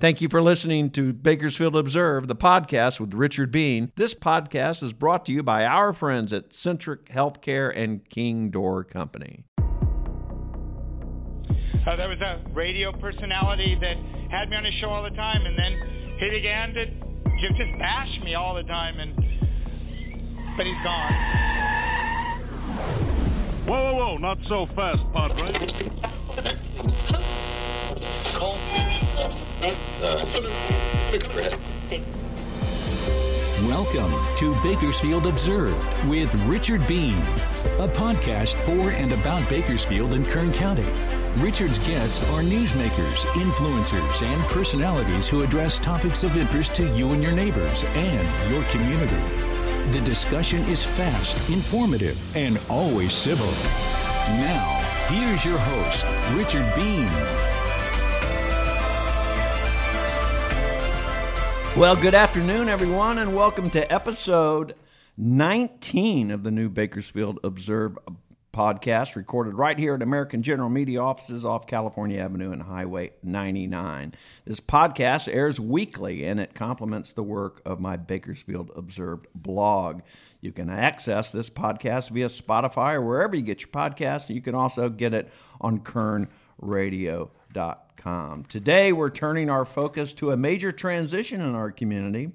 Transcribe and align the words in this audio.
Thank 0.00 0.20
you 0.22 0.30
for 0.30 0.40
listening 0.40 0.88
to 0.92 1.12
Bakersfield 1.12 1.76
Observe, 1.76 2.26
the 2.26 2.34
podcast 2.34 3.00
with 3.00 3.12
Richard 3.12 3.52
Beene. 3.52 3.92
This 3.96 4.14
podcast 4.14 4.82
is 4.82 4.94
brought 4.94 5.26
to 5.26 5.32
you 5.32 5.42
by 5.42 5.66
our 5.66 5.92
friends 5.92 6.32
at 6.32 6.54
Centric 6.54 7.04
Healthcare 7.10 7.70
and 7.76 8.08
King 8.08 8.48
Door 8.48 8.84
Company. 8.84 9.44
Uh, 9.58 9.66
there 11.96 12.08
was 12.08 12.18
a 12.22 12.40
radio 12.54 12.92
personality 12.92 13.76
that 13.78 13.96
had 14.30 14.48
me 14.48 14.56
on 14.56 14.64
his 14.64 14.72
show 14.80 14.88
all 14.88 15.02
the 15.02 15.10
time, 15.10 15.44
and 15.44 15.58
then 15.58 16.16
he 16.18 16.30
began 16.30 16.72
to 16.72 16.86
just 17.46 17.58
bash 17.78 18.08
me 18.24 18.34
all 18.34 18.54
the 18.54 18.62
time, 18.62 19.00
and 19.00 19.14
but 20.56 20.64
he's 20.64 20.82
gone. 20.82 21.12
Whoa, 23.66 23.92
whoa, 23.92 23.96
whoa, 23.96 24.16
not 24.16 24.38
so 24.48 24.64
fast, 24.74 25.02
Padre. 25.12 25.66
Welcome 33.68 34.14
to 34.36 34.58
Bakersfield 34.62 35.26
Observed 35.26 36.08
with 36.08 36.34
Richard 36.46 36.86
Beene, 36.86 37.20
a 37.78 37.86
podcast 37.88 38.58
for 38.60 38.90
and 38.92 39.12
about 39.12 39.46
Bakersfield 39.50 40.14
and 40.14 40.26
Kern 40.26 40.50
County. 40.50 40.86
Richard's 41.36 41.78
guests 41.80 42.22
are 42.30 42.40
newsmakers, 42.40 43.26
influencers, 43.34 44.22
and 44.22 44.42
personalities 44.48 45.28
who 45.28 45.42
address 45.42 45.78
topics 45.78 46.24
of 46.24 46.34
interest 46.38 46.74
to 46.76 46.86
you 46.96 47.12
and 47.12 47.22
your 47.22 47.32
neighbors 47.32 47.84
and 47.84 48.50
your 48.50 48.64
community. 48.70 49.22
The 49.92 50.00
discussion 50.00 50.62
is 50.62 50.82
fast, 50.82 51.36
informative, 51.50 52.18
and 52.34 52.58
always 52.70 53.12
civil. 53.12 53.50
Now, 54.38 54.78
here's 55.08 55.44
your 55.44 55.58
host, 55.58 56.06
Richard 56.34 56.74
Beene. 56.74 57.49
Well, 61.76 61.96
good 61.96 62.14
afternoon, 62.14 62.68
everyone, 62.68 63.18
and 63.18 63.34
welcome 63.34 63.70
to 63.70 63.90
episode 63.92 64.74
19 65.16 66.30
of 66.30 66.42
the 66.42 66.50
new 66.50 66.68
Bakersfield 66.68 67.38
Observe 67.42 67.96
podcast, 68.52 69.14
recorded 69.14 69.54
right 69.54 69.78
here 69.78 69.94
at 69.94 70.02
American 70.02 70.42
General 70.42 70.68
Media 70.68 71.00
offices 71.00 71.44
off 71.44 71.66
California 71.66 72.20
Avenue 72.20 72.52
and 72.52 72.62
Highway 72.62 73.12
99. 73.22 74.14
This 74.44 74.60
podcast 74.60 75.32
airs 75.32 75.58
weekly 75.58 76.26
and 76.26 76.38
it 76.38 76.54
complements 76.54 77.12
the 77.12 77.22
work 77.22 77.62
of 77.64 77.80
my 77.80 77.96
Bakersfield 77.96 78.72
Observed 78.76 79.28
blog. 79.34 80.02
You 80.42 80.52
can 80.52 80.68
access 80.68 81.32
this 81.32 81.48
podcast 81.48 82.10
via 82.10 82.28
Spotify 82.28 82.94
or 82.94 83.02
wherever 83.02 83.36
you 83.36 83.42
get 83.42 83.62
your 83.62 83.70
podcast. 83.70 84.28
You 84.28 84.42
can 84.42 84.54
also 84.54 84.90
get 84.90 85.14
it 85.14 85.30
on 85.60 85.78
kernradio.com. 85.80 87.78
Today, 88.48 88.92
we're 88.92 89.10
turning 89.10 89.50
our 89.50 89.66
focus 89.66 90.14
to 90.14 90.30
a 90.30 90.36
major 90.36 90.72
transition 90.72 91.42
in 91.42 91.54
our 91.54 91.70
community, 91.70 92.32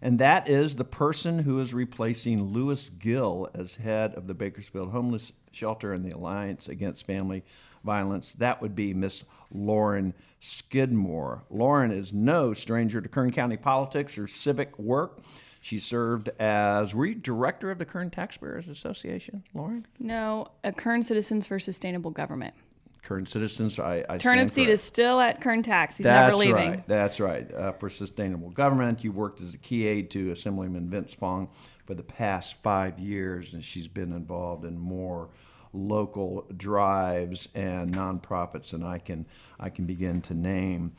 and 0.00 0.18
that 0.18 0.48
is 0.48 0.74
the 0.74 0.84
person 0.84 1.38
who 1.38 1.60
is 1.60 1.74
replacing 1.74 2.42
Louis 2.44 2.88
Gill 2.88 3.50
as 3.54 3.74
head 3.74 4.14
of 4.14 4.26
the 4.26 4.32
Bakersfield 4.32 4.90
Homeless 4.90 5.32
Shelter 5.50 5.92
and 5.92 6.02
the 6.02 6.16
Alliance 6.16 6.68
Against 6.68 7.06
Family 7.06 7.44
Violence. 7.84 8.32
That 8.32 8.62
would 8.62 8.74
be 8.74 8.94
Miss 8.94 9.24
Lauren 9.52 10.14
Skidmore. 10.40 11.42
Lauren 11.50 11.90
is 11.90 12.12
no 12.12 12.54
stranger 12.54 13.02
to 13.02 13.08
Kern 13.08 13.32
County 13.32 13.58
politics 13.58 14.16
or 14.16 14.26
civic 14.26 14.78
work. 14.78 15.20
She 15.60 15.78
served 15.78 16.30
as, 16.40 16.94
were 16.94 17.06
you 17.06 17.14
director 17.14 17.70
of 17.70 17.78
the 17.78 17.84
Kern 17.84 18.10
Taxpayers 18.10 18.66
Association, 18.66 19.44
Lauren? 19.52 19.86
No, 20.00 20.48
a 20.64 20.72
Kern 20.72 21.02
Citizens 21.02 21.46
for 21.46 21.58
Sustainable 21.58 22.10
Government. 22.10 22.54
Kern 23.02 23.26
Citizens. 23.26 23.78
I, 23.78 24.04
I 24.08 24.18
Turnip 24.18 24.54
correct. 24.54 24.70
is 24.70 24.80
still 24.80 25.20
at 25.20 25.40
Kern 25.40 25.62
Tax. 25.62 25.96
He's 25.96 26.04
That's 26.04 26.28
never 26.28 26.36
leaving. 26.36 26.70
right. 26.70 26.88
That's 26.88 27.18
right. 27.20 27.52
Uh, 27.52 27.72
for 27.72 27.90
sustainable 27.90 28.50
government, 28.50 29.02
you 29.02 29.12
worked 29.12 29.40
as 29.40 29.54
a 29.54 29.58
key 29.58 29.86
aide 29.86 30.10
to 30.12 30.30
Assemblyman 30.30 30.88
Vince 30.88 31.12
Fong 31.12 31.48
for 31.84 31.94
the 31.94 32.02
past 32.04 32.54
five 32.62 32.98
years, 33.00 33.54
and 33.54 33.64
she's 33.64 33.88
been 33.88 34.12
involved 34.12 34.64
in 34.64 34.78
more 34.78 35.30
local 35.72 36.46
drives 36.56 37.48
and 37.54 37.92
nonprofits 37.92 38.70
than 38.70 38.84
I 38.84 38.98
can 38.98 39.26
I 39.58 39.68
can 39.70 39.86
begin 39.86 40.20
to 40.22 40.34
name. 40.34 40.92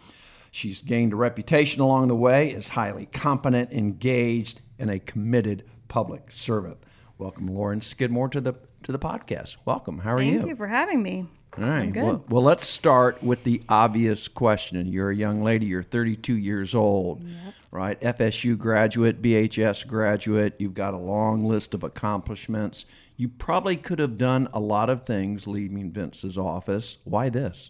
She's 0.51 0.79
gained 0.79 1.13
a 1.13 1.15
reputation 1.15 1.81
along 1.81 2.09
the 2.09 2.15
way 2.15 2.53
as 2.53 2.67
highly 2.67 3.05
competent, 3.07 3.71
engaged, 3.71 4.61
and 4.77 4.89
a 4.89 4.99
committed 4.99 5.63
public 5.87 6.31
servant. 6.31 6.77
Welcome, 7.17 7.47
Lauren 7.47 7.81
Skidmore, 7.81 8.29
to 8.29 8.41
the 8.41 8.55
to 8.83 8.91
the 8.91 8.99
podcast. 8.99 9.55
Welcome. 9.63 9.99
How 9.99 10.13
are 10.15 10.21
you? 10.21 10.39
Thank 10.39 10.49
you 10.49 10.55
for 10.57 10.67
having 10.67 11.01
me. 11.01 11.27
All 11.57 11.65
right. 11.65 11.91
good. 11.91 12.03
Well, 12.03 12.25
well, 12.29 12.41
let's 12.41 12.65
start 12.65 13.21
with 13.21 13.43
the 13.43 13.61
obvious 13.69 14.27
question. 14.27 14.87
You're 14.91 15.11
a 15.11 15.15
young 15.15 15.43
lady. 15.43 15.67
You're 15.67 15.83
32 15.83 16.35
years 16.35 16.73
old, 16.73 17.23
right? 17.71 17.99
FSU 18.01 18.57
graduate, 18.57 19.21
BHS 19.21 19.85
graduate. 19.87 20.55
You've 20.57 20.73
got 20.73 20.93
a 20.93 20.97
long 20.97 21.45
list 21.45 21.73
of 21.73 21.83
accomplishments. 21.83 22.85
You 23.17 23.29
probably 23.29 23.77
could 23.77 23.99
have 23.99 24.17
done 24.17 24.49
a 24.51 24.59
lot 24.59 24.89
of 24.89 25.05
things 25.05 25.45
leaving 25.45 25.91
Vince's 25.91 26.37
office. 26.37 26.97
Why 27.03 27.29
this? 27.29 27.69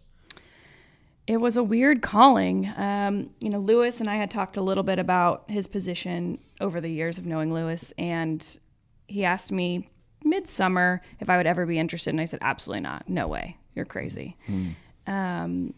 It 1.28 1.38
was 1.38 1.58
a 1.58 1.64
weird 1.64 2.02
calling. 2.02 2.72
Um, 2.78 3.30
you 3.40 3.50
know, 3.50 3.60
Louis 3.60 4.00
and 4.00 4.10
I 4.10 4.16
had 4.16 4.32
talked 4.32 4.58
a 4.58 4.62
little 4.62 4.84
bit 4.84 5.00
about 5.00 5.46
his 5.50 5.68
position 5.68 6.40
over 6.60 6.82
the 6.82 6.90
years 6.90 7.18
of 7.18 7.26
knowing 7.26 7.52
Louis, 7.52 7.94
and 7.98 8.60
he 9.08 9.24
asked 9.26 9.52
me 9.52 9.90
midsummer 10.24 11.02
if 11.20 11.30
I 11.30 11.38
would 11.38 11.48
ever 11.48 11.66
be 11.66 11.80
interested, 11.80 12.12
and 12.12 12.22
I 12.22 12.26
said, 12.26 12.40
absolutely 12.42 12.82
not. 12.82 13.08
No 13.10 13.28
way. 13.28 13.58
You're 13.76 13.86
crazy. 13.86 14.38
Um, 15.08 15.74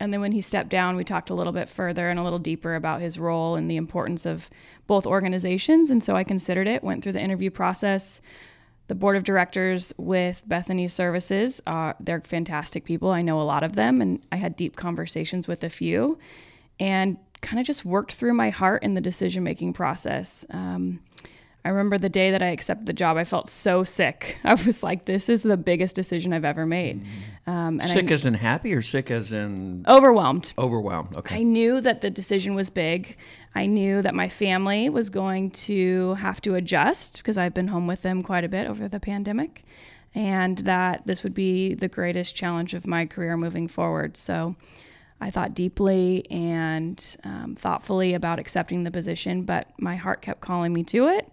and 0.00 0.12
then 0.12 0.20
when 0.20 0.32
he 0.32 0.40
stepped 0.40 0.68
down, 0.68 0.96
we 0.96 1.04
talked 1.04 1.30
a 1.30 1.34
little 1.34 1.52
bit 1.52 1.68
further 1.68 2.08
and 2.08 2.20
a 2.20 2.22
little 2.22 2.38
deeper 2.38 2.74
about 2.74 3.00
his 3.00 3.18
role 3.18 3.56
and 3.56 3.70
the 3.70 3.76
importance 3.76 4.26
of 4.26 4.48
both 4.86 5.06
organizations. 5.06 5.90
And 5.90 6.02
so 6.02 6.14
I 6.14 6.24
considered 6.24 6.68
it, 6.68 6.84
went 6.84 7.02
through 7.02 7.12
the 7.12 7.20
interview 7.20 7.50
process. 7.50 8.20
The 8.86 8.94
board 8.94 9.16
of 9.16 9.24
directors 9.24 9.92
with 9.98 10.42
Bethany 10.46 10.88
Services, 10.88 11.60
uh, 11.66 11.92
they're 12.00 12.22
fantastic 12.22 12.84
people. 12.84 13.10
I 13.10 13.22
know 13.22 13.40
a 13.40 13.42
lot 13.42 13.62
of 13.62 13.74
them, 13.74 14.00
and 14.00 14.24
I 14.32 14.36
had 14.36 14.56
deep 14.56 14.76
conversations 14.76 15.46
with 15.46 15.62
a 15.62 15.68
few 15.68 16.18
and 16.80 17.18
kind 17.42 17.60
of 17.60 17.66
just 17.66 17.84
worked 17.84 18.12
through 18.12 18.34
my 18.34 18.50
heart 18.50 18.82
in 18.82 18.94
the 18.94 19.00
decision 19.00 19.42
making 19.42 19.72
process. 19.72 20.44
Um, 20.50 21.00
I 21.68 21.70
remember 21.70 21.98
the 21.98 22.08
day 22.08 22.30
that 22.30 22.40
I 22.40 22.46
accepted 22.46 22.86
the 22.86 22.94
job, 22.94 23.18
I 23.18 23.24
felt 23.24 23.46
so 23.46 23.84
sick. 23.84 24.38
I 24.44 24.54
was 24.54 24.82
like, 24.82 25.04
this 25.04 25.28
is 25.28 25.42
the 25.42 25.58
biggest 25.58 25.94
decision 25.94 26.32
I've 26.32 26.46
ever 26.46 26.64
made. 26.64 27.04
Um, 27.46 27.78
and 27.78 27.84
sick 27.84 28.10
I, 28.10 28.14
as 28.14 28.24
in 28.24 28.32
happy 28.32 28.72
or 28.72 28.80
sick 28.80 29.10
as 29.10 29.32
in 29.32 29.84
overwhelmed. 29.86 30.54
overwhelmed? 30.56 31.14
Okay. 31.18 31.36
I 31.36 31.42
knew 31.42 31.82
that 31.82 32.00
the 32.00 32.08
decision 32.08 32.54
was 32.54 32.70
big. 32.70 33.18
I 33.54 33.66
knew 33.66 34.00
that 34.00 34.14
my 34.14 34.30
family 34.30 34.88
was 34.88 35.10
going 35.10 35.50
to 35.50 36.14
have 36.14 36.40
to 36.42 36.54
adjust 36.54 37.18
because 37.18 37.36
I've 37.36 37.52
been 37.52 37.68
home 37.68 37.86
with 37.86 38.00
them 38.00 38.22
quite 38.22 38.44
a 38.44 38.48
bit 38.48 38.66
over 38.66 38.88
the 38.88 38.98
pandemic, 38.98 39.62
and 40.14 40.56
that 40.60 41.06
this 41.06 41.22
would 41.22 41.34
be 41.34 41.74
the 41.74 41.88
greatest 41.88 42.34
challenge 42.34 42.72
of 42.72 42.86
my 42.86 43.04
career 43.04 43.36
moving 43.36 43.68
forward. 43.68 44.16
So 44.16 44.56
I 45.20 45.30
thought 45.30 45.54
deeply 45.54 46.26
and 46.30 47.16
um, 47.24 47.56
thoughtfully 47.58 48.14
about 48.14 48.38
accepting 48.38 48.84
the 48.84 48.90
position, 48.90 49.42
but 49.42 49.68
my 49.78 49.96
heart 49.96 50.22
kept 50.22 50.40
calling 50.40 50.72
me 50.72 50.84
to 50.84 51.08
it. 51.08 51.28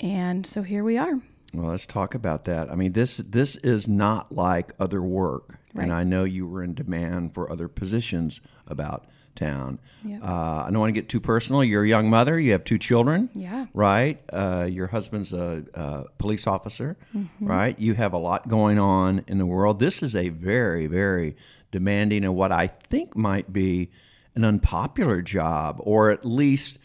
And 0.00 0.46
so 0.46 0.62
here 0.62 0.84
we 0.84 0.98
are. 0.98 1.14
Well, 1.54 1.70
let's 1.70 1.86
talk 1.86 2.14
about 2.14 2.44
that. 2.46 2.70
I 2.70 2.74
mean, 2.74 2.92
this 2.92 3.18
this 3.18 3.56
is 3.56 3.86
not 3.86 4.32
like 4.32 4.72
other 4.80 5.02
work, 5.02 5.58
and 5.74 5.92
I 5.92 6.02
know 6.02 6.24
you 6.24 6.46
were 6.46 6.62
in 6.62 6.72
demand 6.74 7.34
for 7.34 7.50
other 7.52 7.68
positions 7.68 8.40
about 8.66 9.06
town. 9.34 9.78
Yep. 10.04 10.22
Uh, 10.22 10.64
I 10.66 10.68
don't 10.70 10.80
want 10.80 10.94
to 10.94 11.00
get 11.00 11.08
too 11.08 11.20
personal. 11.20 11.62
You're 11.64 11.84
a 11.84 11.88
young 11.88 12.08
mother. 12.10 12.38
You 12.38 12.52
have 12.52 12.64
two 12.64 12.78
children. 12.78 13.30
Yeah. 13.34 13.66
Right. 13.74 14.22
Uh, 14.32 14.66
your 14.70 14.86
husband's 14.86 15.32
a, 15.32 15.64
a 15.74 16.04
police 16.18 16.46
officer. 16.46 16.96
Mm-hmm. 17.14 17.46
Right. 17.46 17.78
You 17.78 17.94
have 17.94 18.12
a 18.12 18.18
lot 18.18 18.48
going 18.48 18.78
on 18.78 19.24
in 19.28 19.38
the 19.38 19.46
world. 19.46 19.78
This 19.78 20.02
is 20.02 20.14
a 20.14 20.28
very, 20.28 20.86
very 20.86 21.36
demanding 21.72 22.24
and 22.24 22.36
what 22.36 22.52
I 22.52 22.68
think 22.68 23.16
might 23.16 23.52
be 23.52 23.90
an 24.36 24.44
unpopular 24.44 25.20
job, 25.20 25.76
or 25.80 26.10
at 26.10 26.24
least 26.24 26.78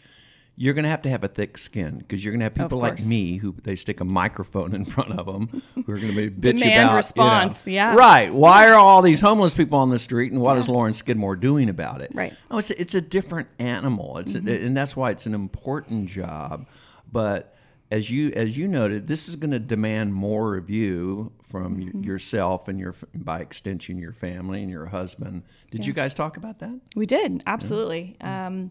you're 0.56 0.74
going 0.74 0.82
to 0.82 0.90
have 0.90 1.02
to 1.02 1.08
have 1.08 1.22
a 1.22 1.28
thick 1.28 1.56
skin 1.56 1.98
because 1.98 2.24
you're 2.24 2.32
going 2.32 2.40
to 2.40 2.44
have 2.44 2.54
people 2.54 2.78
like 2.78 3.00
me 3.04 3.36
who 3.36 3.54
they 3.62 3.76
stick 3.76 4.00
a 4.00 4.04
microphone 4.04 4.74
in 4.74 4.84
front 4.84 5.16
of 5.16 5.26
them 5.26 5.62
who 5.74 5.92
are 5.92 5.96
going 5.96 6.12
to 6.12 6.16
be 6.16 6.28
bitch 6.28 6.58
Demand 6.58 6.84
about 6.84 6.96
response, 6.96 7.66
you 7.66 7.74
know, 7.74 7.76
yeah. 7.76 7.94
right. 7.94 8.34
Why 8.34 8.68
are 8.68 8.74
all 8.74 9.00
these 9.00 9.20
homeless 9.20 9.54
people 9.54 9.78
on 9.78 9.90
the 9.90 10.00
street, 10.00 10.32
and 10.32 10.40
what 10.40 10.58
is 10.58 10.68
Lauren 10.68 10.94
Skidmore 10.94 11.36
doing 11.36 11.68
about 11.68 12.00
it? 12.00 12.10
Right. 12.12 12.34
Oh, 12.50 12.58
it's 12.58 12.70
a, 12.70 12.80
it's 12.80 12.96
a 12.96 13.00
different 13.00 13.48
animal. 13.60 14.18
It's 14.18 14.34
a, 14.34 14.38
and 14.38 14.76
that's 14.76 14.96
why 14.96 15.12
it's 15.12 15.26
an 15.26 15.34
important 15.34 16.08
job. 16.08 16.66
But 17.10 17.54
as 17.90 18.10
you 18.10 18.30
as 18.34 18.56
you 18.56 18.68
noted, 18.68 19.06
this 19.06 19.28
is 19.28 19.36
going 19.36 19.50
to 19.50 19.58
demand 19.58 20.14
more 20.14 20.56
of 20.56 20.68
you 20.68 21.32
from 21.42 21.78
y- 21.80 21.90
yourself 21.94 22.68
and 22.68 22.78
your 22.78 22.94
by 23.14 23.40
extension 23.40 23.98
your 23.98 24.12
family 24.12 24.60
and 24.62 24.70
your 24.70 24.86
husband. 24.86 25.42
Did 25.70 25.86
you 25.86 25.92
guys 25.92 26.12
talk 26.14 26.36
about 26.36 26.58
that? 26.58 26.78
We 26.94 27.06
did, 27.06 27.42
absolutely. 27.46 28.16
Um, 28.20 28.70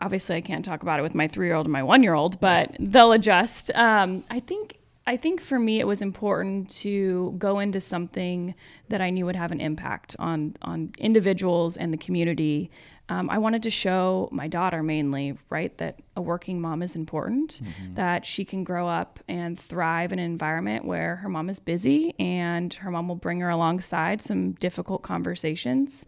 obviously, 0.00 0.36
I 0.36 0.40
can't 0.40 0.64
talk 0.64 0.82
about 0.82 0.98
it 0.98 1.02
with 1.02 1.14
my 1.14 1.28
three 1.28 1.46
year 1.46 1.54
old 1.54 1.66
and 1.66 1.72
my 1.72 1.82
one 1.82 2.02
year 2.02 2.14
old, 2.14 2.40
but 2.40 2.76
they'll 2.80 3.12
adjust. 3.12 3.70
Um, 3.74 4.24
I 4.30 4.40
think 4.40 4.77
I 5.08 5.16
think 5.16 5.40
for 5.40 5.58
me, 5.58 5.80
it 5.80 5.86
was 5.86 6.02
important 6.02 6.68
to 6.82 7.34
go 7.38 7.60
into 7.60 7.80
something 7.80 8.54
that 8.90 9.00
I 9.00 9.08
knew 9.08 9.24
would 9.24 9.36
have 9.36 9.52
an 9.52 9.60
impact 9.60 10.14
on 10.18 10.54
on 10.60 10.92
individuals 10.98 11.78
and 11.78 11.90
the 11.90 11.96
community. 11.96 12.70
Um, 13.08 13.30
I 13.30 13.38
wanted 13.38 13.62
to 13.62 13.70
show 13.70 14.28
my 14.30 14.48
daughter 14.48 14.82
mainly, 14.82 15.38
right, 15.48 15.74
that 15.78 16.00
a 16.14 16.20
working 16.20 16.60
mom 16.60 16.82
is 16.82 16.94
important, 16.94 17.62
that 17.94 18.26
she 18.26 18.44
can 18.44 18.64
grow 18.64 18.86
up 18.86 19.18
and 19.28 19.58
thrive 19.58 20.12
in 20.12 20.18
an 20.18 20.26
environment 20.26 20.84
where 20.84 21.16
her 21.16 21.28
mom 21.30 21.48
is 21.48 21.58
busy 21.58 22.14
and 22.18 22.74
her 22.74 22.90
mom 22.90 23.08
will 23.08 23.16
bring 23.16 23.40
her 23.40 23.48
alongside 23.48 24.20
some 24.20 24.52
difficult 24.52 25.02
conversations. 25.02 26.04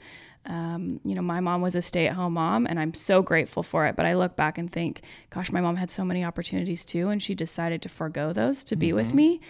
Um, 0.46 1.00
you 1.04 1.14
know, 1.14 1.22
my 1.22 1.40
mom 1.40 1.60
was 1.60 1.74
a 1.74 1.82
stay 1.82 2.06
at 2.06 2.14
home 2.14 2.32
mom, 2.34 2.66
and 2.66 2.80
I'm 2.80 2.94
so 2.94 3.22
grateful 3.22 3.62
for 3.62 3.86
it. 3.86 3.94
But 3.94 4.06
I 4.06 4.14
look 4.14 4.36
back 4.36 4.58
and 4.58 4.72
think, 4.72 5.02
gosh, 5.28 5.52
my 5.52 5.60
mom 5.60 5.76
had 5.76 5.90
so 5.90 6.04
many 6.04 6.24
opportunities 6.24 6.84
too, 6.84 7.10
and 7.10 7.22
she 7.22 7.34
decided 7.34 7.82
to 7.82 7.88
forego 7.88 8.32
those 8.32 8.64
to 8.64 8.76
be 8.76 8.92
with 8.92 9.12
me. 9.14 9.40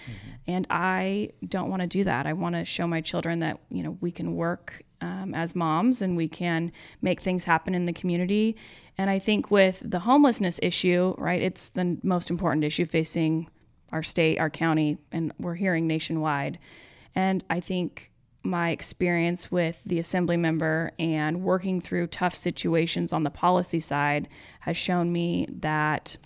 And 0.47 0.67
I 0.69 1.31
don't 1.49 1.71
want 1.71 1.83
to 1.83 1.87
do 1.87 2.05
that. 2.05 2.27
I 2.27 2.33
want 2.33 2.57
to 2.57 2.65
show 2.65 2.87
my 2.87 3.01
children 3.01 3.39
that, 3.39 3.61
you 3.71 3.83
know, 3.83 3.97
we 4.01 4.11
can 4.11 4.35
work 4.35 4.83
um, 5.01 5.35
as 5.35 5.55
moms 5.55 6.03
and 6.03 6.17
we 6.17 6.29
can 6.29 6.73
make 7.01 7.21
things 7.21 7.45
happen 7.45 7.75
in 7.75 7.87
the 7.87 7.93
community. 7.93 8.57
And 8.99 9.09
I 9.09 9.19
think 9.19 9.51
with 9.51 9.83
the 9.85 10.01
homelessness 10.01 10.59
issue, 10.63 11.15
right, 11.17 11.41
it's 11.41 11.71
the 11.71 11.99
most 12.03 12.31
important 12.31 12.65
issue 12.65 12.85
facing 12.85 13.49
our 13.93 14.03
state, 14.03 14.39
our 14.39 14.51
county, 14.51 14.99
and 15.11 15.33
we're 15.39 15.55
hearing 15.55 15.87
nationwide. 15.87 16.59
And 17.15 17.43
I 17.49 17.61
think 17.61 18.10
my 18.43 18.71
experience 18.71 19.51
with 19.51 19.81
the 19.85 19.99
assembly 19.99 20.37
member 20.37 20.93
and 20.99 21.43
working 21.43 21.81
through 21.81 22.07
tough 22.07 22.35
situations 22.35 23.13
on 23.13 23.23
the 23.23 23.31
policy 23.31 23.81
side 23.81 24.29
has 24.61 24.77
shown 24.77 25.13
me 25.13 25.47
that 25.61 26.17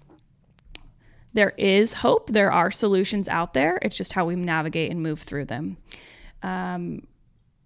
there 1.32 1.52
is 1.58 1.92
hope. 1.92 2.30
There 2.30 2.52
are 2.52 2.70
solutions 2.70 3.26
out 3.28 3.54
there. 3.54 3.78
It's 3.82 3.96
just 3.96 4.12
how 4.12 4.24
we 4.24 4.36
navigate 4.36 4.90
and 4.90 5.02
move 5.02 5.20
through 5.20 5.46
them. 5.46 5.76
Um, 6.42 7.02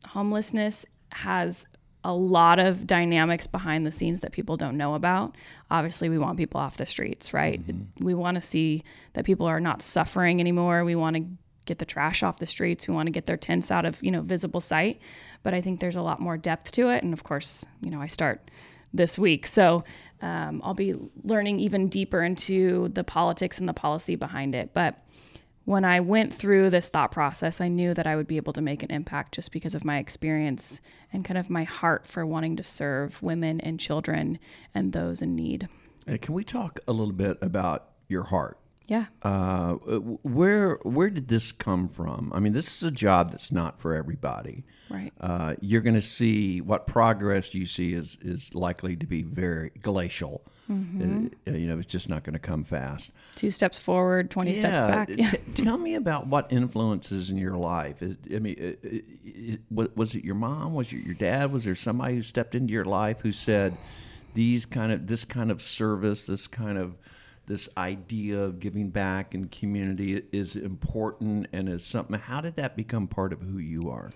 homelessness 0.07 0.87
has 1.13 1.67
a 2.05 2.13
lot 2.13 2.59
of 2.59 2.87
dynamics 2.87 3.47
behind 3.47 3.87
the 3.87 3.93
scenes 3.93 4.21
that 4.21 4.33
people 4.33 4.57
don't 4.57 4.79
know 4.79 4.95
about. 4.95 5.37
Obviously, 5.71 6.09
we 6.09 6.17
want 6.17 6.39
people 6.39 6.61
off 6.61 6.79
the 6.79 6.87
streets, 6.87 7.35
right? 7.35 7.61
We 7.99 8.15
want 8.15 8.37
to 8.37 8.41
see 8.41 8.83
that 9.13 9.27
people 9.27 9.47
are 9.47 9.61
not 9.61 9.83
suffering 9.83 10.41
anymore. 10.41 10.85
We 10.85 10.95
want 10.95 11.17
to 11.17 11.27
get 11.69 11.79
the 11.79 11.85
trash 11.85 12.23
off 12.23 12.39
the 12.39 12.47
streets. 12.47 12.85
who 12.85 12.93
want 12.93 13.07
to 13.07 13.13
get 13.13 13.27
their 13.27 13.37
tents 13.37 13.71
out 13.71 13.85
of, 13.85 14.03
you 14.03 14.11
know, 14.11 14.23
visible 14.23 14.61
sight. 14.61 15.01
But 15.43 15.55
I 15.55 15.61
think 15.61 15.81
there's 15.81 15.97
a 15.97 16.03
lot 16.03 16.21
more 16.21 16.37
depth 16.37 16.73
to 16.73 16.91
it. 16.91 17.05
And 17.05 17.13
of 17.13 17.23
course, 17.23 17.65
you 17.81 17.91
know, 17.91 18.01
I 18.01 18.07
start 18.09 18.51
this 18.93 19.19
week. 19.19 19.47
So 19.47 19.85
um, 20.23 20.61
I'll 20.65 20.75
be 20.75 20.95
learning 21.23 21.61
even 21.61 21.89
deeper 21.89 22.23
into 22.23 22.89
the 22.89 23.05
politics 23.05 23.59
and 23.59 23.69
the 23.69 23.75
policy 23.75 24.17
behind 24.17 24.55
it. 24.55 24.73
But 24.75 24.99
when 25.65 25.85
I 25.85 26.01
went 26.01 26.33
through 26.33 26.71
this 26.71 26.89
thought 26.89 27.13
process, 27.13 27.61
I 27.61 27.69
knew 27.69 27.93
that 27.93 28.07
I 28.07 28.17
would 28.17 28.27
be 28.27 28.39
able 28.39 28.55
to 28.55 28.63
make 28.63 28.83
an 28.83 28.91
impact 28.91 29.35
just 29.35 29.53
because 29.53 29.75
of 29.75 29.85
my 29.85 29.99
experience 29.99 30.81
and 31.13 31.25
kind 31.25 31.37
of 31.37 31.51
my 31.51 31.65
heart 31.65 32.07
for 32.07 32.25
wanting 32.25 32.57
to 32.57 32.65
serve 32.65 33.23
women 33.23 33.61
and 33.61 33.79
children 33.79 34.39
and 34.75 34.93
those 34.93 35.21
in 35.21 35.37
need. 35.37 35.69
Uh, 36.11 36.17
Can 36.21 36.33
we 36.33 36.43
talk 36.43 36.81
a 36.89 36.93
little 36.93 37.13
bit 37.13 37.37
about 37.43 37.91
your 38.09 38.25
heart? 38.25 38.59
Yeah. 38.89 39.05
Uh, 39.23 39.75
where 39.75 40.77
where 40.83 41.11
did 41.11 41.29
this 41.29 41.53
come 41.53 41.89
from? 41.89 42.33
I 42.35 42.41
mean, 42.41 42.55
this 42.55 42.75
is 42.77 42.83
a 42.83 42.91
job 42.91 43.31
that's 43.31 43.53
not 43.53 43.79
for 43.81 43.95
everybody. 43.95 44.65
Right. 44.91 45.13
Uh, 45.21 45.55
you're 45.61 45.83
going 45.83 45.95
to 45.95 46.01
see 46.03 46.63
what 46.63 46.87
progress 46.87 47.55
you 47.55 47.67
see 47.67 47.93
is 47.93 48.17
is 48.23 48.55
likely 48.55 48.97
to 48.97 49.07
be 49.07 49.23
very 49.23 49.71
glacial. 49.83 50.43
Uh, 50.71 51.29
you 51.47 51.67
know, 51.67 51.79
it's 51.79 51.87
just 51.87 52.11
not 52.11 52.25
going 52.25 52.35
to 52.35 52.39
come 52.39 52.63
fast. 52.63 53.11
Two 53.37 53.51
steps 53.51 53.79
forward, 53.79 54.31
20 54.31 54.53
steps 54.55 54.79
back. 54.81 55.09
t- 55.09 55.15
Yeah. 55.17 55.33
tell 55.55 55.79
me 55.79 55.95
about 55.95 56.27
what 56.27 56.53
influences 56.53 57.31
in 57.31 57.39
your 57.39 57.57
life. 57.57 58.03
I 58.03 58.39
mean, 58.39 58.55
it, 58.59 58.79
it, 59.25 59.61
wa- 59.71 59.87
was 59.95 60.15
it 60.15 60.25
your 60.25 60.35
mom? 60.35 60.75
Was 60.75 60.93
it 60.93 61.05
your 61.07 61.15
dad? 61.15 61.53
Was 61.53 61.65
there 61.65 61.75
somebody 61.75 62.17
who 62.17 62.23
stepped 62.23 62.55
into 62.55 62.71
your 62.75 62.85
life 62.85 63.21
who 63.21 63.33
said 63.33 63.79
these 64.35 64.67
kind 64.67 64.93
of 64.93 65.07
this 65.07 65.25
kind 65.25 65.51
of 65.51 65.63
service, 65.63 66.27
this 66.27 66.47
kind 66.47 66.77
of 66.77 66.97
this 67.49 67.69
idea 67.77 68.39
of 68.39 68.61
giving 68.61 68.91
back 68.91 69.35
and 69.35 69.51
community 69.51 70.23
is 70.33 70.55
important 70.55 71.49
and 71.53 71.69
is 71.69 71.85
something? 71.85 72.19
How 72.19 72.41
did 72.41 72.57
that 72.57 72.77
become 72.77 73.09
part 73.09 73.33
of 73.33 73.41
who 73.41 73.59
you 73.59 73.91
are? 73.91 74.11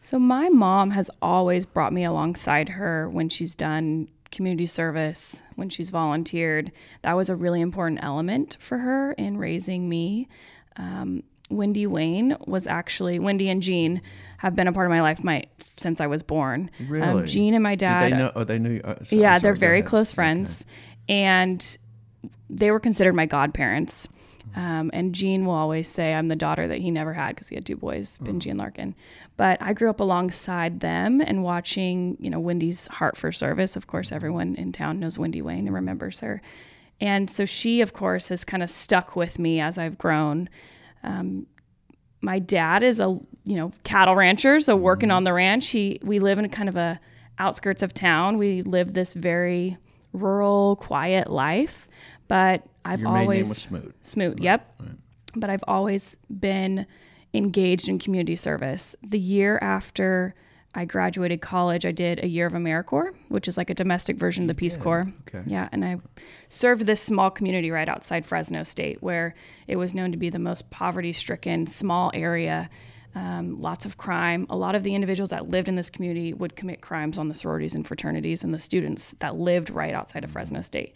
So 0.00 0.18
my 0.18 0.48
mom 0.48 0.90
has 0.92 1.10
always 1.20 1.66
brought 1.66 1.92
me 1.92 2.04
alongside 2.04 2.68
her 2.68 3.10
when 3.10 3.28
she's 3.28 3.54
done 3.54 4.08
community 4.30 4.66
service, 4.66 5.42
when 5.56 5.68
she's 5.68 5.90
volunteered. 5.90 6.70
That 7.02 7.14
was 7.14 7.28
a 7.28 7.34
really 7.34 7.60
important 7.60 8.00
element 8.02 8.56
for 8.60 8.78
her 8.78 9.12
in 9.12 9.38
raising 9.38 9.88
me. 9.88 10.28
Um, 10.76 11.24
Wendy 11.50 11.86
Wayne 11.86 12.36
was 12.46 12.66
actually 12.66 13.18
Wendy 13.18 13.48
and 13.48 13.60
Gene 13.60 14.02
have 14.36 14.54
been 14.54 14.68
a 14.68 14.72
part 14.72 14.86
of 14.86 14.90
my 14.90 15.02
life 15.02 15.24
my 15.24 15.44
since 15.78 16.00
I 16.00 16.06
was 16.06 16.22
born. 16.22 16.70
Really? 16.86 17.06
Um, 17.06 17.26
Gene 17.26 17.54
and 17.54 17.62
my 17.62 17.74
dad. 17.74 18.04
Did 18.04 18.12
they 18.12 18.18
know? 18.18 18.32
Oh, 18.36 18.44
they 18.44 18.58
knew. 18.58 18.80
Uh, 18.84 19.02
sorry, 19.02 19.22
yeah, 19.22 19.34
sorry, 19.34 19.40
they're 19.40 19.54
very 19.54 19.78
ahead. 19.80 19.88
close 19.88 20.12
friends, 20.12 20.66
and 21.08 21.78
they 22.50 22.70
were 22.70 22.80
considered 22.80 23.14
my 23.14 23.26
godparents. 23.26 24.08
Um, 24.56 24.90
and 24.94 25.14
Gene 25.14 25.44
will 25.44 25.54
always 25.54 25.88
say 25.88 26.14
I'm 26.14 26.28
the 26.28 26.36
daughter 26.36 26.66
that 26.68 26.78
he 26.78 26.90
never 26.90 27.12
had 27.12 27.34
because 27.34 27.48
he 27.48 27.54
had 27.54 27.66
two 27.66 27.76
boys, 27.76 28.18
Benji 28.18 28.50
and 28.50 28.58
Larkin. 28.58 28.94
But 29.36 29.60
I 29.60 29.72
grew 29.72 29.90
up 29.90 30.00
alongside 30.00 30.80
them 30.80 31.20
and 31.20 31.42
watching, 31.42 32.16
you 32.18 32.30
know, 32.30 32.40
Wendy's 32.40 32.86
heart 32.88 33.16
for 33.16 33.30
service. 33.30 33.76
Of 33.76 33.86
course, 33.86 34.10
everyone 34.10 34.54
in 34.54 34.72
town 34.72 35.00
knows 35.00 35.18
Wendy 35.18 35.42
Wayne 35.42 35.66
and 35.66 35.74
remembers 35.74 36.20
her. 36.20 36.40
And 37.00 37.30
so 37.30 37.44
she, 37.44 37.80
of 37.80 37.92
course, 37.92 38.28
has 38.28 38.44
kind 38.44 38.62
of 38.62 38.70
stuck 38.70 39.14
with 39.14 39.38
me 39.38 39.60
as 39.60 39.78
I've 39.78 39.98
grown. 39.98 40.48
Um, 41.04 41.46
my 42.20 42.38
dad 42.38 42.82
is 42.82 42.98
a 42.98 43.18
you 43.44 43.56
know 43.56 43.72
cattle 43.84 44.16
rancher, 44.16 44.58
so 44.60 44.74
working 44.74 45.10
on 45.10 45.24
the 45.24 45.32
ranch. 45.32 45.68
He 45.68 46.00
we 46.02 46.18
live 46.18 46.38
in 46.38 46.48
kind 46.48 46.68
of 46.68 46.76
a 46.76 46.98
outskirts 47.38 47.82
of 47.82 47.94
town. 47.94 48.38
We 48.38 48.62
live 48.62 48.94
this 48.94 49.14
very 49.14 49.78
rural, 50.22 50.76
quiet 50.76 51.30
life. 51.30 51.88
But 52.28 52.62
I've 52.84 53.00
Your 53.00 53.08
always 53.08 53.28
name 53.28 53.48
was 53.48 53.58
Smoot. 53.58 53.94
Smoot, 54.02 54.42
yep. 54.42 54.80
But 55.34 55.50
I've 55.50 55.64
always 55.66 56.16
been 56.40 56.86
engaged 57.34 57.88
in 57.88 57.98
community 57.98 58.36
service. 58.36 58.96
The 59.02 59.18
year 59.18 59.58
after 59.60 60.34
I 60.74 60.84
graduated 60.84 61.40
college, 61.40 61.86
I 61.86 61.92
did 61.92 62.22
a 62.22 62.26
year 62.26 62.46
of 62.46 62.52
AmeriCorps, 62.52 63.14
which 63.28 63.48
is 63.48 63.56
like 63.56 63.70
a 63.70 63.74
domestic 63.74 64.16
version 64.16 64.44
of 64.44 64.48
the 64.48 64.54
Peace 64.54 64.76
Corps. 64.76 65.12
Okay. 65.26 65.42
Yeah, 65.46 65.68
and 65.72 65.84
I 65.84 65.98
served 66.50 66.86
this 66.86 67.00
small 67.00 67.30
community 67.30 67.70
right 67.70 67.88
outside 67.88 68.26
Fresno 68.26 68.62
State 68.64 69.02
where 69.02 69.34
it 69.66 69.76
was 69.76 69.94
known 69.94 70.12
to 70.12 70.18
be 70.18 70.30
the 70.30 70.38
most 70.38 70.70
poverty 70.70 71.12
stricken 71.12 71.66
small 71.66 72.10
area. 72.14 72.68
Um, 73.18 73.56
lots 73.56 73.84
of 73.84 73.96
crime. 73.96 74.46
A 74.48 74.56
lot 74.56 74.76
of 74.76 74.84
the 74.84 74.94
individuals 74.94 75.30
that 75.30 75.50
lived 75.50 75.66
in 75.66 75.74
this 75.74 75.90
community 75.90 76.32
would 76.32 76.54
commit 76.54 76.82
crimes 76.82 77.18
on 77.18 77.28
the 77.28 77.34
sororities 77.34 77.74
and 77.74 77.84
fraternities 77.84 78.44
and 78.44 78.54
the 78.54 78.60
students 78.60 79.12
that 79.18 79.34
lived 79.34 79.70
right 79.70 79.92
outside 79.92 80.22
of 80.22 80.30
Fresno 80.30 80.62
State. 80.62 80.94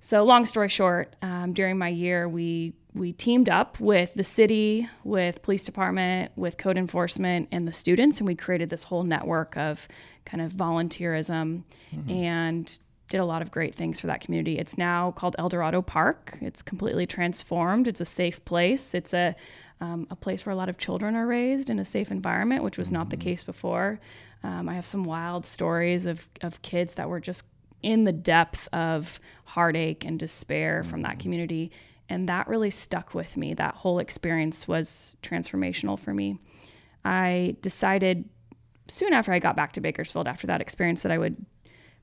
So, 0.00 0.24
long 0.24 0.46
story 0.46 0.70
short, 0.70 1.14
um, 1.20 1.52
during 1.52 1.76
my 1.76 1.88
year, 1.88 2.26
we 2.26 2.72
we 2.94 3.12
teamed 3.12 3.50
up 3.50 3.78
with 3.80 4.14
the 4.14 4.24
city, 4.24 4.88
with 5.04 5.42
police 5.42 5.64
department, 5.64 6.32
with 6.36 6.56
code 6.56 6.78
enforcement, 6.78 7.48
and 7.52 7.68
the 7.68 7.72
students, 7.72 8.18
and 8.18 8.26
we 8.26 8.34
created 8.34 8.70
this 8.70 8.82
whole 8.82 9.04
network 9.04 9.56
of 9.56 9.86
kind 10.24 10.42
of 10.42 10.52
volunteerism 10.52 11.62
and 12.08 12.78
did 13.08 13.20
a 13.20 13.24
lot 13.24 13.42
of 13.42 13.50
great 13.50 13.74
things 13.74 14.00
for 14.00 14.06
that 14.06 14.22
community. 14.22 14.58
It's 14.58 14.78
now 14.78 15.10
called 15.12 15.36
El 15.38 15.50
Dorado 15.50 15.82
Park. 15.82 16.38
It's 16.40 16.62
completely 16.62 17.06
transformed. 17.06 17.86
It's 17.86 18.00
a 18.00 18.06
safe 18.06 18.42
place. 18.46 18.94
It's 18.94 19.12
a 19.12 19.36
um, 19.82 20.06
a 20.10 20.16
place 20.16 20.46
where 20.46 20.52
a 20.52 20.56
lot 20.56 20.68
of 20.68 20.78
children 20.78 21.16
are 21.16 21.26
raised 21.26 21.68
in 21.68 21.80
a 21.80 21.84
safe 21.84 22.12
environment, 22.12 22.62
which 22.62 22.78
was 22.78 22.92
not 22.92 23.10
the 23.10 23.16
case 23.16 23.42
before. 23.42 23.98
Um, 24.44 24.68
I 24.68 24.74
have 24.74 24.86
some 24.86 25.02
wild 25.02 25.44
stories 25.44 26.06
of 26.06 26.26
of 26.40 26.62
kids 26.62 26.94
that 26.94 27.08
were 27.08 27.20
just 27.20 27.42
in 27.82 28.04
the 28.04 28.12
depth 28.12 28.68
of 28.72 29.18
heartache 29.44 30.04
and 30.04 30.20
despair 30.20 30.84
from 30.84 31.02
that 31.02 31.18
community. 31.18 31.72
And 32.08 32.28
that 32.28 32.46
really 32.46 32.70
stuck 32.70 33.12
with 33.12 33.36
me. 33.36 33.54
That 33.54 33.74
whole 33.74 33.98
experience 33.98 34.68
was 34.68 35.16
transformational 35.22 35.98
for 35.98 36.14
me. 36.14 36.38
I 37.04 37.56
decided 37.60 38.28
soon 38.86 39.12
after 39.12 39.32
I 39.32 39.40
got 39.40 39.56
back 39.56 39.72
to 39.72 39.80
Bakersfield, 39.80 40.28
after 40.28 40.46
that 40.46 40.60
experience, 40.60 41.02
that 41.02 41.10
I 41.10 41.18
would 41.18 41.44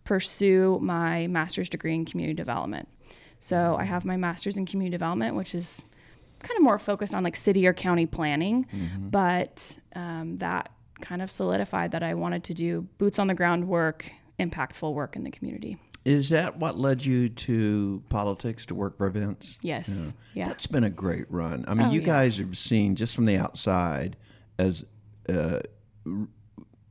pursue 0.03 0.79
my 0.81 1.27
master's 1.27 1.69
degree 1.69 1.95
in 1.95 2.03
community 2.03 2.33
development. 2.33 2.89
So 3.39 3.77
I 3.79 3.85
have 3.85 4.03
my 4.03 4.17
master's 4.17 4.57
in 4.57 4.65
community 4.65 4.91
development, 4.91 5.35
which 5.35 5.55
is 5.55 5.81
kind 6.39 6.57
of 6.57 6.63
more 6.63 6.79
focused 6.79 7.13
on 7.13 7.23
like 7.23 7.35
city 7.35 7.65
or 7.67 7.73
county 7.73 8.05
planning, 8.05 8.65
but 8.97 9.77
um, 9.95 10.37
that 10.39 10.71
kind 11.01 11.21
of 11.21 11.31
solidified 11.31 11.91
that 11.91 12.03
I 12.03 12.13
wanted 12.13 12.43
to 12.45 12.53
do 12.53 12.81
boots 12.97 13.19
on 13.19 13.27
the 13.27 13.33
ground 13.35 13.67
work, 13.67 14.09
impactful 14.39 14.93
work 14.93 15.15
in 15.15 15.23
the 15.23 15.31
community. 15.31 15.77
Is 16.05 16.29
that 16.29 16.57
what 16.57 16.77
led 16.77 17.05
you 17.05 17.29
to 17.29 18.01
politics 18.09 18.65
to 18.67 18.75
work 18.75 18.97
for 18.97 19.09
Vince? 19.09 19.59
Yes. 19.61 20.13
Yeah. 20.33 20.47
That's 20.47 20.65
been 20.65 20.85
a 20.85 20.89
great 20.89 21.29
run. 21.29 21.65
I 21.67 21.73
mean, 21.73 21.87
Oh, 21.87 21.91
you 21.91 21.99
yeah. 21.99 22.05
guys 22.05 22.39
are 22.39 22.53
seen 22.53 22.95
just 22.95 23.13
from 23.15 23.25
the 23.25 23.35
outside 23.37 24.15
as 24.57 24.85
uh, 25.27 25.59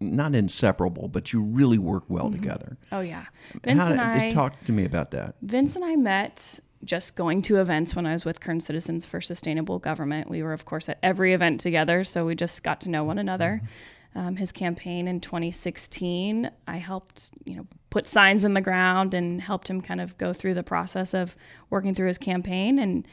not 0.00 0.35
inseparable, 0.35 1.09
but 1.09 1.33
you 1.33 1.40
really 1.43 1.78
work 1.78 2.05
well 2.09 2.31
together. 2.31 2.76
Oh 2.93 3.00
yeah. 3.00 3.25
Vince 3.64 3.81
How 3.81 3.90
and 3.90 4.00
I 4.00 4.31
talk 4.31 4.62
to 4.64 4.73
me 4.73 4.85
about 4.85 5.11
that. 5.12 5.35
Vince 5.43 5.75
and 5.75 5.85
I 5.85 5.97
met 5.97 6.61
just 6.85 7.16
going 7.16 7.42
to 7.42 7.61
events 7.61 7.94
when 7.97 8.06
I 8.06 8.12
was 8.12 8.25
with 8.25 8.40
Kern 8.40 8.61
Citizens 8.61 9.06
for 9.06 9.20
Sustainable 9.20 9.78
Government. 9.78 10.30
We 10.30 10.42
were, 10.42 10.52
of 10.52 10.64
course, 10.64 10.88
at 10.88 10.99
every 11.02 11.32
event 11.32 11.61
together, 11.61 12.04
so 12.04 12.25
we 12.25 12.35
just 12.35 12.62
got 12.62 12.80
to 12.82 12.90
know 12.90 13.04
one 13.04 13.18
another. 13.18 13.62
Um, 14.14 14.37
his 14.37 14.52
campaign 14.52 15.06
in 15.06 15.20
2016, 15.20 16.50
I 16.66 16.76
helped, 16.76 17.30
you 17.44 17.56
know, 17.56 17.66
put 17.90 18.06
signs 18.06 18.44
in 18.44 18.54
the 18.54 18.61
ground 18.61 19.14
and 19.14 19.40
helped 19.40 19.68
him 19.68 19.80
kind 19.80 20.00
of 20.00 20.16
go 20.18 20.32
through 20.32 20.54
the 20.54 20.62
process 20.62 21.14
of 21.14 21.37
working 21.70 21.94
through 21.94 22.08
his 22.08 22.18
campaign. 22.18 22.78
And 22.78 23.06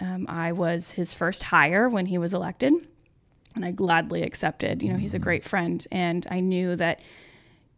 um, 0.00 0.26
I 0.28 0.52
was 0.52 0.90
his 0.90 1.12
first 1.12 1.42
hire 1.42 1.88
when 1.88 2.06
he 2.06 2.18
was 2.18 2.34
elected, 2.34 2.74
and 3.54 3.64
I 3.64 3.70
gladly 3.70 4.22
accepted. 4.22 4.82
You 4.82 4.92
know, 4.92 4.98
he's 4.98 5.14
a 5.14 5.18
great 5.18 5.42
friend, 5.42 5.84
and 5.90 6.26
I 6.30 6.40
knew 6.40 6.76
that 6.76 7.00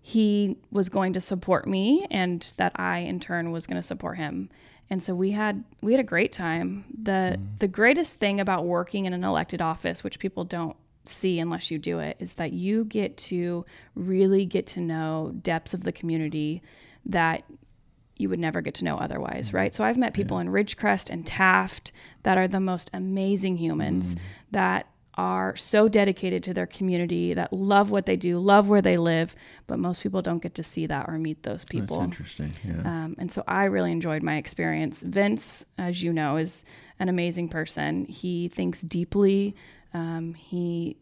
he 0.01 0.57
was 0.71 0.89
going 0.89 1.13
to 1.13 1.21
support 1.21 1.67
me 1.67 2.07
and 2.11 2.53
that 2.57 2.73
I 2.77 3.01
in 3.01 3.21
turn 3.21 3.53
was 3.53 3.67
going 3.67 3.77
to 3.77 3.83
support 3.83 4.17
him. 4.17 4.49
And 4.91 5.03
so 5.03 5.15
we 5.15 5.31
had 5.31 5.65
we 5.81 5.93
had 5.93 6.01
a 6.01 6.05
great 6.05 6.33
time. 6.33 6.85
The 7.03 7.37
mm-hmm. 7.37 7.45
the 7.59 7.69
greatest 7.69 8.17
thing 8.17 8.41
about 8.41 8.65
working 8.65 9.05
in 9.05 9.13
an 9.13 9.25
elected 9.25 9.61
office, 9.61 10.03
which 10.03 10.19
people 10.19 10.45
don't 10.45 10.77
see 11.05 11.39
unless 11.39 11.71
you 11.71 11.79
do 11.79 11.99
it, 11.99 12.17
is 12.19 12.35
that 12.35 12.53
you 12.53 12.85
get 12.85 13.17
to 13.17 13.65
really 13.95 14.47
get 14.47 14.67
to 14.69 14.81
know 14.81 15.33
depths 15.43 15.75
of 15.75 15.85
the 15.85 15.93
community 15.93 16.63
that 17.07 17.45
you 18.17 18.29
would 18.29 18.41
never 18.41 18.61
get 18.61 18.75
to 18.75 18.85
know 18.85 18.97
otherwise, 18.97 19.49
mm-hmm. 19.49 19.57
right? 19.57 19.75
So 19.75 19.85
I've 19.85 19.97
met 19.97 20.15
people 20.15 20.39
in 20.39 20.49
Ridgecrest 20.49 21.11
and 21.11 21.25
Taft 21.27 21.93
that 22.25 22.37
are 22.37 22.49
the 22.49 22.61
most 22.61 22.91
amazing 22.93 23.57
humans 23.57 24.15
mm-hmm. 24.15 24.25
that 24.53 24.87
are 25.19 25.57
so 25.57 25.89
dedicated 25.89 26.45
to 26.45 26.55
their 26.55 26.67
community, 26.67 27.35
that 27.35 27.53
love 27.53 27.91
what 27.91 28.07
they 28.07 28.17
do, 28.17 28.39
love 28.39 28.69
where 28.69 28.81
they 28.81 28.97
live, 28.97 29.35
but 29.67 29.79
most 29.79 30.01
people 30.01 30.23
don't 30.23 30.41
get 30.41 30.55
to 30.55 30.63
see 30.63 30.87
that 30.87 31.09
or 31.09 31.19
meet 31.19 31.43
those 31.43 31.65
people. 31.65 31.99
That's 31.99 32.11
interesting. 32.11 32.53
Yeah. 32.65 32.81
Um, 32.85 33.17
and 33.19 33.31
so 33.31 33.43
I 33.49 33.65
really 33.65 33.91
enjoyed 33.91 34.23
my 34.23 34.37
experience. 34.37 35.03
Vince, 35.03 35.67
as 35.77 36.03
you 36.05 36.13
know, 36.13 36.37
is 36.37 36.65
an 37.01 37.09
amazing 37.09 37.49
person. 37.49 38.05
He 38.05 38.47
thinks 38.47 38.83
deeply. 38.83 39.57
Um, 39.93 40.35
he 40.35 40.97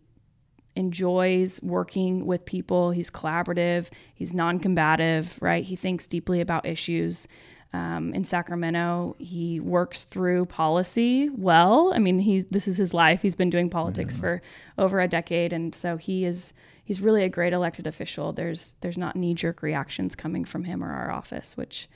enjoys 0.76 1.60
working 1.62 2.24
with 2.24 2.44
people. 2.46 2.92
He's 2.92 3.10
collaborative. 3.10 3.90
He's 4.14 4.32
non-combative. 4.32 5.38
Right. 5.42 5.62
He 5.62 5.76
thinks 5.76 6.06
deeply 6.06 6.40
about 6.40 6.64
issues. 6.64 7.28
Um, 7.76 8.14
in 8.14 8.24
Sacramento, 8.24 9.16
he 9.18 9.60
works 9.60 10.04
through 10.04 10.46
policy 10.46 11.28
well. 11.30 11.92
I 11.94 11.98
mean, 11.98 12.18
he 12.18 12.40
this 12.50 12.66
is 12.68 12.76
his 12.76 12.94
life. 12.94 13.22
He's 13.22 13.34
been 13.34 13.50
doing 13.50 13.68
politics 13.70 14.16
for 14.16 14.42
over 14.78 15.00
a 15.00 15.08
decade, 15.08 15.52
and 15.52 15.74
so 15.74 15.96
he 15.96 16.24
is 16.24 16.52
he's 16.84 17.00
really 17.00 17.24
a 17.24 17.28
great 17.28 17.52
elected 17.52 17.86
official. 17.86 18.32
There's 18.32 18.76
there's 18.80 18.98
not 18.98 19.16
knee 19.16 19.34
jerk 19.34 19.62
reactions 19.62 20.14
coming 20.14 20.44
from 20.44 20.64
him 20.64 20.82
or 20.82 20.92
our 20.92 21.10
office, 21.10 21.56
which 21.56 21.88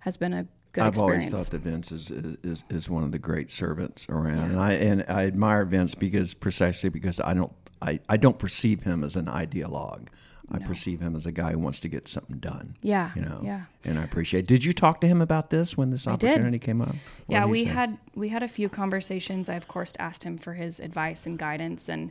has 0.00 0.16
been 0.16 0.32
a 0.32 0.46
good 0.72 0.86
experience. 0.86 1.26
I've 1.26 1.32
experience. 1.32 1.32
always 1.32 1.46
thought 1.46 1.52
that 1.52 1.70
Vince 1.70 1.92
is, 1.92 2.10
is 2.42 2.64
is 2.68 2.90
one 2.90 3.04
of 3.04 3.12
the 3.12 3.18
great 3.18 3.50
servants 3.50 4.06
around, 4.08 4.50
and 4.50 4.58
I 4.58 4.72
and 4.72 5.04
I 5.08 5.26
admire 5.26 5.64
Vince 5.64 5.94
because 5.94 6.34
precisely 6.34 6.90
because 6.90 7.20
I 7.20 7.34
don't 7.34 7.52
I, 7.80 8.00
I 8.08 8.16
don't 8.16 8.38
perceive 8.38 8.82
him 8.82 9.04
as 9.04 9.16
an 9.16 9.26
ideologue. 9.26 10.08
I 10.50 10.58
perceive 10.58 11.00
him 11.00 11.14
as 11.14 11.26
a 11.26 11.32
guy 11.32 11.52
who 11.52 11.58
wants 11.58 11.80
to 11.80 11.88
get 11.88 12.08
something 12.08 12.38
done. 12.38 12.76
Yeah, 12.82 13.10
you 13.14 13.22
know. 13.22 13.40
yeah. 13.42 13.64
And 13.84 13.98
I 13.98 14.04
appreciate. 14.04 14.46
Did 14.46 14.64
you 14.64 14.72
talk 14.72 15.00
to 15.02 15.06
him 15.06 15.20
about 15.20 15.50
this 15.50 15.76
when 15.76 15.90
this 15.90 16.06
opportunity 16.06 16.58
came 16.58 16.80
up? 16.80 16.88
What 16.88 16.98
yeah, 17.28 17.46
we 17.46 17.64
say? 17.64 17.70
had 17.70 17.98
we 18.14 18.28
had 18.28 18.42
a 18.42 18.48
few 18.48 18.68
conversations. 18.68 19.48
I 19.48 19.54
of 19.54 19.68
course 19.68 19.92
asked 19.98 20.24
him 20.24 20.38
for 20.38 20.54
his 20.54 20.80
advice 20.80 21.26
and 21.26 21.38
guidance, 21.38 21.88
and 21.88 22.10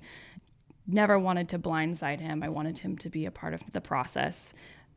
never 0.87 1.19
wanted 1.19 1.49
to 1.49 1.59
blindside 1.59 2.19
him. 2.19 2.43
I 2.43 2.49
wanted 2.49 2.79
him 2.79 2.97
to 2.99 3.09
be 3.09 3.25
a 3.25 3.31
part 3.31 3.53
of 3.53 3.61
the 3.73 3.81
process. 3.81 4.53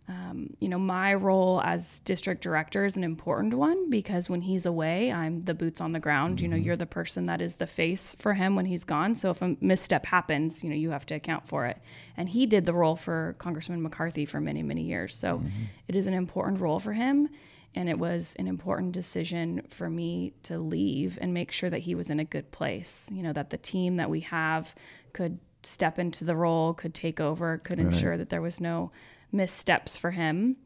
Um, 0.09 0.57
you 0.59 0.69
know, 0.69 0.78
my 0.78 1.14
role 1.14 1.61
as 1.64 2.00
district 2.00 2.42
director 2.42 2.85
is 2.85 2.97
an 2.97 3.04
important 3.04 3.54
one 3.54 3.90
because 3.90 4.28
when 4.28 4.40
he's 4.40 4.66
away, 4.66 5.12
I'm 5.12 5.42
the 5.42 5.54
boots 5.54 5.80
on 5.80 5.92
the 5.92 6.00
ground. 6.00 6.40
You 6.40 6.49
know, 6.49 6.57
you're 6.57 6.76
the 6.76 6.87
person 6.87 7.25
that 7.25 7.40
is 7.40 7.57
the 7.57 7.66
face 7.66 8.16
for 8.19 8.35
him 8.35 8.57
when 8.57 8.66
he's 8.66 8.83
gone. 8.83 9.14
So 9.14 9.30
if 9.30 9.40
a 9.40 9.57
misstep 9.61 10.04
happens, 10.04 10.64
you 10.64 10.71
know, 10.71 10.76
you 10.76 10.90
have 10.90 11.07
to 11.07 11.14
account 11.14 11.47
for 11.47 11.66
it. 11.66 11.78
And 12.16 12.28
he 12.28 12.45
did 12.47 12.66
the 12.66 12.75
role 12.75 12.97
for 12.97 13.37
Congressman 13.38 13.83
McCarthy 13.83 14.25
for 14.25 14.40
many, 14.40 14.64
many 14.64 14.83
years. 14.83 15.14
So 15.14 15.42
it 15.87 15.95
is 15.95 16.09
an 16.09 16.14
important 16.14 16.61
role 16.61 16.80
for 16.80 16.92
him. 16.92 17.28
And 17.76 17.88
it 17.88 17.99
was 17.99 18.35
an 18.37 18.49
important 18.49 18.90
decision 18.92 19.62
for 19.71 19.88
me 19.88 20.33
to 20.42 20.59
leave 20.59 21.21
and 21.21 21.33
make 21.33 21.52
sure 21.52 21.71
that 21.71 21.78
he 21.78 21.95
was 21.95 22.11
in 22.11 22.19
a 22.19 22.25
good 22.25 22.50
place. 22.50 23.09
You 23.12 23.23
know, 23.23 23.33
that 23.33 23.50
the 23.50 23.59
team 23.59 23.97
that 23.99 24.11
we 24.11 24.21
have 24.21 24.75
could 25.12 25.38
step 25.62 26.00
into 26.00 26.25
the 26.25 26.35
role, 26.35 26.75
could 26.75 26.95
take 26.95 27.21
over, 27.21 27.59
could 27.59 27.78
ensure 27.78 28.16
that 28.16 28.28
there 28.28 28.42
was 28.42 28.61
no 28.61 28.90
missteps 29.32 29.96
for 29.96 30.10
him. 30.10 30.56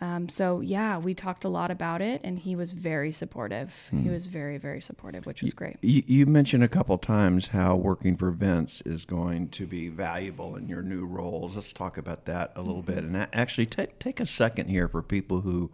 Um, 0.00 0.28
so 0.28 0.60
yeah, 0.60 0.98
we 0.98 1.14
talked 1.14 1.44
a 1.44 1.48
lot 1.48 1.70
about 1.70 2.02
it, 2.02 2.20
and 2.24 2.36
he 2.36 2.56
was 2.56 2.72
very 2.72 3.12
supportive. 3.12 3.72
He 3.92 4.08
was 4.10 4.26
very, 4.26 4.58
very 4.58 4.80
supportive, 4.80 5.26
which 5.26 5.42
was 5.42 5.52
great. 5.52 5.76
You, 5.80 6.02
you 6.08 6.26
mentioned 6.26 6.64
a 6.64 6.68
couple 6.68 6.98
times 6.98 7.46
how 7.48 7.76
working 7.76 8.16
for 8.16 8.32
Vince 8.32 8.80
is 8.84 9.04
going 9.04 9.50
to 9.50 9.64
be 9.64 9.86
valuable 9.86 10.56
in 10.56 10.68
your 10.68 10.82
new 10.82 11.04
roles. 11.04 11.54
Let's 11.54 11.72
talk 11.72 11.98
about 11.98 12.24
that 12.24 12.50
a 12.56 12.62
little 12.62 12.82
bit. 12.82 12.98
And 12.98 13.16
actually, 13.32 13.66
take 13.66 14.00
take 14.00 14.18
a 14.18 14.26
second 14.26 14.68
here 14.68 14.88
for 14.88 15.02
people 15.02 15.42
who 15.42 15.70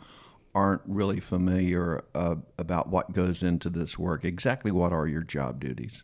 aren't 0.55 0.83
really 0.87 1.21
familiar 1.21 2.05
uh, 2.15 2.35
about 2.59 2.89
what 2.89 3.13
goes 3.15 3.43
into 3.43 3.71
this 3.71 3.99
work. 3.99 4.27
Exactly 4.27 4.71
what 4.71 4.93
are 4.93 5.07
your 5.07 5.23
job 5.23 5.59
duties? 5.59 6.03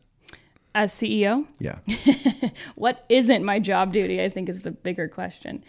As 0.77 0.93
CEO, 0.93 1.47
Yeah. 1.61 1.79
what 2.75 3.05
isn't 3.09 3.45
my 3.45 3.61
job 3.61 3.93
duty? 3.93 4.21
I 4.23 4.29
think 4.29 4.49
is 4.49 4.63
the 4.63 4.73
bigger 4.73 5.09
question. 5.09 5.63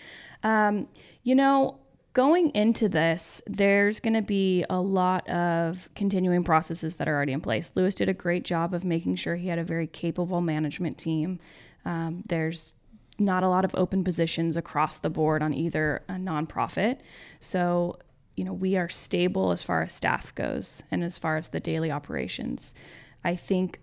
Um, 0.46 0.88
you 1.24 1.36
know, 1.36 1.80
going 2.14 2.52
into 2.52 2.88
this, 2.88 3.42
there's 3.48 4.00
going 4.00 4.14
to 4.14 4.22
be 4.22 4.64
a 4.70 4.80
lot 4.80 5.28
of 5.28 5.90
continuing 5.96 6.44
processes 6.46 6.96
that 6.96 7.10
are 7.10 7.16
already 7.16 7.34
in 7.34 7.42
place. 7.42 7.74
Louis 7.76 7.94
did 7.94 8.08
a 8.08 8.14
great 8.14 8.46
job 8.46 8.74
of 8.74 8.86
making 8.86 9.18
sure 9.18 9.36
he 9.36 9.50
had 9.50 9.60
a 9.60 9.64
very 9.64 9.88
capable 9.88 10.40
management 10.40 10.98
team. 10.98 11.40
Um, 11.84 12.24
there's 12.30 12.74
not 13.18 13.44
a 13.44 13.50
lot 13.50 13.66
of 13.66 13.74
open 13.76 14.04
positions 14.04 14.56
across 14.56 15.00
the 15.00 15.10
board 15.10 15.42
on 15.42 15.54
either 15.54 16.04
a 16.08 16.14
nonprofit. 16.14 17.00
So, 17.40 17.98
you 18.38 18.44
know, 18.44 18.54
we 18.54 18.78
are 18.78 18.88
stable 18.88 19.52
as 19.52 19.64
far 19.64 19.82
as 19.82 19.94
staff 19.94 20.34
goes 20.36 20.84
and 20.92 21.04
as 21.04 21.18
far 21.18 21.38
as 21.38 21.48
the 21.48 21.60
daily 21.60 21.92
operations. 21.92 22.76
I 23.24 23.36
think 23.36 23.80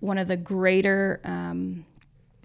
one 0.00 0.16
of 0.16 0.26
the 0.26 0.36
greater 0.36 1.20
um, 1.24 1.84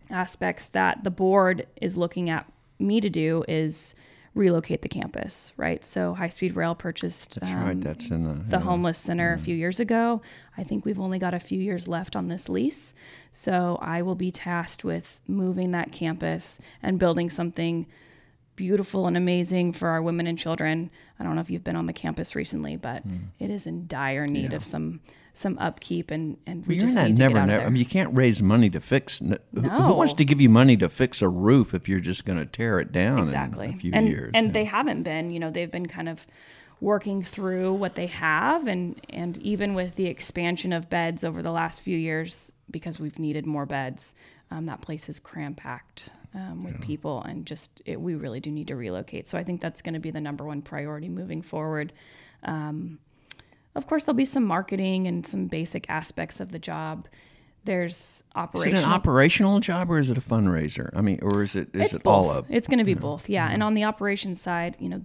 aspects 0.10 0.68
that 0.70 1.04
the 1.04 1.12
board 1.12 1.66
is 1.82 1.96
looking 1.96 2.30
at 2.30 2.52
me 2.80 3.02
to 3.02 3.10
do 3.10 3.44
is 3.48 3.96
relocate 4.36 4.82
the 4.82 4.90
campus, 4.90 5.54
right? 5.58 5.86
So 5.86 6.14
High 6.16 6.30
Speed 6.30 6.56
Rail 6.56 6.74
purchased 6.74 7.36
That's 7.40 7.52
um, 7.54 7.64
right. 7.64 7.80
That's 7.82 8.10
in 8.10 8.24
the 8.24 8.34
the 8.34 8.58
yeah. 8.58 8.64
homeless 8.64 8.98
center 8.98 9.34
a 9.34 9.38
few 9.38 9.56
years 9.56 9.80
ago. 9.80 10.22
I 10.58 10.64
think 10.64 10.86
we've 10.86 11.00
only 11.00 11.20
got 11.20 11.34
a 11.36 11.40
few 11.40 11.60
years 11.60 11.88
left 11.88 12.16
on 12.16 12.28
this 12.30 12.50
lease. 12.50 12.94
So 13.32 13.78
I 13.82 14.02
will 14.02 14.16
be 14.16 14.32
tasked 14.32 14.84
with 14.84 15.20
moving 15.28 15.72
that 15.72 15.92
campus 15.92 16.60
and 16.82 16.98
building 16.98 17.30
something 17.30 17.86
beautiful 18.56 19.08
and 19.08 19.18
amazing 19.18 19.74
for 19.74 19.90
our 19.90 20.02
women 20.02 20.28
and 20.28 20.38
children. 20.38 20.90
I 21.20 21.24
don't 21.24 21.36
know 21.36 21.42
if 21.42 21.50
you've 21.50 21.64
been 21.64 21.76
on 21.76 21.86
the 21.88 21.94
campus 21.94 22.36
recently, 22.36 22.76
but 22.76 23.04
Hmm. 23.04 23.16
it 23.40 23.50
is 23.50 23.66
in 23.68 23.88
dire 23.88 24.28
need 24.28 24.54
of 24.54 24.64
some 24.64 25.00
some 25.36 25.58
upkeep 25.60 26.12
and 26.12 26.38
and 26.46 26.66
we 26.68 26.76
You're 26.76 26.84
in 26.84 26.90
just 26.90 27.08
need 27.08 27.16
to 27.18 27.22
never, 27.24 27.34
get 27.36 27.42
out 27.42 27.46
never. 27.48 27.58
there. 27.60 27.68
I 27.68 27.70
mean, 27.70 27.80
you 27.80 27.86
can't 27.86 28.16
raise 28.16 28.42
money 28.42 28.70
to 28.70 28.80
fix. 28.80 29.22
n- 29.22 29.38
who- 29.54 29.62
Who 29.62 29.94
wants 29.94 30.14
to 30.14 30.26
give 30.26 30.40
you 30.40 30.50
money 30.50 30.78
to 30.78 30.90
fix 30.90 31.22
a 31.22 31.28
roof 31.30 31.74
if 31.74 31.90
you're 31.90 32.00
just 32.00 32.26
going 32.26 32.38
to 32.40 32.46
tear 32.46 32.80
it 32.80 32.92
down 32.92 33.20
exactly 33.20 33.70
in 33.70 33.74
a 33.74 33.78
few 33.78 33.92
and 33.94 34.08
years? 34.08 34.32
and 34.34 34.48
yeah. 34.48 34.54
they 34.54 34.64
haven't 34.66 35.04
been 35.04 35.32
you 35.32 35.40
know 35.40 35.50
they've 35.50 35.72
been 35.72 35.88
kind 35.88 36.08
of 36.10 36.26
working 36.82 37.24
through 37.24 37.74
what 37.74 37.96
they 37.96 38.08
have 38.08 38.68
and 38.68 39.00
and 39.10 39.38
even 39.40 39.74
with 39.74 39.96
the 39.96 40.06
expansion 40.08 40.74
of 40.74 40.90
beds 40.90 41.24
over 41.24 41.42
the 41.42 41.52
last 41.52 41.82
few 41.82 41.98
years 41.98 42.52
because 42.70 43.00
we've 43.00 43.18
needed 43.20 43.46
more 43.46 43.66
beds 43.66 44.14
um, 44.52 44.66
that 44.66 44.82
place 44.82 45.08
is 45.10 45.20
cram 45.20 45.56
packed 45.56 46.10
um, 46.36 46.64
with 46.64 46.80
people 46.82 47.22
and 47.24 47.46
just 47.46 47.82
it, 47.86 48.00
we 48.02 48.16
really 48.16 48.40
do 48.42 48.52
need 48.52 48.68
to 48.68 48.76
relocate 48.76 49.28
so 49.30 49.38
i 49.38 49.44
think 49.44 49.62
that's 49.62 49.82
going 49.82 49.94
to 49.94 50.00
be 50.00 50.12
the 50.12 50.20
number 50.20 50.44
one 50.44 50.62
priority 50.62 51.08
moving 51.08 51.42
forward 51.42 51.94
um, 52.44 53.00
of 53.76 53.88
course 53.88 54.06
there'll 54.06 54.16
be 54.16 54.26
some 54.26 54.44
marketing 54.44 55.08
and 55.08 55.26
some 55.26 55.48
basic 55.48 55.90
aspects 55.90 56.40
of 56.40 56.52
the 56.52 56.60
job 56.60 57.08
there's 57.66 58.24
operations. 58.36 58.80
Is 58.80 58.84
it 58.84 58.88
an 58.88 58.94
operational 58.94 59.60
job 59.60 59.90
or 59.90 59.98
is 59.98 60.10
it 60.10 60.18
a 60.18 60.22
fundraiser? 60.22 60.90
I 60.96 61.02
mean, 61.02 61.20
or 61.22 61.44
is 61.44 61.56
it 61.56 61.70
is 61.74 61.84
it's 61.84 61.94
it 61.94 62.04
both. 62.04 62.14
all 62.14 62.32
of? 62.32 62.46
It's 62.50 62.68
going 62.68 62.80
to 62.80 62.86
be 62.86 62.94
both, 62.94 63.30
yeah. 63.30 63.46
And 63.46 63.56
mm-hmm. 63.56 63.64
on 63.64 63.74
the 63.74 63.86
operations 63.86 64.42
side, 64.42 64.76
you 64.80 64.90
know, 64.90 65.02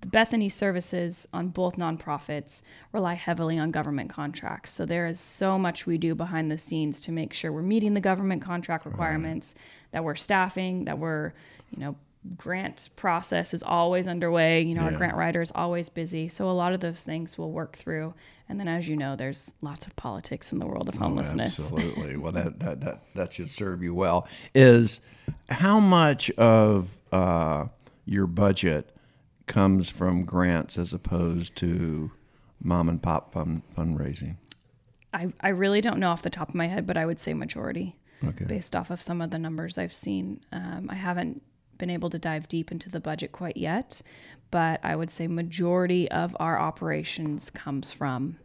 the 0.00 0.08
Bethany 0.08 0.48
services 0.48 1.26
on 1.32 1.48
both 1.48 1.76
nonprofits 1.76 2.62
rely 2.92 3.14
heavily 3.14 3.58
on 3.58 3.70
government 3.70 4.10
contracts. 4.10 4.70
So 4.70 4.84
there 4.84 5.06
is 5.06 5.18
so 5.18 5.58
much 5.58 5.86
we 5.86 5.98
do 5.98 6.14
behind 6.14 6.50
the 6.50 6.58
scenes 6.58 7.00
to 7.00 7.12
make 7.12 7.32
sure 7.32 7.52
we're 7.52 7.62
meeting 7.62 7.94
the 7.94 8.00
government 8.00 8.42
contract 8.42 8.84
requirements, 8.84 9.54
that 9.92 10.04
we're 10.04 10.14
staffing, 10.14 10.84
that 10.84 10.98
we're, 10.98 11.32
you 11.70 11.80
know, 11.80 11.96
grant 12.36 12.88
process 12.96 13.54
is 13.54 13.62
always 13.62 14.06
underway. 14.06 14.62
You 14.62 14.74
know, 14.74 14.82
our 14.82 14.92
grant 14.92 15.16
writer 15.16 15.42
is 15.42 15.52
always 15.54 15.88
busy. 15.88 16.28
So 16.28 16.50
a 16.50 16.52
lot 16.52 16.72
of 16.72 16.80
those 16.80 17.02
things 17.02 17.38
we'll 17.38 17.50
work 17.50 17.76
through. 17.76 18.14
And 18.48 18.60
then, 18.60 18.68
as 18.68 18.86
you 18.86 18.96
know, 18.96 19.16
there's 19.16 19.52
lots 19.60 19.86
of 19.86 19.96
politics 19.96 20.52
in 20.52 20.58
the 20.58 20.66
world 20.66 20.88
of 20.88 20.94
homelessness. 20.94 21.58
Absolutely. 21.58 22.16
Well, 22.16 22.32
that, 22.32 22.60
that 22.60 22.80
that 22.80 23.02
that 23.14 23.32
should 23.32 23.50
serve 23.50 23.82
you 23.82 23.94
well. 23.94 24.28
Is 24.54 25.00
how 25.48 25.80
much 25.80 26.30
of 26.32 26.96
uh, 27.12 27.66
your 28.04 28.26
budget 28.26 28.94
comes 29.46 29.90
from 29.90 30.24
grants 30.24 30.78
as 30.78 30.92
opposed 30.92 31.56
to 31.56 32.10
mom 32.62 32.88
and 32.88 33.02
pop 33.02 33.32
fund, 33.32 33.62
fundraising? 33.76 34.36
I, 35.12 35.32
I 35.40 35.48
really 35.48 35.80
don't 35.80 35.98
know 35.98 36.10
off 36.10 36.22
the 36.22 36.30
top 36.30 36.48
of 36.48 36.54
my 36.54 36.66
head, 36.66 36.86
but 36.86 36.96
I 36.96 37.06
would 37.06 37.18
say 37.20 37.32
majority 37.34 37.96
Okay. 38.24 38.44
based 38.46 38.74
off 38.74 38.90
of 38.90 39.00
some 39.00 39.20
of 39.20 39.30
the 39.30 39.38
numbers 39.38 39.76
I've 39.76 39.92
seen. 39.92 40.40
Um, 40.50 40.88
I 40.90 40.94
haven't 40.94 41.42
been 41.78 41.90
able 41.90 42.10
to 42.10 42.18
dive 42.18 42.48
deep 42.48 42.72
into 42.72 42.88
the 42.88 43.00
budget 43.00 43.32
quite 43.32 43.56
yet, 43.56 44.00
but 44.50 44.80
I 44.84 44.96
would 44.96 45.10
say 45.10 45.26
majority 45.26 46.10
of 46.10 46.36
our 46.40 46.58
operations 46.58 47.50
comes 47.50 47.92
from 47.92 48.38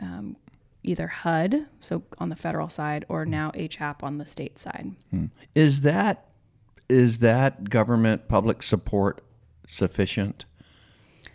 um, 0.00 0.36
either 0.82 1.06
HUD, 1.06 1.66
so 1.80 2.02
on 2.18 2.28
the 2.28 2.36
federal 2.36 2.68
side, 2.68 3.04
or 3.08 3.24
hmm. 3.24 3.30
now 3.30 3.52
HAP 3.54 4.02
on 4.02 4.18
the 4.18 4.26
state 4.26 4.58
side. 4.58 4.92
Hmm. 5.10 5.26
Is 5.54 5.82
that 5.82 6.26
is 6.88 7.18
that 7.18 7.70
government 7.70 8.26
public 8.26 8.62
support 8.64 9.22
sufficient? 9.66 10.44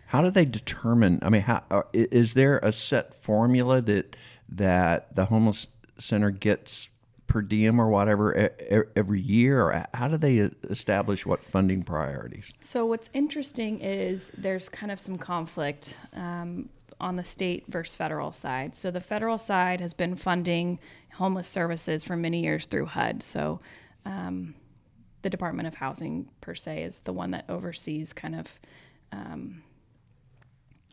How 0.07 0.21
do 0.21 0.29
they 0.29 0.43
determine? 0.43 1.19
I 1.21 1.29
mean, 1.29 1.43
how, 1.43 1.63
uh, 1.71 1.83
i- 1.93 2.07
is 2.11 2.33
there 2.33 2.59
a 2.59 2.71
set 2.71 3.13
formula 3.13 3.81
that 3.81 4.15
that 4.49 5.15
the 5.15 5.25
homeless 5.25 5.67
center 5.97 6.29
gets 6.31 6.89
per 7.35 7.41
diem 7.41 7.81
or 7.81 7.89
whatever 7.89 8.49
every 8.95 9.19
year, 9.19 9.61
or 9.61 9.85
how 9.93 10.07
do 10.07 10.15
they 10.15 10.37
establish 10.69 11.25
what 11.25 11.43
funding 11.43 11.83
priorities? 11.83 12.53
So 12.61 12.85
what's 12.85 13.09
interesting 13.11 13.81
is 13.81 14.31
there's 14.37 14.69
kind 14.69 14.89
of 14.89 15.01
some 15.01 15.17
conflict 15.17 15.97
um, 16.13 16.69
on 17.01 17.17
the 17.17 17.25
state 17.25 17.65
versus 17.67 17.93
federal 17.93 18.31
side. 18.31 18.73
So 18.73 18.89
the 18.89 19.01
federal 19.01 19.37
side 19.37 19.81
has 19.81 19.93
been 19.93 20.15
funding 20.15 20.79
homeless 21.13 21.49
services 21.49 22.05
for 22.05 22.15
many 22.15 22.39
years 22.41 22.67
through 22.67 22.85
HUD. 22.85 23.21
So 23.21 23.59
um, 24.05 24.55
the 25.21 25.29
Department 25.29 25.67
of 25.67 25.75
Housing 25.75 26.29
per 26.39 26.55
se 26.55 26.83
is 26.83 27.01
the 27.01 27.11
one 27.11 27.31
that 27.31 27.43
oversees 27.49 28.13
kind 28.13 28.35
of 28.35 28.47
um, 29.11 29.61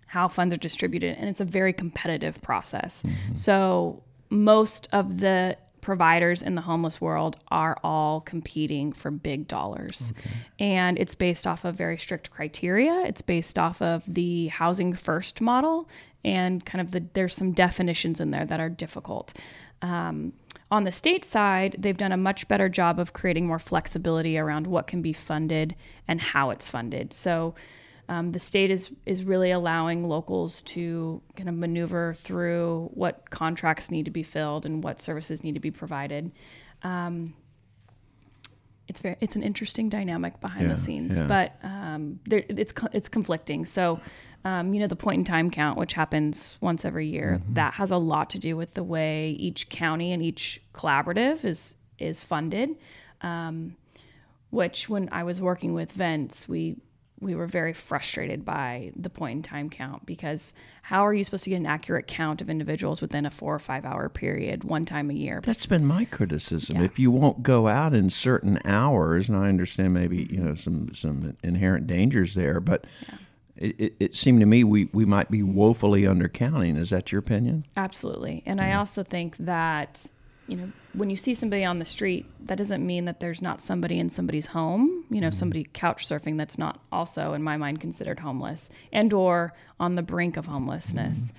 how 0.06 0.26
funds 0.26 0.52
are 0.52 0.58
distributed, 0.58 1.18
and 1.18 1.28
it's 1.28 1.40
a 1.40 1.44
very 1.44 1.72
competitive 1.72 2.42
process. 2.42 3.04
So 3.36 4.02
most 4.28 4.88
of 4.90 5.18
the 5.18 5.56
providers 5.82 6.42
in 6.42 6.54
the 6.54 6.62
homeless 6.62 7.00
world 7.00 7.36
are 7.48 7.76
all 7.84 8.22
competing 8.22 8.92
for 8.92 9.10
big 9.10 9.46
dollars. 9.46 10.14
And 10.58 10.98
it's 10.98 11.14
based 11.14 11.46
off 11.46 11.66
of 11.66 11.74
very 11.74 11.98
strict 11.98 12.30
criteria. 12.30 13.02
It's 13.04 13.20
based 13.20 13.58
off 13.58 13.82
of 13.82 14.02
the 14.06 14.46
housing 14.46 14.94
first 14.94 15.42
model 15.42 15.90
and 16.24 16.64
kind 16.64 16.80
of 16.80 16.92
the 16.92 17.04
there's 17.12 17.34
some 17.34 17.52
definitions 17.52 18.20
in 18.20 18.30
there 18.30 18.46
that 18.46 18.60
are 18.60 18.70
difficult. 18.70 19.36
Um, 19.82 20.32
on 20.70 20.84
the 20.84 20.92
state 20.92 21.24
side, 21.24 21.76
they've 21.78 21.96
done 21.96 22.12
a 22.12 22.16
much 22.16 22.48
better 22.48 22.68
job 22.68 22.98
of 22.98 23.12
creating 23.12 23.46
more 23.46 23.58
flexibility 23.58 24.38
around 24.38 24.66
what 24.66 24.86
can 24.86 25.02
be 25.02 25.12
funded 25.12 25.74
and 26.08 26.20
how 26.20 26.50
it's 26.50 26.70
funded. 26.70 27.12
So 27.12 27.54
um, 28.12 28.32
the 28.32 28.38
state 28.38 28.70
is 28.70 28.90
is 29.06 29.24
really 29.24 29.50
allowing 29.50 30.08
locals 30.08 30.62
to 30.62 31.22
kind 31.36 31.48
of 31.48 31.54
maneuver 31.54 32.14
through 32.14 32.90
what 32.94 33.30
contracts 33.30 33.90
need 33.90 34.04
to 34.04 34.10
be 34.10 34.22
filled 34.22 34.66
and 34.66 34.84
what 34.84 35.00
services 35.00 35.42
need 35.42 35.54
to 35.54 35.60
be 35.60 35.70
provided. 35.70 36.30
Um, 36.82 37.34
it's 38.88 39.00
very 39.00 39.16
it's 39.20 39.36
an 39.36 39.42
interesting 39.42 39.88
dynamic 39.88 40.40
behind 40.40 40.68
Yeah, 40.68 40.74
the 40.74 40.80
scenes, 40.80 41.18
yeah. 41.18 41.26
but 41.26 41.56
um, 41.62 42.20
there, 42.26 42.44
it's 42.48 42.74
it's 42.92 43.08
conflicting. 43.08 43.66
So. 43.66 44.00
Um, 44.44 44.74
you 44.74 44.80
know 44.80 44.88
the 44.88 44.96
point 44.96 45.18
in 45.20 45.24
time 45.24 45.52
count, 45.52 45.78
which 45.78 45.92
happens 45.92 46.58
once 46.60 46.84
every 46.84 47.06
year, 47.06 47.40
that 47.50 47.74
has 47.74 47.92
a 47.92 47.96
lot 47.96 48.28
to 48.30 48.40
do 48.40 48.56
with 48.56 48.74
the 48.74 48.82
way 48.82 49.36
each 49.38 49.68
county 49.68 50.10
and 50.10 50.20
each 50.20 50.60
collaborative 50.74 51.44
is 51.44 51.76
is 52.00 52.24
funded 52.24 52.70
um, 53.22 53.76
which 54.50 54.88
when 54.88 55.08
I 55.12 55.24
was 55.24 55.40
working 55.40 55.72
with 55.72 55.92
Vince, 55.92 56.48
we 56.48 56.76
we 57.22 57.34
were 57.34 57.46
very 57.46 57.72
frustrated 57.72 58.44
by 58.44 58.92
the 58.96 59.08
point 59.08 59.36
in 59.36 59.42
time 59.42 59.70
count 59.70 60.04
because 60.04 60.52
how 60.82 61.06
are 61.06 61.14
you 61.14 61.22
supposed 61.22 61.44
to 61.44 61.50
get 61.50 61.56
an 61.56 61.66
accurate 61.66 62.06
count 62.06 62.40
of 62.40 62.50
individuals 62.50 63.00
within 63.00 63.24
a 63.24 63.30
four 63.30 63.54
or 63.54 63.60
five 63.60 63.84
hour 63.84 64.08
period 64.08 64.64
one 64.64 64.84
time 64.84 65.08
a 65.08 65.14
year? 65.14 65.40
That's 65.42 65.66
been 65.66 65.86
my 65.86 66.04
criticism. 66.04 66.78
Yeah. 66.78 66.84
If 66.84 66.98
you 66.98 67.10
won't 67.10 67.42
go 67.42 67.68
out 67.68 67.94
in 67.94 68.10
certain 68.10 68.58
hours, 68.64 69.28
and 69.28 69.38
I 69.38 69.48
understand 69.48 69.94
maybe 69.94 70.28
you 70.30 70.38
know 70.38 70.54
some 70.54 70.92
some 70.92 71.36
inherent 71.42 71.86
dangers 71.86 72.34
there, 72.34 72.60
but 72.60 72.86
it, 73.56 73.80
it, 73.80 73.94
it 74.00 74.16
seemed 74.16 74.40
to 74.40 74.46
me 74.46 74.64
we, 74.64 74.88
we 74.92 75.04
might 75.04 75.30
be 75.30 75.42
woefully 75.42 76.02
undercounting. 76.02 76.76
Is 76.76 76.90
that 76.90 77.12
your 77.12 77.20
opinion? 77.20 77.64
Absolutely. 77.76 78.42
And 78.44 78.60
I 78.60 78.70
mm-hmm. 78.70 78.78
also 78.78 79.04
think 79.04 79.36
that, 79.38 80.06
you 80.48 80.56
know, 80.56 80.72
when 80.94 81.08
you 81.08 81.16
see 81.16 81.34
somebody 81.34 81.64
on 81.64 81.78
the 81.78 81.84
street, 81.84 82.26
that 82.46 82.58
doesn't 82.58 82.84
mean 82.84 83.04
that 83.04 83.20
there's 83.20 83.40
not 83.40 83.60
somebody 83.60 83.98
in 83.98 84.10
somebody's 84.10 84.46
home, 84.46 85.04
you 85.10 85.20
know, 85.20 85.28
mm-hmm. 85.28 85.38
somebody 85.38 85.66
couch 85.72 86.06
surfing 86.06 86.36
that's 86.36 86.58
not 86.58 86.80
also 86.90 87.32
in 87.32 87.42
my 87.42 87.56
mind 87.56 87.80
considered 87.80 88.18
homeless 88.18 88.68
and 88.92 89.12
or 89.12 89.54
on 89.78 89.94
the 89.94 90.02
brink 90.02 90.36
of 90.36 90.46
homelessness. 90.46 91.32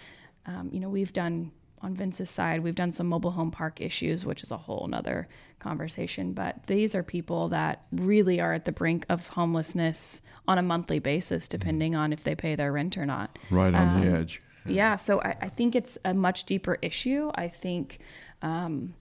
Mm-hmm. 0.47 0.59
Um, 0.59 0.69
you 0.71 0.79
know, 0.79 0.89
we've 0.89 1.13
done 1.13 1.51
on 1.81 1.95
Vince's 1.95 2.29
side, 2.29 2.63
we've 2.63 2.75
done 2.75 2.93
some 2.93 3.07
mobile 3.07 3.31
home 3.31 3.51
park 3.51 3.81
issues, 3.81 4.25
which 4.25 4.41
is 4.41 4.51
a 4.51 4.57
whole 4.57 4.87
nother 4.87 5.27
conversation. 5.59 6.31
But 6.31 6.65
these 6.67 6.95
are 6.95 7.03
people 7.03 7.49
that 7.49 7.83
really 7.91 8.39
are 8.39 8.53
at 8.53 8.63
the 8.63 8.71
brink 8.71 9.05
of 9.09 9.27
homelessness 9.27 10.21
on 10.47 10.57
a 10.57 10.61
monthly 10.61 10.99
basis, 10.99 11.45
mm-hmm. 11.45 11.59
depending 11.59 11.95
on 11.95 12.13
if 12.13 12.23
they 12.23 12.35
pay 12.35 12.55
their 12.55 12.71
rent 12.71 12.97
or 12.97 13.05
not. 13.05 13.37
Right 13.51 13.73
on 13.73 14.01
the 14.01 14.07
um, 14.07 14.15
edge. 14.15 14.41
Yeah, 14.65 14.95
so 14.95 15.21
I, 15.21 15.35
I 15.41 15.49
think 15.49 15.75
it's 15.75 15.97
a 16.05 16.13
much 16.13 16.45
deeper 16.45 16.77
issue. 16.81 17.31
I 17.35 17.49
think, 17.49 17.99
um, 18.43 18.93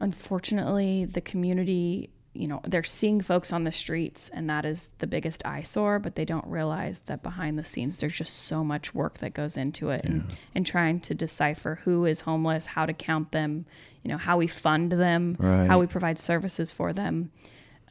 unfortunately, 0.00 1.04
the 1.04 1.20
community, 1.20 2.10
you 2.34 2.48
know, 2.48 2.60
they're 2.66 2.82
seeing 2.82 3.20
folks 3.20 3.52
on 3.52 3.64
the 3.64 3.72
streets, 3.72 4.30
and 4.32 4.48
that 4.48 4.64
is 4.64 4.90
the 4.98 5.06
biggest 5.06 5.44
eyesore, 5.44 5.98
but 5.98 6.14
they 6.16 6.24
don't 6.24 6.46
realize 6.46 7.00
that 7.06 7.22
behind 7.22 7.58
the 7.58 7.64
scenes, 7.64 7.98
there's 7.98 8.16
just 8.16 8.34
so 8.44 8.64
much 8.64 8.94
work 8.94 9.18
that 9.18 9.34
goes 9.34 9.56
into 9.56 9.90
it 9.90 10.04
and, 10.04 10.32
and 10.54 10.64
trying 10.66 10.98
to 11.00 11.14
decipher 11.14 11.80
who 11.84 12.04
is 12.06 12.22
homeless, 12.22 12.66
how 12.66 12.86
to 12.86 12.92
count 12.94 13.32
them, 13.32 13.66
you 14.02 14.08
know, 14.10 14.16
how 14.18 14.36
we 14.38 14.46
fund 14.46 14.92
them, 14.92 15.36
Right. 15.38 15.66
how 15.66 15.78
we 15.78 15.86
provide 15.86 16.18
services 16.18 16.72
for 16.72 16.92
them. 16.92 17.30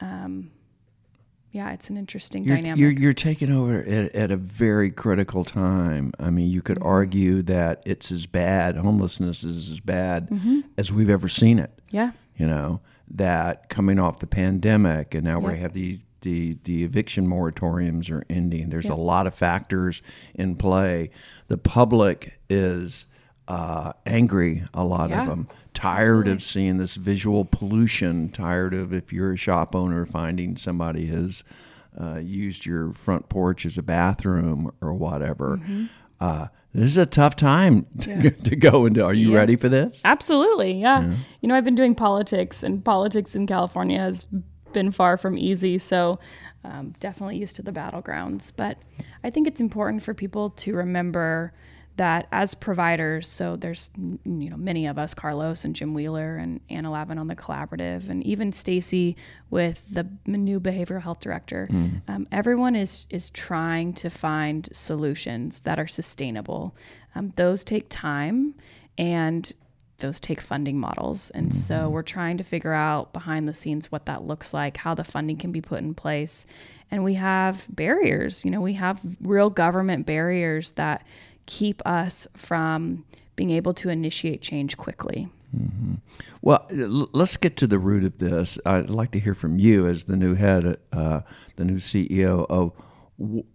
Um, 0.00 0.50
yeah, 1.52 1.70
it's 1.72 1.88
an 1.90 1.96
interesting 1.96 2.44
You're, 2.44 2.56
dynamic. 2.56 2.78
you're, 2.80 2.90
you're 2.90 3.12
taking 3.12 3.52
over 3.52 3.78
at, 3.82 4.14
at 4.14 4.30
a 4.30 4.36
very 4.36 4.90
critical 4.90 5.44
time. 5.44 6.12
I 6.18 6.30
mean, 6.30 6.50
you 6.50 6.62
could 6.62 6.78
Mm-hmm. 6.78 6.86
argue 6.88 7.42
that 7.42 7.82
it's 7.84 8.10
as 8.10 8.26
bad, 8.26 8.76
homelessness 8.76 9.44
is 9.44 9.70
as 9.70 9.78
bad 9.80 10.28
Mm-hmm. 10.30 10.60
as 10.78 10.90
we've 10.90 11.10
ever 11.10 11.28
seen 11.28 11.58
it. 11.58 11.70
yeah. 11.90 12.12
You 12.36 12.46
know, 12.46 12.80
that 13.10 13.68
coming 13.68 13.98
off 13.98 14.18
the 14.18 14.26
pandemic 14.26 15.14
and 15.14 15.24
now 15.24 15.38
we 15.38 15.58
have 15.58 15.74
the, 15.74 15.98
the, 16.22 16.56
the 16.64 16.82
eviction 16.82 17.28
moratoriums 17.28 18.10
are 18.10 18.24
ending. 18.30 18.70
There's 18.70 18.88
a 18.88 18.94
lot 18.94 19.26
of 19.26 19.34
factors 19.34 20.00
in 20.34 20.56
play. 20.56 21.10
The 21.48 21.58
public 21.58 22.38
is 22.48 23.04
uh, 23.48 23.92
angry, 24.06 24.64
a 24.74 24.84
lot 24.84 25.10
Yeah. 25.10 25.22
of 25.22 25.28
them, 25.28 25.48
tired 25.74 26.28
of 26.28 26.42
seeing 26.42 26.78
this 26.78 26.94
visual 26.96 27.44
pollution, 27.44 28.28
tired 28.28 28.74
of 28.74 28.92
if 28.92 29.12
you're 29.12 29.32
a 29.32 29.36
shop 29.36 29.74
owner 29.74 30.06
finding 30.06 30.56
somebody 30.56 31.06
has 31.06 31.42
uh, 32.00 32.16
used 32.18 32.64
your 32.64 32.92
front 32.92 33.28
porch 33.28 33.66
as 33.66 33.76
a 33.76 33.82
bathroom 33.82 34.72
or 34.80 34.94
whatever. 34.94 35.58
Mm-hmm. 35.58 35.84
Uh, 36.20 36.46
this 36.72 36.84
is 36.84 36.96
a 36.96 37.04
tough 37.04 37.36
time 37.36 37.84
to, 38.00 38.30
to 38.30 38.56
go 38.56 38.86
into. 38.86 39.04
Are 39.04 39.12
you 39.12 39.32
Yeah. 39.32 39.36
ready 39.38 39.56
for 39.56 39.68
this? 39.68 40.00
Absolutely, 40.04 40.72
yeah. 40.80 41.14
You 41.40 41.48
know, 41.48 41.54
I've 41.54 41.64
been 41.64 41.74
doing 41.74 41.94
politics, 41.94 42.62
and 42.62 42.82
politics 42.82 43.34
in 43.34 43.46
California 43.46 43.98
has 43.98 44.24
been 44.72 44.90
far 44.90 45.18
from 45.18 45.36
easy. 45.36 45.76
So, 45.76 46.18
um, 46.64 46.94
definitely 47.00 47.36
used 47.36 47.56
to 47.56 47.62
the 47.62 47.72
battlegrounds. 47.72 48.52
But 48.56 48.78
I 49.22 49.28
think 49.30 49.46
it's 49.46 49.60
important 49.60 50.02
for 50.02 50.14
people 50.14 50.48
to 50.50 50.74
remember 50.74 51.52
that 51.96 52.26
as 52.32 52.54
providers, 52.54 53.28
so 53.28 53.56
there's 53.56 53.90
you 53.96 54.50
know 54.50 54.56
many 54.56 54.86
of 54.86 54.98
us, 54.98 55.14
Carlos 55.14 55.64
and 55.64 55.74
Jim 55.74 55.94
Wheeler 55.94 56.36
and 56.36 56.60
Anna 56.70 56.90
Laven 56.90 57.18
on 57.18 57.28
the 57.28 57.36
collaborative, 57.36 58.08
and 58.08 58.24
even 58.24 58.52
Stacy 58.52 59.16
with 59.50 59.84
the 59.90 60.06
new 60.26 60.58
behavioral 60.60 61.02
health 61.02 61.20
director. 61.20 61.68
Um, 62.08 62.26
everyone 62.32 62.76
is 62.76 63.06
is 63.10 63.30
trying 63.30 63.92
to 63.94 64.10
find 64.10 64.68
solutions 64.72 65.60
that 65.60 65.78
are 65.78 65.86
sustainable. 65.86 66.74
Um, 67.14 67.32
those 67.36 67.62
take 67.62 67.86
time, 67.90 68.54
and 68.96 69.52
those 70.02 70.20
take 70.20 70.40
funding 70.40 70.78
models. 70.78 71.30
And 71.30 71.54
so 71.54 71.88
we're 71.88 72.02
trying 72.02 72.36
to 72.38 72.44
figure 72.44 72.72
out 72.72 73.12
behind 73.12 73.48
the 73.48 73.54
scenes 73.54 73.90
what 73.90 74.06
that 74.06 74.24
looks 74.24 74.52
like, 74.52 74.76
how 74.76 74.94
the 74.94 75.04
funding 75.04 75.38
can 75.38 75.52
be 75.52 75.60
put 75.62 75.78
in 75.78 75.94
place. 75.94 76.44
And 76.90 77.04
we 77.04 77.14
have 77.14 77.66
barriers, 77.70 78.44
you 78.44 78.50
know, 78.50 78.60
we 78.60 78.74
have 78.74 79.00
real 79.22 79.48
government 79.48 80.04
barriers 80.04 80.72
that 80.72 81.06
keep 81.46 81.82
us 81.86 82.26
from 82.36 83.04
being 83.36 83.50
able 83.50 83.74
to 83.74 83.88
initiate 83.88 84.42
change 84.42 84.76
quickly. 84.76 85.28
Well, 86.40 86.66
l- 86.70 87.08
let's 87.12 87.36
get 87.36 87.56
to 87.58 87.66
the 87.66 87.78
root 87.78 88.04
of 88.04 88.18
this. 88.18 88.58
I'd 88.64 88.88
like 88.90 89.10
to 89.12 89.20
hear 89.20 89.34
from 89.34 89.58
you 89.58 89.86
as 89.86 90.04
the 90.04 90.16
new 90.16 90.34
head, 90.34 90.78
uh, 90.92 91.20
the 91.56 91.64
new 91.64 91.76
CEO 91.76 92.46
of. 92.48 92.72
wh- 93.18 93.46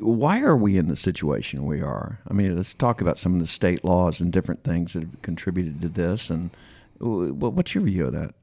Why 0.00 0.40
are 0.40 0.56
we 0.56 0.76
in 0.78 0.86
the 0.86 0.94
situation 0.94 1.66
we 1.66 1.80
are? 1.82 2.20
I 2.28 2.32
mean, 2.32 2.54
let's 2.54 2.74
talk 2.74 3.00
about 3.00 3.18
some 3.18 3.34
of 3.34 3.40
the 3.40 3.46
state 3.48 3.84
laws 3.84 4.20
and 4.20 4.32
different 4.32 4.62
things 4.62 4.92
that 4.92 5.02
have 5.02 5.20
contributed 5.22 5.80
to 5.82 5.88
this. 5.88 6.30
And 6.30 6.50
wh- 7.00 7.34
what's 7.36 7.74
your 7.74 7.82
view 7.82 8.06
of 8.06 8.12
that? 8.12 8.34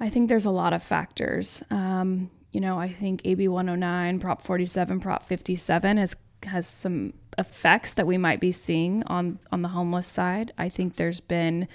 I 0.00 0.08
think 0.08 0.30
there's 0.30 0.46
a 0.46 0.50
lot 0.50 0.72
of 0.72 0.82
factors. 0.82 1.62
Um, 1.70 2.30
you 2.52 2.60
know, 2.60 2.78
I 2.78 2.90
think 2.90 3.20
AB 3.26 3.48
109, 3.48 4.18
Prop 4.20 4.42
47, 4.42 5.00
Prop 5.00 5.22
57 5.24 5.96
has 5.98 6.16
has 6.46 6.66
some 6.66 7.14
effects 7.38 7.94
that 7.94 8.06
we 8.06 8.18
might 8.18 8.40
be 8.40 8.52
seeing 8.52 9.02
on 9.04 9.38
on 9.50 9.62
the 9.62 9.68
homeless 9.68 10.08
side. 10.08 10.52
I 10.58 10.68
think 10.68 10.96
there's 10.96 11.20
been 11.20 11.68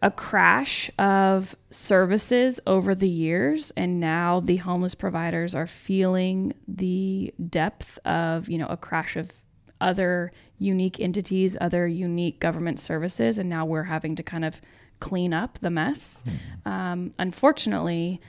a 0.00 0.10
crash 0.10 0.90
of 0.98 1.56
services 1.70 2.60
over 2.66 2.94
the 2.94 3.08
years 3.08 3.72
and 3.76 3.98
now 3.98 4.40
the 4.40 4.56
homeless 4.56 4.94
providers 4.94 5.54
are 5.54 5.66
feeling 5.66 6.52
the 6.68 7.34
depth 7.48 7.98
of 8.04 8.48
you 8.48 8.58
know 8.58 8.68
a 8.68 8.76
crash 8.76 9.16
of 9.16 9.32
other 9.80 10.30
unique 10.58 11.00
entities 11.00 11.56
other 11.60 11.86
unique 11.86 12.38
government 12.38 12.78
services 12.78 13.38
and 13.38 13.48
now 13.48 13.64
we're 13.64 13.84
having 13.84 14.14
to 14.14 14.22
kind 14.22 14.44
of 14.44 14.60
clean 15.00 15.34
up 15.34 15.58
the 15.62 15.70
mess 15.70 16.22
um, 16.64 17.10
unfortunately 17.18 18.20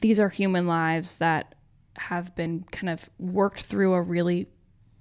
these 0.00 0.20
are 0.20 0.28
human 0.28 0.66
lives 0.66 1.16
that 1.16 1.54
have 1.96 2.34
been 2.36 2.64
kind 2.70 2.90
of 2.90 3.08
worked 3.18 3.62
through 3.62 3.94
a 3.94 4.02
really 4.02 4.46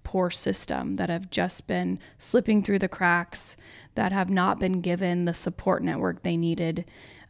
poor 0.03 0.29
system 0.29 0.95
that 0.95 1.09
have 1.09 1.29
just 1.29 1.67
been 1.67 1.99
slipping 2.17 2.63
through 2.63 2.79
the 2.79 2.87
cracks, 2.87 3.55
that 3.95 4.11
have 4.11 4.29
not 4.29 4.59
been 4.59 4.81
given 4.81 5.25
the 5.25 5.33
support 5.33 5.83
network 5.83 6.23
they 6.23 6.37
needed. 6.37 6.85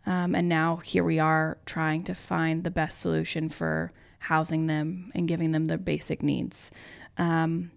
Um, 0.06 0.36
and 0.36 0.50
now 0.50 0.78
here 0.78 1.04
we 1.04 1.20
are 1.20 1.58
trying 1.66 2.04
to 2.04 2.16
find 2.16 2.64
the 2.64 2.72
best 2.72 3.00
solution 3.00 3.50
for 3.50 3.92
housing 4.20 4.68
them 4.68 5.12
and 5.16 5.28
giving 5.28 5.52
them 5.52 5.66
their 5.66 5.78
basic 5.78 6.24
needs. 6.24 6.72
Um, 7.18 7.72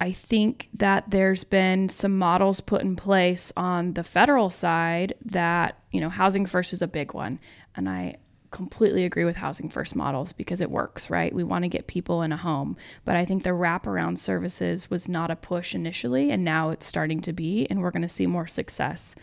I 0.00 0.12
think 0.12 0.68
that 0.74 1.10
there's 1.10 1.44
been 1.44 1.88
some 1.88 2.16
models 2.16 2.60
put 2.60 2.82
in 2.82 2.96
place 2.96 3.52
on 3.56 3.92
the 3.92 4.02
federal 4.02 4.48
side 4.48 5.14
that, 5.26 5.78
you 5.92 6.00
know, 6.00 6.08
housing 6.08 6.46
first 6.46 6.72
is 6.72 6.82
a 6.82 6.88
big 6.88 7.12
one. 7.12 7.38
And 7.76 7.88
I, 7.88 8.16
completely 8.50 9.04
agree 9.04 9.24
with 9.24 9.36
housing 9.36 9.68
first 9.68 9.94
models 9.94 10.32
because 10.32 10.60
it 10.60 10.70
works, 10.70 11.08
right? 11.08 11.34
We 11.34 11.44
want 11.44 11.64
to 11.64 11.68
get 11.68 11.86
people 11.86 12.22
in 12.22 12.32
a 12.32 12.36
home. 12.36 12.76
But 13.04 13.16
I 13.16 13.24
think 13.24 13.42
the 13.42 13.50
wraparound 13.50 14.18
services 14.18 14.90
was 14.90 15.08
not 15.08 15.30
a 15.30 15.36
push 15.36 15.74
initially, 15.74 16.30
and 16.30 16.44
now 16.44 16.70
it's 16.70 16.86
starting 16.86 17.20
to 17.22 17.32
be, 17.32 17.66
and 17.70 17.80
we're 17.80 17.92
going 17.92 18.02
to 18.02 18.08
see 18.08 18.26
more 18.26 18.46
success. 18.46 19.14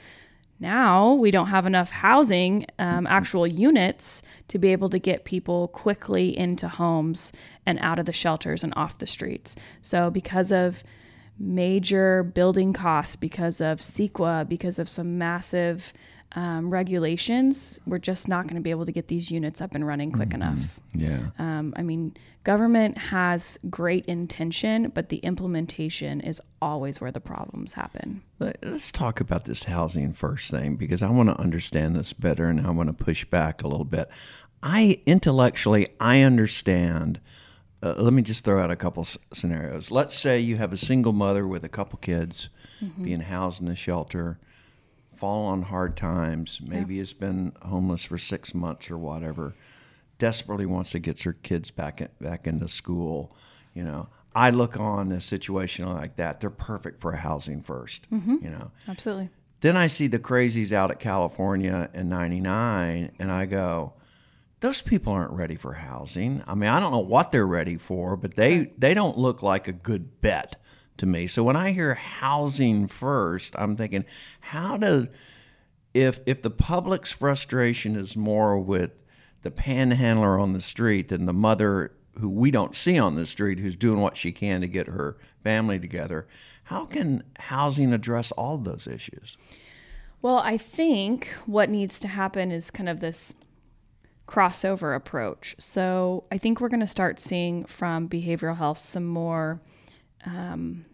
Now 0.60 1.14
we 1.14 1.30
don't 1.30 1.48
have 1.48 1.66
enough 1.66 1.92
housing, 1.92 2.66
um, 2.80 3.06
actual 3.06 3.46
units, 3.46 4.22
to 4.48 4.58
be 4.58 4.72
able 4.72 4.90
to 4.90 5.00
get 5.00 5.26
people 5.26 5.68
quickly 5.68 6.36
into 6.36 6.68
homes 6.68 7.32
and 7.66 7.78
out 7.80 8.00
of 8.00 8.06
the 8.06 8.14
shelters 8.14 8.64
and 8.64 8.74
off 8.76 8.98
the 8.98 9.08
streets. 9.08 9.56
So, 9.82 10.10
because 10.10 10.52
of 10.52 10.84
major 11.40 12.24
building 12.24 12.74
costs, 12.74 13.16
because 13.16 13.62
of 13.62 13.80
CEQA, 13.80 14.50
because 14.50 14.80
of 14.80 14.90
some 14.90 15.20
massive 15.20 15.94
um, 16.36 16.70
regulations, 16.70 17.80
we're 17.88 17.98
just 18.00 18.28
not 18.28 18.44
going 18.44 18.56
to 18.56 18.62
be 18.62 18.70
able 18.70 18.86
to 18.86 18.92
get 18.92 19.08
these 19.08 19.32
units 19.32 19.62
up 19.62 19.74
and 19.76 19.88
running 19.88 20.12
quick 20.12 20.30
Mm-hmm. 20.30 20.42
enough. 20.42 20.80
Yeah. 20.94 21.28
Um, 21.40 21.74
I 21.78 21.84
mean, 21.84 22.16
government 22.44 22.98
has 22.98 23.58
great 23.70 24.06
intention, 24.06 24.90
but 24.94 25.10
the 25.10 25.18
implementation 25.18 26.20
is 26.22 26.42
always 26.62 27.00
where 27.00 27.12
the 27.12 27.20
problems 27.22 27.74
happen. 27.74 28.22
Let- 28.40 28.58
Let's 28.64 28.92
talk 28.92 29.20
about 29.20 29.46
this 29.46 29.64
housing 29.64 30.12
first 30.14 30.52
thing 30.52 30.76
because 30.76 31.02
I 31.02 31.10
want 31.10 31.30
to 31.30 31.40
understand 31.40 31.96
this 31.96 32.14
better 32.14 32.48
and 32.48 32.60
I 32.66 32.72
want 32.72 32.90
to 32.90 33.04
push 33.04 33.24
back 33.26 33.64
a 33.64 33.68
little 33.68 33.86
bit. 33.86 34.10
I 34.62 35.02
intellectually 35.06 35.88
I 36.00 36.22
understand. 36.22 37.20
Uh, 37.82 37.94
let 37.98 38.12
me 38.12 38.22
just 38.24 38.44
throw 38.44 38.62
out 38.62 38.72
a 38.72 38.76
couple 38.76 39.04
s- 39.04 39.18
scenarios. 39.32 39.92
Let's 39.92 40.18
say 40.18 40.40
you 40.40 40.58
have 40.58 40.74
a 40.74 40.78
single 40.78 41.14
mother 41.14 41.48
with 41.48 41.64
a 41.64 41.70
couple 41.70 42.00
kids 42.00 42.50
being 43.04 43.22
housed 43.22 43.62
in 43.62 43.68
a 43.70 43.76
shelter, 43.76 44.40
fall 45.18 45.46
on 45.46 45.64
hard 45.64 45.98
times, 45.98 46.62
maybe 46.66 47.00
has 47.00 47.14
been 47.14 47.54
homeless 47.64 48.04
for 48.04 48.18
six 48.18 48.54
months 48.54 48.92
or 48.92 48.98
whatever, 48.98 49.54
desperately 50.18 50.66
wants 50.66 50.92
to 50.92 51.00
get 51.00 51.22
her 51.24 51.34
kids 51.34 51.72
back 51.72 52.02
in, 52.02 52.10
back 52.22 52.48
into 52.48 52.68
school. 52.68 53.36
You 53.74 53.84
know, 53.84 54.10
I 54.36 54.52
look 54.52 54.80
on 54.80 55.12
a 55.12 55.22
situation 55.22 55.92
like 55.92 56.16
that; 56.18 56.40
they're 56.40 56.50
perfect 56.50 57.02
for 57.02 57.14
housing 57.14 57.62
1st 57.62 58.00
mm-hmm. 58.12 58.36
You 58.42 58.50
know, 58.50 58.72
Absolutely. 58.88 59.30
then 59.62 59.76
I 59.76 59.88
see 59.88 60.08
the 60.08 60.20
crazies 60.20 60.72
out 60.72 60.92
at 60.92 61.00
California 61.00 61.90
in 61.94 62.10
'99, 62.10 63.12
and 63.20 63.32
I 63.32 63.46
go, 63.46 63.94
those 64.60 64.82
people 64.82 65.14
aren't 65.14 65.32
ready 65.32 65.56
for 65.56 65.74
housing. 65.74 66.44
I 66.48 66.56
mean, 66.56 66.70
I 66.70 66.80
don't 66.80 66.92
know 66.92 67.00
what 67.00 67.32
they're 67.32 67.48
ready 67.48 67.78
for, 67.78 68.16
but 68.16 68.36
they 68.36 68.72
they 68.78 68.94
don't 68.94 69.18
look 69.18 69.44
like 69.44 69.68
a 69.68 69.74
good 69.74 70.22
bet 70.22 70.56
to 70.98 71.06
me. 71.06 71.28
So 71.28 71.44
when 71.44 71.56
I 71.56 71.72
hear 71.72 71.96
housing 71.96 72.88
first, 72.88 73.54
I'm 73.58 73.76
thinking, 73.76 74.06
how 74.40 74.78
do 74.78 75.08
if 75.94 76.20
if 76.26 76.42
the 76.42 76.52
public's 76.52 77.12
frustration 77.12 77.96
is 77.96 78.16
more 78.16 78.58
with 78.60 78.92
the 79.42 79.52
panhandler 79.52 80.38
on 80.40 80.54
the 80.54 80.62
street 80.62 81.10
than 81.10 81.26
the 81.26 81.34
mother 81.34 81.92
who 82.20 82.30
we 82.30 82.52
don't 82.52 82.76
see 82.76 82.98
on 82.98 83.16
the 83.16 83.26
street 83.26 83.60
who's 83.60 83.76
doing 83.76 84.00
what 84.00 84.18
she 84.18 84.32
can 84.32 84.62
to 84.62 84.68
get 84.68 84.88
her 84.88 85.18
family 85.44 85.80
together, 85.80 86.28
how 86.64 86.86
can 86.86 87.24
housing 87.38 87.94
address 87.94 88.32
all 88.32 88.58
those 88.58 88.88
issues? 88.88 89.38
Well, 90.22 90.40
I 90.40 90.58
think 90.58 91.30
what 91.46 91.70
needs 91.70 92.00
to 92.00 92.08
happen 92.08 92.52
is 92.52 92.72
kind 92.72 92.90
of 92.90 93.00
this 93.00 93.34
crossover 94.28 94.96
approach. 94.96 95.56
So 95.58 96.26
I 96.32 96.38
think 96.38 96.60
we're 96.60 96.70
going 96.70 96.82
to 96.82 96.88
start 96.88 97.20
seeing 97.20 97.66
from 97.66 98.10
behavioral 98.10 98.58
health 98.58 98.80
some 98.80 99.06
more 99.06 99.62
um, 100.28 100.86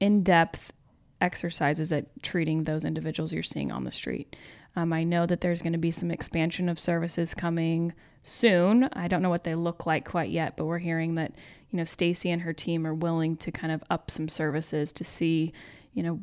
in 0.00 0.22
depth 0.22 0.72
exercises 1.20 1.92
at 1.92 2.06
treating 2.22 2.64
those 2.64 2.84
individuals 2.84 3.32
you're 3.32 3.42
seeing 3.42 3.70
on 3.70 3.84
the 3.84 3.92
street. 3.92 4.36
Um, 4.74 4.92
I 4.92 5.04
know 5.04 5.26
that 5.26 5.40
there's 5.40 5.62
going 5.62 5.74
to 5.74 5.78
be 5.78 5.90
some 5.90 6.10
expansion 6.10 6.68
of 6.68 6.78
services 6.78 7.34
coming 7.34 7.92
soon. 8.22 8.88
I 8.92 9.08
don't 9.08 9.22
know 9.22 9.30
what 9.30 9.44
they 9.44 9.54
look 9.54 9.84
like 9.84 10.08
quite 10.08 10.30
yet, 10.30 10.56
but 10.56 10.64
we're 10.64 10.78
hearing 10.78 11.16
that 11.16 11.32
you 11.70 11.76
know 11.76 11.84
Stacy 11.84 12.30
and 12.30 12.42
her 12.42 12.52
team 12.52 12.86
are 12.86 12.94
willing 12.94 13.36
to 13.38 13.52
kind 13.52 13.72
of 13.72 13.82
up 13.90 14.10
some 14.10 14.28
services 14.28 14.92
to 14.92 15.04
see, 15.04 15.52
you 15.92 16.02
know, 16.02 16.20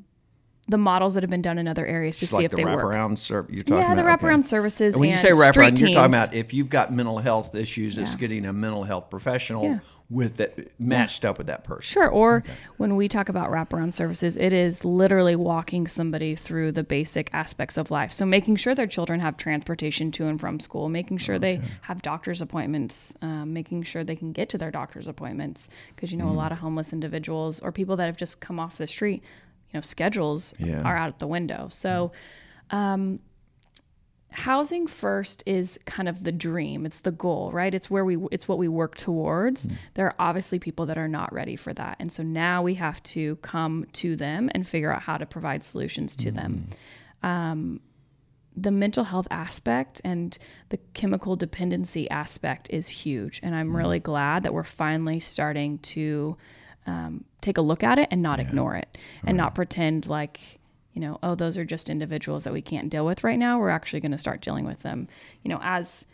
the 0.69 0.77
models 0.77 1.15
that 1.15 1.23
have 1.23 1.29
been 1.29 1.41
done 1.41 1.57
in 1.57 1.67
other 1.67 1.85
areas 1.85 2.19
to 2.19 2.25
It's 2.25 2.29
see 2.29 2.35
like 2.37 2.45
if 2.45 2.51
the 2.51 2.57
they 2.57 2.63
work. 2.65 2.83
wraparound 2.85 3.17
service 3.17 3.51
you're 3.51 3.61
talking 3.61 3.77
Yeah, 3.83 3.95
the 3.95 4.01
about. 4.01 4.19
okay. 4.19 4.27
wraparound 4.27 4.43
services. 4.45 4.93
And 4.93 5.01
when 5.01 5.09
you 5.09 5.17
say 5.17 5.31
wraparound, 5.31 5.79
you're 5.79 5.89
talking 5.89 6.05
about 6.05 6.33
if 6.33 6.53
you've 6.53 6.69
got 6.69 6.93
mental 6.93 7.17
health 7.17 7.55
issues, 7.55 7.97
it's 7.97 8.15
getting 8.15 8.45
a 8.45 8.53
mental 8.53 8.83
health 8.83 9.09
professional 9.09 9.63
Yeah. 9.63 9.79
with 10.11 10.39
it 10.39 10.71
matched 10.79 11.25
up 11.25 11.37
with 11.39 11.47
that 11.47 11.63
person. 11.63 11.81
Sure. 11.81 12.07
Or 12.07 12.43
when 12.77 12.95
we 12.95 13.07
talk 13.07 13.29
about 13.29 13.49
wraparound 13.51 13.93
services, 13.93 14.37
it 14.37 14.53
is 14.53 14.85
literally 14.85 15.35
walking 15.35 15.87
somebody 15.87 16.35
through 16.35 16.71
the 16.71 16.83
basic 16.83 17.29
aspects 17.33 17.77
of 17.77 17.89
life. 17.91 18.11
So 18.11 18.25
making 18.25 18.55
sure 18.57 18.73
their 18.75 18.87
children 18.87 19.19
have 19.19 19.37
transportation 19.37 20.11
to 20.13 20.27
and 20.27 20.39
from 20.39 20.59
school, 20.59 20.87
making 20.89 21.17
sure 21.17 21.39
they 21.39 21.61
have 21.81 22.01
doctor's 22.03 22.41
appointments, 22.41 23.13
um, 23.23 23.53
making 23.53 23.83
sure 23.83 24.03
they 24.03 24.15
can 24.15 24.31
get 24.31 24.49
to 24.49 24.57
their 24.59 24.71
doctor's 24.71 25.07
appointments. 25.07 25.67
Because, 25.95 26.11
you 26.11 26.17
know, 26.17 26.29
a 26.29 26.31
lot 26.31 26.51
of 26.51 26.59
homeless 26.59 26.93
individuals 26.93 27.59
or 27.59 27.71
people 27.71 27.95
that 27.97 28.05
have 28.05 28.17
just 28.17 28.39
come 28.39 28.59
off 28.59 28.77
the 28.77 28.87
street, 28.87 29.23
you 29.71 29.77
know, 29.77 29.81
schedules 29.81 30.53
Yeah. 30.57 30.81
are 30.81 30.95
out 30.97 31.09
of 31.09 31.19
the 31.19 31.27
window. 31.27 31.67
So, 31.69 32.11
um, 32.71 33.19
housing 34.31 34.85
first 34.85 35.41
is 35.47 35.79
kind 35.85 36.07
of 36.07 36.23
the 36.23 36.31
dream. 36.31 36.85
It's 36.85 36.99
the 36.99 37.11
goal 37.11 37.51
right? 37.51 37.73
It's 37.73 37.89
where 37.89 38.05
we 38.05 38.17
it's 38.31 38.47
what 38.47 38.57
we 38.59 38.67
work 38.67 38.95
towards. 38.95 39.67
There 39.95 40.05
are 40.05 40.15
obviously 40.19 40.59
people 40.59 40.85
that 40.85 40.97
are 40.97 41.07
not 41.07 41.33
ready 41.33 41.55
for 41.55 41.73
that. 41.73 41.97
And 41.99 42.11
so 42.11 42.21
now 42.23 42.61
we 42.61 42.75
have 42.75 43.01
to 43.03 43.35
come 43.37 43.85
to 43.93 44.15
them 44.15 44.49
and 44.53 44.67
figure 44.67 44.93
out 44.93 45.01
how 45.01 45.17
to 45.17 45.25
provide 45.25 45.63
solutions 45.63 46.15
to 46.17 46.31
them. 46.31 46.67
Um, 47.23 47.81
the 48.55 48.71
mental 48.71 49.03
health 49.03 49.27
aspect 49.31 50.01
and 50.03 50.37
the 50.69 50.77
chemical 50.93 51.35
dependency 51.35 52.09
aspect 52.09 52.67
is 52.71 52.87
huge. 52.87 53.39
And 53.41 53.55
i'm 53.55 53.75
really 53.75 53.99
glad 53.99 54.43
that 54.43 54.53
we're 54.53 54.63
finally 54.63 55.19
starting 55.19 55.79
to 55.79 56.35
um, 56.89 57.23
take 57.41 57.57
a 57.57 57.61
look 57.61 57.83
at 57.83 57.99
it 57.99 58.07
and 58.11 58.21
not 58.21 58.39
ignore 58.39 58.75
it 58.75 58.97
and 59.25 59.37
not 59.37 59.55
pretend 59.55 60.07
like 60.07 60.39
you 60.93 61.01
know, 61.01 61.19
oh, 61.23 61.35
those 61.35 61.57
are 61.57 61.63
just 61.63 61.89
individuals 61.89 62.43
that 62.43 62.51
we 62.51 62.61
can't 62.61 62.89
deal 62.89 63.05
with 63.05 63.23
right 63.23 63.39
now. 63.39 63.59
We're 63.59 63.69
actually 63.69 63.99
going 64.01 64.11
to 64.11 64.17
start 64.17 64.41
dealing 64.41 64.65
with 64.65 64.79
them. 64.79 65.07
You 65.43 65.49
know, 65.49 65.59
as 65.61 66.05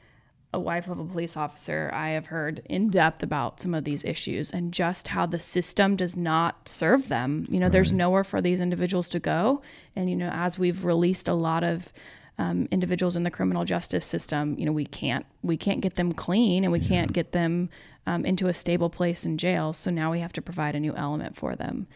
a 0.53 0.59
wife 0.59 0.87
of 0.87 0.99
a 0.99 1.05
police 1.05 1.35
officer, 1.35 1.89
I 1.93 2.09
have 2.09 2.27
heard 2.27 2.61
in 2.65 2.89
depth 2.89 3.23
about 3.23 3.61
some 3.61 3.73
of 3.73 3.83
these 3.83 4.03
issues 4.03 4.51
and 4.51 4.71
just 4.71 5.07
how 5.07 5.25
the 5.25 5.39
system 5.39 5.95
does 5.95 6.15
not 6.15 6.67
serve 6.67 7.07
them. 7.07 7.45
You 7.49 7.59
know, 7.59 7.69
there's 7.69 7.91
nowhere 7.91 8.23
for 8.23 8.41
these 8.41 8.61
individuals 8.61 9.09
to 9.09 9.19
go. 9.19 9.61
And, 9.95 10.09
you 10.09 10.15
know, 10.15 10.29
as 10.31 10.59
we've 10.59 10.85
released 10.85 11.27
a 11.27 11.33
lot 11.33 11.63
of 11.63 11.91
um, 12.37 12.67
individuals 12.71 13.15
in 13.15 13.23
the 13.23 13.31
criminal 13.31 13.63
justice 13.63 14.05
system, 14.05 14.55
you 14.57 14.65
know, 14.65 14.71
we 14.71 14.85
can't 14.85 15.25
we 15.41 15.57
can't 15.57 15.81
get 15.81 15.95
them 15.95 16.11
clean 16.11 16.63
and 16.63 16.73
we 16.73 16.79
can't 16.79 17.13
get 17.13 17.31
them 17.31 17.69
um, 18.07 18.25
into 18.25 18.47
a 18.47 18.53
stable 18.53 18.89
place 18.89 19.25
in 19.25 19.37
jail. 19.37 19.73
So 19.73 19.89
now 19.91 20.11
we 20.11 20.19
have 20.19 20.33
to 20.33 20.41
provide 20.41 20.75
a 20.75 20.79
new 20.79 20.93
element 20.95 21.37
for 21.37 21.55
them 21.55 21.87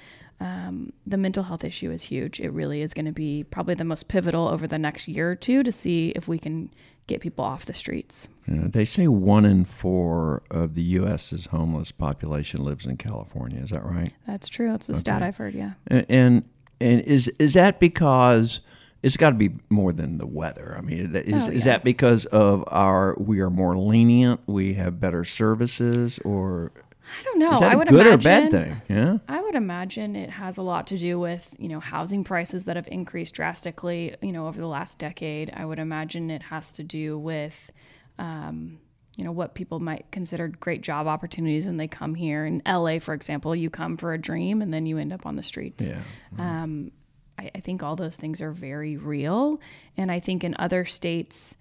um, 0.41 0.93
the 1.05 1.17
mental 1.17 1.43
health 1.43 1.63
issue 1.63 1.91
is 1.91 2.03
huge. 2.03 2.39
It 2.39 2.51
really 2.51 2.81
is 2.81 2.93
going 2.93 3.05
to 3.05 3.11
be 3.11 3.43
probably 3.43 3.75
the 3.75 3.83
most 3.83 4.07
pivotal 4.07 4.47
over 4.47 4.67
the 4.67 4.77
next 4.77 5.07
year 5.07 5.31
or 5.31 5.35
two 5.35 5.63
to 5.63 5.71
see 5.71 6.09
if 6.15 6.27
we 6.27 6.39
can 6.39 6.71
get 7.07 7.19
people 7.19 7.43
off 7.43 7.65
the 7.65 7.73
streets. 7.73 8.29
Know, 8.47 8.67
they 8.67 8.85
say 8.85 9.07
one 9.07 9.45
in 9.45 9.65
four 9.65 10.43
of 10.49 10.75
the 10.75 10.81
U.S.'s 10.81 11.47
homeless 11.47 11.91
population 11.91 12.63
lives 12.63 12.85
in 12.85 12.97
California. 12.97 13.61
Is 13.61 13.71
that 13.71 13.83
right? 13.83 14.13
That's 14.27 14.47
true. 14.47 14.71
That's 14.71 14.87
a 14.89 14.93
stat 14.93 15.21
I've 15.21 15.37
heard. 15.37 15.53
Yeah. 15.53 15.73
And 15.87 16.05
and, 16.09 16.43
and 16.79 17.01
is 17.01 17.27
is 17.39 17.53
that 17.55 17.79
because 17.79 18.61
it's 19.01 19.17
got 19.17 19.29
to 19.29 19.35
be 19.35 19.51
more 19.69 19.93
than 19.93 20.17
the 20.17 20.27
weather? 20.27 20.75
I 20.77 20.81
mean, 20.81 21.15
is 21.15 21.47
Oh, 21.47 21.51
is 21.51 21.63
that 21.63 21.83
because 21.83 22.25
of 22.25 22.63
our 22.67 23.15
we 23.17 23.39
are 23.39 23.49
more 23.49 23.77
lenient, 23.77 24.41
we 24.45 24.73
have 24.75 24.99
better 24.99 25.23
services, 25.23 26.19
or 26.25 26.71
I 27.19 27.23
don't 27.23 27.39
know. 27.39 27.53
Is 27.53 27.59
that 27.59 27.71
I 27.71 27.75
a 27.75 27.77
would 27.77 27.87
good 27.87 28.07
imagine, 28.07 28.13
or 28.13 28.49
bad 28.49 28.51
thing? 28.51 28.81
Yeah. 28.87 29.17
I 29.27 29.41
would 29.41 29.55
imagine 29.55 30.15
it 30.15 30.29
has 30.29 30.57
a 30.57 30.61
lot 30.61 30.87
to 30.87 30.97
do 30.97 31.19
with, 31.19 31.53
you 31.57 31.67
know, 31.67 31.79
housing 31.79 32.23
prices 32.23 32.65
that 32.65 32.75
have 32.75 32.87
increased 32.91 33.33
drastically, 33.33 34.15
you 34.21 34.31
know, 34.31 34.47
over 34.47 34.59
the 34.59 34.67
last 34.67 34.99
decade. 34.99 35.51
I 35.55 35.65
would 35.65 35.79
imagine 35.79 36.29
it 36.29 36.43
has 36.43 36.71
to 36.73 36.83
do 36.83 37.17
with, 37.17 37.71
um, 38.19 38.79
you 39.17 39.23
know, 39.25 39.31
what 39.31 39.55
people 39.55 39.79
might 39.79 40.05
consider 40.11 40.47
great 40.49 40.81
job 40.81 41.07
opportunities 41.07 41.65
and 41.65 41.79
they 41.79 41.87
come 41.87 42.13
here. 42.15 42.45
In 42.45 42.61
LA, 42.67 42.99
for 42.99 43.13
example, 43.13 43.55
you 43.55 43.69
come 43.69 43.97
for 43.97 44.13
a 44.13 44.17
dream 44.17 44.61
and 44.61 44.71
then 44.73 44.85
you 44.85 44.97
end 44.97 45.11
up 45.11 45.25
on 45.25 45.35
the 45.35 45.43
streets. 45.43 45.85
Yeah. 45.87 46.01
Um, 46.37 46.91
I, 47.39 47.51
I 47.55 47.59
think 47.59 47.81
all 47.81 47.95
those 47.95 48.17
things 48.17 48.41
are 48.41 48.51
very 48.51 48.97
real. 48.97 49.59
And 49.97 50.11
I 50.11 50.19
think 50.19 50.43
in 50.43 50.55
other 50.59 50.85
states, 50.85 51.57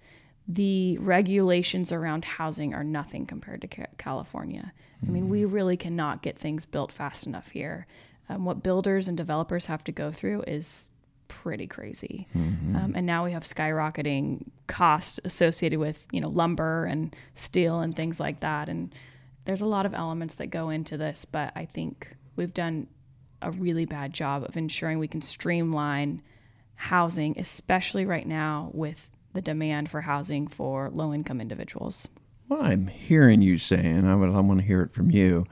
the 0.47 0.97
regulations 0.97 1.91
around 1.91 2.25
housing 2.25 2.73
are 2.73 2.83
nothing 2.83 3.25
compared 3.25 3.61
to 3.61 3.67
Ca- 3.67 3.85
California. 3.97 4.73
I 5.07 5.11
mean, 5.11 5.29
we 5.29 5.45
really 5.45 5.77
cannot 5.77 6.21
get 6.21 6.37
things 6.37 6.65
built 6.65 6.91
fast 6.91 7.25
enough 7.25 7.49
here. 7.51 7.87
Um, 8.27 8.45
what 8.45 8.63
builders 8.63 9.07
and 9.07 9.15
developers 9.15 9.65
have 9.67 9.83
to 9.85 9.91
go 9.91 10.11
through 10.11 10.43
is 10.45 10.89
pretty 11.29 11.67
crazy. 11.67 12.27
Um, 12.75 12.93
and 12.95 13.05
now 13.05 13.23
we 13.23 13.31
have 13.31 13.43
skyrocketing 13.43 14.43
costs 14.67 15.19
associated 15.23 15.79
with 15.79 16.05
you 16.11 16.19
know 16.19 16.29
lumber 16.29 16.85
and 16.85 17.15
steel 17.35 17.79
and 17.79 17.95
things 17.95 18.19
like 18.19 18.41
that. 18.41 18.67
And 18.67 18.93
there's 19.45 19.61
a 19.61 19.67
lot 19.67 19.85
of 19.85 19.93
elements 19.93 20.35
that 20.35 20.47
go 20.47 20.69
into 20.69 20.97
this, 20.97 21.25
but 21.25 21.53
I 21.55 21.65
think 21.65 22.15
we've 22.35 22.53
done 22.53 22.87
a 23.41 23.51
really 23.51 23.85
bad 23.85 24.13
job 24.13 24.43
of 24.43 24.57
ensuring 24.57 24.99
we 24.99 25.07
can 25.07 25.21
streamline 25.21 26.21
housing, 26.75 27.37
especially 27.37 28.05
right 28.05 28.27
now 28.27 28.69
with 28.73 29.09
the 29.33 29.41
demand 29.41 29.89
for 29.89 30.01
housing 30.01 30.47
for 30.47 30.89
low 30.89 31.13
income 31.13 31.39
individuals. 31.41 32.07
What 32.47 32.61
I'm 32.61 32.87
hearing 32.87 33.41
you 33.41 33.57
saying, 33.57 34.07
I, 34.07 34.15
would, 34.15 34.29
I 34.29 34.39
want 34.39 34.59
to 34.61 34.65
hear 34.65 34.81
it 34.81 34.93
from 34.93 35.11
you, 35.11 35.45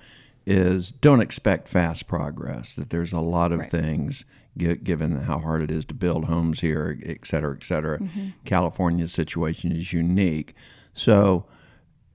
is 0.46 0.92
don't 0.92 1.22
expect 1.22 1.68
fast 1.68 2.08
progress. 2.08 2.76
That 2.76 2.90
there's 2.90 3.14
a 3.14 3.20
lot 3.20 3.52
of 3.52 3.60
Right. 3.60 3.72
things, 3.72 4.26
given 4.58 5.12
how 5.24 5.38
hard 5.40 5.62
it 5.62 5.70
is 5.70 5.86
to 5.86 5.94
build 5.94 6.26
homes 6.26 6.62
here, 6.62 6.98
et 7.04 7.28
cetera, 7.28 7.56
et 7.56 7.64
cetera. 7.64 8.00
Mm-hmm. 8.00 8.30
California's 8.46 9.12
situation 9.12 9.72
is 9.72 9.94
unique. 9.94 10.56
So, 10.94 11.46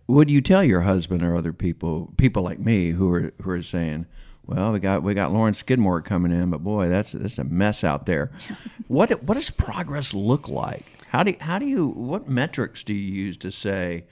would 0.09 0.29
you 0.31 0.41
tell 0.41 0.65
your 0.65 0.81
husband 0.81 1.23
or 1.23 1.37
other 1.37 1.53
people, 1.53 2.13
people 2.17 2.43
like 2.43 2.59
me, 2.59 2.91
who 2.91 3.13
are 3.13 3.33
who 3.43 3.51
are 3.51 3.63
saying, 3.63 4.07
"Well, 4.47 4.73
we 4.73 4.81
got 4.81 5.03
we 5.03 5.15
got 5.15 5.33
Lauren 5.33 5.55
Skidmore 5.55 6.03
coming 6.03 6.33
in, 6.33 6.51
but 6.51 6.63
boy, 6.63 6.89
that's 6.89 7.13
that's 7.13 7.39
a 7.39 7.45
mess 7.45 7.85
out 7.85 8.07
there." 8.07 8.31
what 8.89 9.23
what 9.23 9.35
does 9.35 9.51
progress 9.51 10.15
look 10.15 10.49
like? 10.49 10.85
How 11.09 11.23
do 11.23 11.35
how 11.41 11.59
do 11.59 11.67
you 11.67 11.87
what 11.89 12.29
metrics 12.29 12.83
do 12.83 12.95
you 12.95 13.25
use 13.25 13.37
to 13.39 13.51
say? 13.51 14.05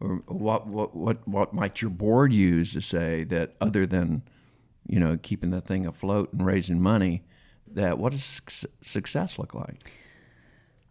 or 0.00 0.20
what 0.26 0.66
what 0.66 0.94
what 0.94 1.26
what 1.26 1.52
might 1.52 1.82
your 1.82 1.90
board 1.90 2.32
use 2.32 2.72
to 2.72 2.80
say 2.80 3.24
that 3.24 3.54
other 3.60 3.86
than 3.86 4.22
you 4.86 5.00
know 5.00 5.18
keeping 5.20 5.50
the 5.50 5.60
thing 5.60 5.86
afloat 5.86 6.32
and 6.32 6.44
raising 6.46 6.80
money 6.80 7.22
that 7.66 7.98
what 7.98 8.12
does 8.12 8.40
success 8.82 9.38
look 9.38 9.54
like 9.54 9.90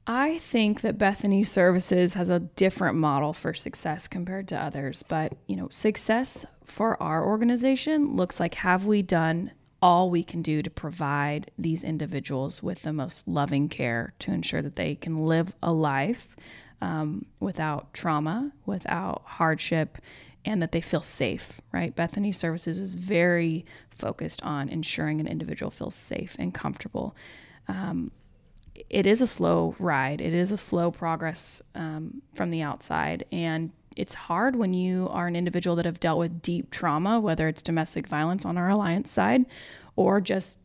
I 0.10 0.38
think 0.38 0.82
that 0.82 0.98
Bethany 0.98 1.44
Services 1.44 2.14
has 2.14 2.30
a 2.30 2.40
different 2.40 2.96
model 2.96 3.34
for 3.34 3.54
success 3.54 4.08
compared 4.08 4.48
to 4.48 4.56
others, 4.56 5.04
but 5.04 5.34
you 5.48 5.58
know, 5.58 5.68
success 5.68 6.46
for 6.68 7.02
our 7.02 7.26
organization 7.26 8.16
looks 8.16 8.40
like 8.40 8.56
have 8.56 8.86
we 8.86 9.02
done 9.02 9.52
all 9.82 10.10
we 10.10 10.24
can 10.24 10.42
do 10.42 10.62
to 10.62 10.70
provide 10.70 11.52
these 11.58 11.84
individuals 11.84 12.64
with 12.64 12.82
the 12.82 12.94
most 12.94 13.28
loving 13.28 13.70
care 13.70 14.14
to 14.20 14.32
ensure 14.32 14.62
that 14.62 14.76
they 14.76 14.96
can 14.96 15.26
live 15.26 15.54
a 15.62 15.72
life 15.72 16.36
um, 16.82 17.26
without 17.40 17.94
trauma, 17.94 18.52
without 18.66 19.22
hardship, 19.26 19.98
and 20.46 20.62
that 20.62 20.72
they 20.72 20.82
feel 20.82 21.00
safe, 21.00 21.62
right? 21.72 21.96
Bethany 21.96 22.32
Services 22.32 22.80
is 22.80 22.96
very 22.96 23.66
focused 23.90 24.42
on 24.44 24.70
ensuring 24.70 25.20
an 25.20 25.28
individual 25.28 25.70
feels 25.70 25.96
safe 25.96 26.36
and 26.40 26.54
comfortable 26.54 27.16
it 28.90 29.06
is 29.06 29.22
a 29.22 29.28
slow 29.28 29.76
ride. 29.80 30.22
It 30.22 30.34
is 30.34 30.52
a 30.52 30.58
slow 30.58 30.92
progress 30.92 31.62
um, 31.76 32.22
from 32.36 32.52
the 32.52 32.62
outside, 32.62 33.26
and 33.32 33.72
it's 33.98 34.14
hard 34.14 34.56
when 34.56 34.74
you 34.74 35.10
are 35.10 35.28
an 35.28 35.36
individual 35.36 35.76
that 35.76 35.86
have 35.86 36.00
dealt 36.00 36.20
with 36.20 36.42
deep 36.42 36.70
trauma, 36.70 37.20
whether 37.20 37.48
it's 37.48 37.64
domestic 37.64 38.08
violence 38.08 38.46
on 38.46 38.58
our 38.58 38.70
alliance 38.70 39.12
side, 39.12 39.46
or 39.96 40.22
just 40.22 40.60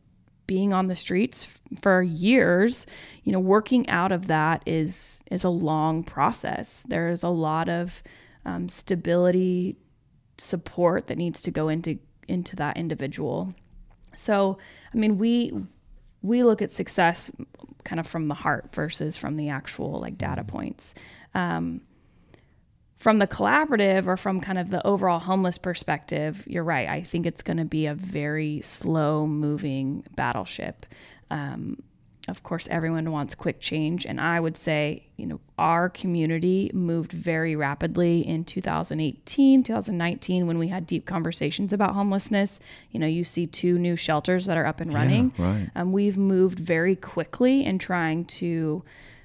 being 0.47 0.75
on 0.75 0.89
the 0.89 0.95
streets 0.95 1.49
for 1.81 2.03
years. 2.03 2.87
You 3.25 3.33
know, 3.33 3.41
working 3.41 3.89
out 3.89 4.13
of 4.13 4.27
that 4.27 4.63
is 4.67 5.23
is 5.31 5.45
a 5.45 5.49
long 5.49 6.05
process. 6.05 6.85
There 6.89 7.09
is 7.09 7.23
a 7.23 7.31
lot 7.31 7.71
of 7.71 8.03
um, 8.45 8.69
stability 8.69 9.77
support 10.37 11.07
that 11.07 11.17
needs 11.17 11.41
to 11.43 11.51
go 11.51 11.69
into 11.69 11.99
into 12.29 12.55
that 12.57 12.77
individual. 12.77 13.55
So, 14.15 14.59
I 14.93 14.97
mean, 14.99 15.17
we 15.17 15.53
we 16.21 16.43
look 16.43 16.61
at 16.61 16.71
success 16.71 17.31
kind 17.85 17.99
of 17.99 18.07
from 18.07 18.29
the 18.29 18.35
heart 18.35 18.75
versus 18.75 19.17
from 19.17 19.37
the 19.37 19.49
actual 19.49 19.99
like 19.99 20.19
data 20.19 20.45
points. 20.45 20.93
Um, 21.35 21.81
from 23.03 23.19
the 23.19 23.27
collaborative 23.27 24.07
or 24.07 24.17
from 24.17 24.41
kind 24.41 24.59
of 24.59 24.71
the 24.71 24.87
overall 24.87 25.19
homeless 25.19 25.59
perspective, 25.59 26.45
you're 26.47 26.63
right. 26.63 26.89
I 26.89 27.03
think 27.03 27.27
it's 27.27 27.43
going 27.43 27.57
to 27.57 27.65
be 27.65 27.87
a 27.87 27.95
very 27.95 28.61
slow 28.63 29.27
moving 29.27 30.05
battleship. 30.15 30.87
Um, 31.29 31.83
of 32.29 32.45
course, 32.45 32.69
everyone 32.71 33.11
wants 33.11 33.35
quick 33.35 33.59
change. 33.59 34.07
And 34.07 34.21
I 34.21 34.39
would 34.39 34.57
say, 34.57 35.09
you 35.17 35.27
know, 35.27 35.41
our 35.59 35.89
community 35.89 36.71
moved 36.73 37.11
very 37.11 37.57
rapidly 37.57 38.21
in 38.25 38.45
2018, 38.45 39.65
2019, 39.65 40.47
when 40.47 40.57
we 40.57 40.69
had 40.69 40.87
deep 40.87 41.05
conversations 41.05 41.73
about 41.73 41.95
homelessness. 41.95 42.61
You 42.93 43.01
know, 43.01 43.09
you 43.09 43.25
see 43.25 43.49
two 43.49 43.81
new 43.81 43.97
shelters 43.97 44.47
that 44.47 44.57
are 44.57 44.65
up 44.65 44.81
and 44.81 44.95
running. 44.95 45.33
right. 45.39 45.69
Um, 45.75 45.91
we've 45.91 46.17
moved 46.17 46.61
very 46.61 46.95
quickly 46.95 47.65
in 47.65 47.81
trying 47.81 48.27
to 48.27 48.85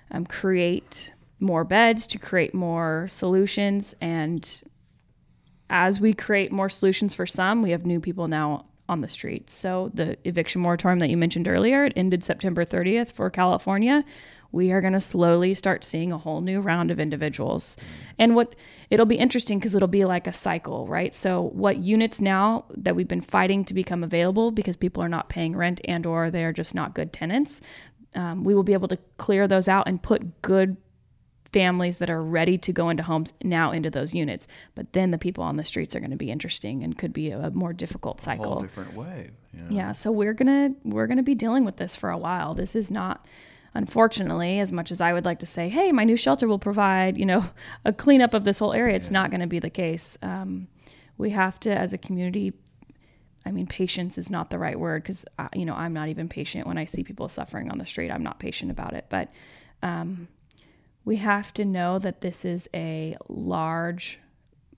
um, 0.10 0.26
create 0.26 1.12
more 1.40 1.64
beds, 1.64 2.08
to 2.08 2.20
create 2.20 2.54
more 2.54 3.08
solutions. 3.08 3.96
And 4.02 4.62
as 5.70 6.00
we 6.02 6.14
create 6.14 6.52
more 6.52 6.70
solutions 6.70 7.14
for 7.14 7.26
some, 7.26 7.62
we 7.62 7.72
have 7.72 7.86
new 7.86 8.00
people 8.00 8.28
now 8.28 8.66
on 8.90 9.02
the 9.02 9.08
streets. 9.08 9.54
So 9.54 9.92
the 9.94 10.18
eviction 10.28 10.62
moratorium 10.62 11.00
that 11.00 11.10
you 11.10 11.18
mentioned 11.18 11.48
earlier, 11.48 11.86
it 11.86 11.94
ended 11.96 12.24
September 12.24 12.64
30th 12.64 13.12
for 13.12 13.30
California. 13.30 14.04
We 14.54 14.72
are 14.72 14.80
going 14.80 14.94
to 14.94 15.02
slowly 15.02 15.54
start 15.54 15.84
seeing 15.84 16.14
a 16.14 16.18
whole 16.18 16.40
new 16.40 16.62
round 16.62 16.90
of 16.90 17.00
individuals. 17.00 17.76
And 18.18 18.34
what 18.34 18.56
it'll 18.90 19.06
be 19.06 19.18
interesting 19.18 19.60
because 19.60 19.76
it'll 19.76 19.90
be 19.90 20.06
like 20.06 20.26
a 20.26 20.34
cycle, 20.34 20.88
right? 20.88 21.14
So 21.14 21.50
what 21.54 21.78
units 21.78 22.22
now 22.22 22.64
that 22.76 22.96
we've 22.96 23.08
been 23.08 23.22
fighting 23.22 23.66
to 23.66 23.74
become 23.74 24.04
available 24.06 24.52
because 24.52 24.78
people 24.78 25.04
are 25.04 25.10
not 25.10 25.28
paying 25.28 25.56
rent 25.56 25.82
and 25.84 26.06
or 26.06 26.32
they're 26.32 26.54
just 26.54 26.74
not 26.74 26.96
good 26.96 27.12
tenants, 27.12 27.60
um, 28.16 28.46
we 28.46 28.56
will 28.56 28.64
be 28.64 28.74
able 28.74 28.88
to 28.88 28.98
clear 29.18 29.48
those 29.50 29.68
out 29.68 29.88
and 29.88 30.02
put 30.02 30.42
good 30.42 30.78
families 31.58 31.98
that 31.98 32.10
are 32.12 32.22
ready 32.22 32.56
to 32.56 32.72
go 32.72 32.90
into 32.90 33.02
homes 33.02 33.34
now 33.44 33.72
into 33.72 33.90
those 33.90 34.14
units. 34.14 34.46
But 34.76 34.94
then 34.94 35.10
the 35.10 35.18
people 35.18 35.44
on 35.44 35.58
the 35.58 35.64
streets 35.64 35.96
are 35.96 36.00
going 36.00 36.12
to 36.12 36.18
be 36.18 36.30
interesting 36.30 36.84
and 36.84 36.96
could 36.96 37.14
be 37.14 37.32
a 37.32 37.50
more 37.50 37.74
difficult 37.74 38.20
whole 38.20 38.26
cycle. 38.26 38.62
different 38.62 38.94
wave 38.94 39.32
you 39.54 39.64
know? 39.64 39.68
Yeah, 39.70 39.92
so 39.92 40.12
we're 40.12 40.34
gonna 40.34 40.70
we're 40.84 41.08
gonna 41.08 41.24
be 41.24 41.34
dealing 41.34 41.66
with 41.66 41.78
this 41.78 41.96
for 41.96 42.12
a 42.12 42.18
while. 42.18 42.54
This 42.54 42.76
is 42.76 42.92
not, 42.92 43.26
unfortunately, 43.74 44.60
as 44.60 44.72
much 44.72 44.92
as 44.92 45.02
I 45.02 45.14
would 45.14 45.26
like 45.26 45.40
to 45.40 45.48
say, 45.48 45.68
hey, 45.68 45.92
my 45.92 46.04
new 46.04 46.16
shelter 46.16 46.48
will 46.48 46.60
provide 46.60 47.18
you 47.18 47.26
know 47.26 47.44
a 47.86 47.92
cleanup 47.92 48.36
of 48.36 48.44
this 48.44 48.60
whole 48.60 48.74
area. 48.74 48.96
It's 48.96 49.12
not 49.12 49.32
going 49.32 49.42
to 49.42 49.48
be 49.48 49.60
the 49.60 49.72
case. 49.72 50.16
Um, 50.22 50.68
we 51.18 51.32
have 51.32 51.60
to, 51.62 51.76
as 51.76 51.94
a 51.94 51.98
community. 51.98 52.54
I 53.46 53.52
mean, 53.52 53.66
patience 53.66 54.18
is 54.18 54.30
not 54.30 54.50
the 54.50 54.60
right 54.60 54.78
word 54.78 55.04
because 55.04 55.26
you 55.56 55.66
know 55.66 55.74
I'm 55.74 55.94
not 55.94 56.10
even 56.10 56.30
patient 56.30 56.68
when 56.68 56.78
I 56.78 56.86
see 56.86 57.04
people 57.04 57.30
suffering 57.30 57.72
on 57.72 57.80
the 57.80 57.86
street. 57.86 58.12
I'm 58.12 58.24
not 58.24 58.40
patient 58.40 58.70
about 58.70 58.94
it, 58.94 59.06
but 59.10 59.32
um, 59.82 60.28
we 61.08 61.16
have 61.16 61.54
to 61.54 61.64
know 61.64 61.98
that 62.00 62.20
this 62.20 62.44
is 62.44 62.68
a 62.74 63.16
large 63.30 64.20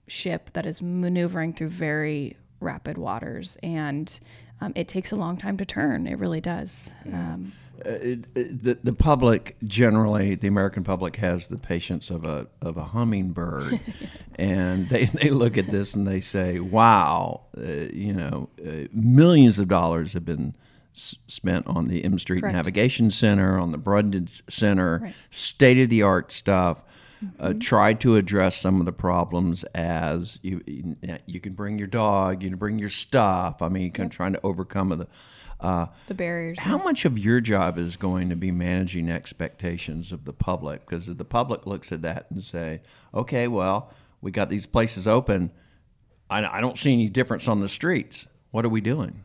ship 0.05 0.51
that 0.53 0.63
is 0.63 0.79
maneuvering 0.79 1.53
through 1.53 1.69
very 1.69 2.37
rapid 2.59 2.99
waters 2.99 3.57
and 3.63 4.19
um, 4.61 4.71
it 4.75 4.87
takes 4.87 5.11
a 5.11 5.15
long 5.15 5.37
time 5.37 5.57
to 5.57 5.65
turn. 5.65 6.05
It 6.05 6.19
really 6.19 6.41
does. 6.41 6.93
Um, 7.11 7.53
it, 7.83 8.27
it- 8.35 8.63
the, 8.63 8.77
the 8.83 8.93
public 8.93 9.55
generally 9.63 10.35
the 10.35 10.49
american 10.49 10.83
public 10.83 11.15
has 11.15 11.47
the 11.47 11.57
patience 11.57 12.09
of 12.11 12.25
a 12.25 12.47
of 12.61 12.77
a 12.77 12.83
hummingbird. 12.83 13.79
And 14.37 14.87
they, 14.87 15.05
they 15.05 15.31
look 15.31 15.57
at 15.57 15.67
this 15.67 15.95
and 15.95 16.07
they 16.07 16.21
say 16.21 16.59
wow 16.59 17.41
uh, 17.57 17.87
you 17.91 18.13
know 18.13 18.49
uh, 18.65 18.87
millions 18.93 19.57
of 19.59 19.67
dollars 19.67 20.13
have 20.13 20.25
been 20.25 20.53
s- 20.95 21.15
spent 21.28 21.67
on 21.67 21.88
the 21.88 22.04
M 22.04 22.17
Street 22.19 22.41
Correct. 22.41 22.56
Navigation 22.56 23.12
Center 23.12 23.60
on 23.60 23.71
the 23.71 23.78
Brundage 23.78 24.41
Center 24.49 24.99
Right. 25.04 25.15
state 25.32 25.80
of 25.80 25.89
the 25.89 26.02
art 26.04 26.32
stuff 26.32 26.84
uh, 27.39 27.54
tried 27.60 27.99
to 27.99 28.15
address 28.15 28.56
some 28.56 28.80
of 28.80 28.86
the 28.86 28.93
problems 28.93 29.63
as 29.75 30.39
you 30.41 30.62
you, 31.25 31.39
can 31.41 31.52
bring 31.54 31.78
your 31.78 31.88
dog 31.88 32.41
you 32.41 32.49
can 32.49 32.58
bring 32.58 32.80
your 32.80 32.89
stuff 32.89 33.62
I 33.62 33.67
mean 33.67 33.91
kind 33.91 34.10
of 34.10 34.15
trying 34.15 34.32
to 34.34 34.39
overcome 34.41 34.89
the 34.89 35.08
uh, 35.60 35.88
the 36.08 36.13
barriers 36.13 36.58
how 36.62 36.78
much 36.78 37.04
of 37.04 37.17
your 37.17 37.41
job 37.41 37.78
is 37.78 37.97
going 37.97 38.30
to 38.30 38.36
be 38.38 38.52
managing 38.52 39.10
expectations 39.12 40.13
of 40.13 40.23
the 40.23 40.32
public? 40.32 40.86
Because 40.86 41.08
the 41.08 41.25
public 41.25 41.65
looks 41.67 41.91
at 41.91 42.02
that 42.04 42.28
and 42.32 42.41
say, 42.41 42.82
"Okay, 43.13 43.49
well, 43.49 43.91
we 44.21 44.32
got 44.32 44.49
these 44.49 44.65
places 44.65 45.06
open. 45.06 45.52
I, 46.30 46.45
I 46.45 46.62
don't 46.62 46.78
see 46.78 46.93
any 46.93 47.10
difference 47.10 47.45
on 47.49 47.60
the 47.60 47.67
streets. 47.67 48.25
What 48.52 48.63
are 48.63 48.69
we 48.69 48.80
doing? 48.80 49.23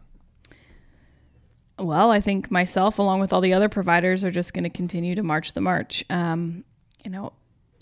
Well, 1.79 2.11
I 2.11 2.21
think 2.21 2.51
myself, 2.51 2.99
along 2.99 3.21
with 3.21 3.33
all 3.33 3.41
the 3.41 3.55
other 3.55 3.69
providers, 3.69 4.23
are 4.23 4.31
just 4.31 4.55
going 4.55 4.65
to 4.65 4.71
continue 4.71 5.15
to 5.17 5.23
march 5.23 5.55
the 5.55 5.61
march. 5.61 6.05
Um, 6.09 6.65
you 7.05 7.11
know, 7.11 7.33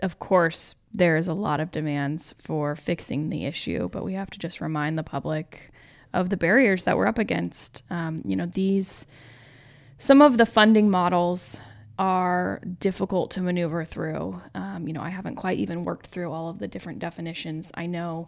of 0.02 0.18
course, 0.18 0.74
there 0.94 1.16
is 1.16 1.28
a 1.28 1.34
lot 1.34 1.60
of 1.60 1.70
demands 1.70 2.34
for 2.38 2.74
fixing 2.74 3.28
the 3.28 3.44
issue, 3.44 3.88
but 3.88 4.04
we 4.04 4.14
have 4.14 4.30
to 4.30 4.38
just 4.38 4.60
remind 4.60 4.98
the 4.98 5.02
public 5.02 5.72
of 6.12 6.30
the 6.30 6.36
barriers 6.36 6.84
that 6.84 6.96
we're 6.96 7.06
up 7.06 7.18
against. 7.18 7.82
Um, 7.90 8.22
you 8.26 8.36
know, 8.36 8.46
these 8.46 9.06
some 9.98 10.20
of 10.20 10.36
the 10.36 10.46
funding 10.46 10.90
models 10.90 11.56
are 11.98 12.60
difficult 12.80 13.30
to 13.32 13.40
maneuver 13.40 13.84
through. 13.84 14.40
Um, 14.54 14.88
you 14.88 14.92
know, 14.92 15.02
I 15.02 15.10
haven't 15.10 15.36
quite 15.36 15.58
even 15.58 15.84
worked 15.84 16.08
through 16.08 16.32
all 16.32 16.48
of 16.48 16.58
the 16.58 16.66
different 16.66 16.98
definitions. 16.98 17.70
I 17.74 17.86
know 17.86 18.26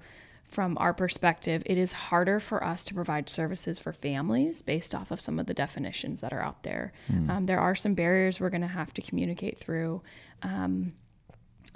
from 0.48 0.78
our 0.78 0.94
perspective, 0.94 1.62
it 1.66 1.78
is 1.78 1.92
harder 1.92 2.38
for 2.38 2.62
us 2.62 2.84
to 2.84 2.94
provide 2.94 3.28
services 3.28 3.78
for 3.80 3.92
families 3.92 4.62
based 4.62 4.94
off 4.94 5.10
of 5.10 5.20
some 5.20 5.38
of 5.38 5.46
the 5.46 5.54
definitions 5.54 6.20
that 6.20 6.32
are 6.32 6.40
out 6.40 6.62
there. 6.62 6.92
Mm. 7.10 7.30
Um, 7.30 7.46
there 7.46 7.58
are 7.58 7.74
some 7.74 7.94
barriers 7.94 8.38
we're 8.38 8.50
going 8.50 8.60
to 8.60 8.68
have 8.68 8.94
to 8.94 9.02
communicate 9.02 9.58
through. 9.58 10.02
Um, 10.42 10.92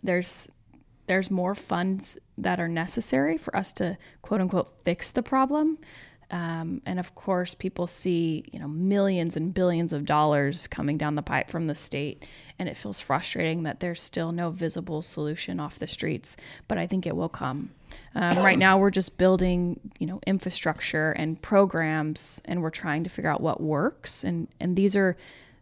there's 0.03 0.49
there's 1.07 1.31
more 1.31 1.55
funds 1.55 2.19
that 2.37 2.61
are 2.61 2.69
necessary 2.69 3.39
for 3.39 3.57
us 3.57 3.73
to 3.75 3.97
quote 4.23 4.41
unquote 4.41 4.73
fix 4.85 5.11
the 5.11 5.23
problem. 5.23 5.79
Um, 6.31 6.83
and 6.85 6.99
of 6.99 7.15
course, 7.15 7.55
people 7.55 7.87
see 7.87 8.45
you 8.53 8.59
know 8.59 8.69
millions 8.69 9.37
and 9.37 9.55
billions 9.55 9.93
of 9.93 10.05
dollars 10.05 10.67
coming 10.67 10.99
down 10.99 11.15
the 11.15 11.23
pipe 11.23 11.49
from 11.49 11.67
the 11.67 11.75
state, 11.75 12.27
and 12.59 12.69
it 12.69 12.77
feels 12.77 13.01
frustrating 13.01 13.63
that 13.63 13.81
there's 13.81 14.01
still 14.03 14.33
no 14.33 14.51
visible 14.51 15.01
solution 15.01 15.59
off 15.59 15.79
the 15.79 15.87
streets. 15.87 16.37
But 16.67 16.77
I 16.77 16.87
think 16.87 17.07
it 17.07 17.17
will 17.17 17.31
come. 17.31 17.71
Um, 18.15 18.39
right 18.39 18.59
now, 18.59 18.79
we're 18.79 18.91
just 18.91 19.17
building 19.17 19.81
you 19.99 20.07
know 20.07 20.21
infrastructure 20.27 21.13
and 21.13 21.41
programs, 21.41 22.43
and 22.45 22.63
we're 22.63 22.71
trying 22.71 23.05
to 23.05 23.11
figure 23.11 23.31
out 23.31 23.41
what 23.41 23.61
works. 23.61 24.23
And 24.23 24.49
and 24.61 24.77
these 24.77 24.97
are 24.97 25.17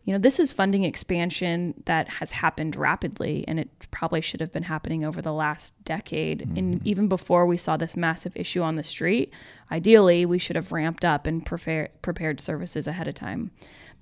you 0.06 0.12
know, 0.12 0.20
this 0.20 0.38
is 0.38 0.52
funding 0.52 0.84
expansion 0.84 1.74
that 1.86 2.08
has 2.08 2.30
happened 2.30 2.76
rapidly, 2.76 3.44
and 3.48 3.58
it 3.58 3.68
probably 3.90 4.20
should 4.20 4.38
have 4.38 4.52
been 4.52 4.62
happening 4.62 5.04
over 5.04 5.20
the 5.20 5.32
last 5.32 5.74
decade. 5.84 6.42
Mm-hmm. 6.42 6.56
And 6.56 6.86
even 6.86 7.08
before 7.08 7.44
we 7.44 7.56
saw 7.56 7.76
this 7.76 7.96
massive 7.96 8.32
issue 8.36 8.62
on 8.62 8.76
the 8.76 8.84
street, 8.84 9.32
ideally, 9.72 10.24
we 10.24 10.38
should 10.38 10.54
have 10.54 10.70
ramped 10.70 11.04
up 11.04 11.26
and 11.26 11.44
prepare, 11.44 11.88
prepared 12.02 12.40
services 12.40 12.86
ahead 12.86 13.08
of 13.08 13.16
time. 13.16 13.50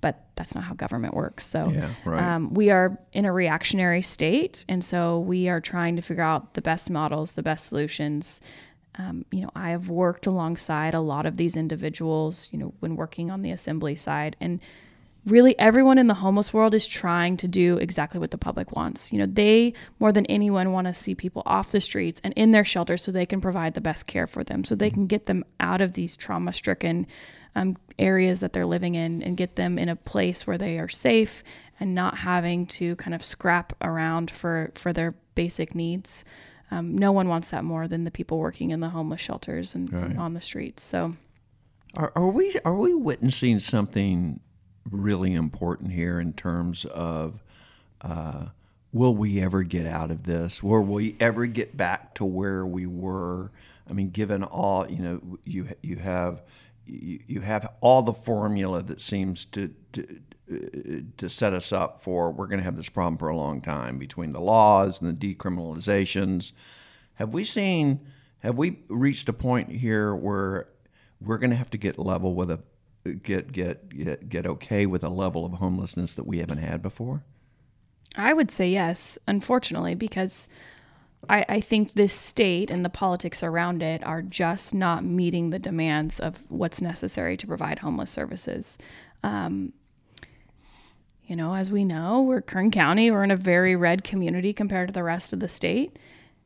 But 0.02 0.26
that's 0.36 0.54
not 0.54 0.64
how 0.64 0.74
government 0.74 1.14
works. 1.14 1.46
So 1.46 1.70
yeah, 1.70 1.88
right. 2.04 2.22
um, 2.22 2.52
we 2.52 2.68
are 2.68 2.98
in 3.14 3.24
a 3.24 3.32
reactionary 3.32 4.02
state, 4.02 4.66
and 4.68 4.84
so 4.84 5.20
we 5.20 5.48
are 5.48 5.60
trying 5.60 5.96
to 5.96 6.02
figure 6.02 6.22
out 6.22 6.52
the 6.52 6.60
best 6.60 6.90
models, 6.90 7.32
the 7.32 7.42
best 7.42 7.68
solutions. 7.68 8.42
Um, 8.96 9.24
you 9.32 9.40
know, 9.40 9.50
I 9.56 9.70
have 9.70 9.88
worked 9.88 10.26
alongside 10.26 10.92
a 10.92 11.00
lot 11.00 11.24
of 11.24 11.38
these 11.38 11.56
individuals, 11.56 12.50
you 12.52 12.58
know, 12.58 12.74
when 12.80 12.94
working 12.94 13.30
on 13.30 13.40
the 13.40 13.52
assembly 13.52 13.96
side, 13.96 14.36
and 14.38 14.60
really 15.26 15.58
everyone 15.58 15.98
in 15.98 16.06
the 16.06 16.14
homeless 16.14 16.52
world 16.52 16.74
is 16.74 16.86
trying 16.86 17.36
to 17.38 17.48
do 17.48 17.78
exactly 17.78 18.20
what 18.20 18.30
the 18.30 18.38
public 18.38 18.72
wants. 18.72 19.12
You 19.12 19.18
know, 19.18 19.26
they 19.26 19.72
more 19.98 20.12
than 20.12 20.26
anyone 20.26 20.72
want 20.72 20.86
to 20.86 20.94
see 20.94 21.14
people 21.14 21.42
off 21.46 21.70
the 21.70 21.80
streets 21.80 22.20
and 22.24 22.34
in 22.34 22.50
their 22.50 22.64
shelters 22.64 23.02
so 23.02 23.12
they 23.12 23.26
can 23.26 23.40
provide 23.40 23.74
the 23.74 23.80
best 23.80 24.06
care 24.06 24.26
for 24.26 24.44
them, 24.44 24.64
so 24.64 24.74
they 24.74 24.90
can 24.90 25.06
get 25.06 25.26
them 25.26 25.44
out 25.60 25.80
of 25.80 25.94
these 25.94 26.16
trauma 26.16 26.52
stricken 26.52 27.06
um, 27.56 27.76
areas 27.98 28.40
that 28.40 28.52
they're 28.52 28.66
living 28.66 28.94
in 28.94 29.22
and 29.22 29.36
get 29.36 29.56
them 29.56 29.78
in 29.78 29.88
a 29.88 29.96
place 29.96 30.46
where 30.46 30.58
they 30.58 30.78
are 30.78 30.88
safe 30.88 31.42
and 31.80 31.94
not 31.94 32.16
having 32.18 32.66
to 32.66 32.96
kind 32.96 33.14
of 33.14 33.24
scrap 33.24 33.72
around 33.80 34.30
for, 34.30 34.72
for 34.74 34.92
their 34.92 35.14
basic 35.34 35.74
needs. 35.74 36.24
Um, 36.70 36.96
no 36.96 37.12
one 37.12 37.28
wants 37.28 37.50
that 37.50 37.64
more 37.64 37.88
than 37.88 38.04
the 38.04 38.10
people 38.10 38.38
working 38.38 38.70
in 38.70 38.80
the 38.80 38.88
homeless 38.88 39.20
shelters 39.20 39.74
and, 39.74 39.92
right. 39.92 40.04
and 40.04 40.18
on 40.18 40.34
the 40.34 40.40
streets. 40.40 40.82
So, 40.82 41.14
are, 41.96 42.12
are 42.16 42.28
we 42.28 42.56
are 42.64 42.74
we 42.74 42.94
witnessing 42.94 43.60
something 43.60 44.40
really 44.90 45.34
important 45.34 45.92
here 45.92 46.20
in 46.20 46.32
terms 46.32 46.84
of 46.84 47.42
uh, 48.00 48.46
will 48.92 49.14
we 49.14 49.40
ever 49.40 49.62
get 49.62 49.86
out 49.86 50.10
of 50.10 50.24
this? 50.24 50.62
Will 50.62 50.82
we 50.82 51.16
ever 51.20 51.46
get 51.46 51.76
back 51.76 52.14
to 52.14 52.24
where 52.24 52.64
we 52.64 52.86
were? 52.86 53.50
I 53.88 53.92
mean, 53.92 54.10
given 54.10 54.42
all 54.42 54.88
you 54.88 55.02
know, 55.02 55.38
you 55.44 55.68
you 55.82 55.96
have 55.96 56.42
you, 56.86 57.20
you 57.26 57.40
have 57.40 57.70
all 57.80 58.02
the 58.02 58.12
formula 58.12 58.82
that 58.82 59.00
seems 59.00 59.44
to, 59.46 59.74
to 59.92 60.20
to 61.16 61.30
set 61.30 61.54
us 61.54 61.72
up 61.72 62.02
for 62.02 62.30
we're 62.30 62.46
going 62.46 62.58
to 62.58 62.64
have 62.64 62.76
this 62.76 62.88
problem 62.88 63.16
for 63.16 63.28
a 63.28 63.36
long 63.36 63.62
time 63.62 63.98
between 63.98 64.32
the 64.32 64.40
laws 64.40 65.00
and 65.00 65.08
the 65.08 65.34
decriminalizations. 65.34 66.52
Have 67.14 67.32
we 67.32 67.44
seen? 67.44 68.00
Have 68.40 68.56
we 68.56 68.80
reached 68.88 69.28
a 69.30 69.32
point 69.32 69.70
here 69.70 70.14
where 70.14 70.68
we're 71.20 71.38
going 71.38 71.50
to 71.50 71.56
have 71.56 71.70
to 71.70 71.78
get 71.78 71.98
level 71.98 72.34
with 72.34 72.50
a 72.50 72.60
get 73.12 73.52
get 73.52 73.88
get 73.88 74.28
get 74.28 74.46
okay 74.46 74.86
with 74.86 75.04
a 75.04 75.08
level 75.08 75.44
of 75.44 75.52
homelessness 75.52 76.14
that 76.14 76.26
we 76.26 76.38
haven't 76.38 76.58
had 76.58 76.82
before? 76.82 77.24
I 78.16 78.32
would 78.32 78.50
say 78.50 78.70
yes, 78.70 79.18
unfortunately, 79.26 79.94
because 79.94 80.48
I, 81.28 81.44
I 81.48 81.60
think 81.60 81.94
this 81.94 82.12
state 82.12 82.70
and 82.70 82.84
the 82.84 82.90
politics 82.90 83.42
around 83.42 83.82
it 83.82 84.04
are 84.04 84.22
just 84.22 84.74
not 84.74 85.04
meeting 85.04 85.50
the 85.50 85.58
demands 85.58 86.20
of 86.20 86.38
what's 86.48 86.80
necessary 86.80 87.36
to 87.36 87.46
provide 87.46 87.78
homeless 87.78 88.10
services. 88.10 88.78
Um, 89.22 89.72
you 91.26 91.36
know, 91.36 91.54
as 91.54 91.72
we 91.72 91.84
know, 91.84 92.22
we're 92.22 92.42
Kern 92.42 92.70
County, 92.70 93.10
we're 93.10 93.24
in 93.24 93.30
a 93.30 93.36
very 93.36 93.76
red 93.76 94.04
community 94.04 94.52
compared 94.52 94.88
to 94.88 94.92
the 94.92 95.02
rest 95.02 95.32
of 95.32 95.40
the 95.40 95.48
state. 95.48 95.98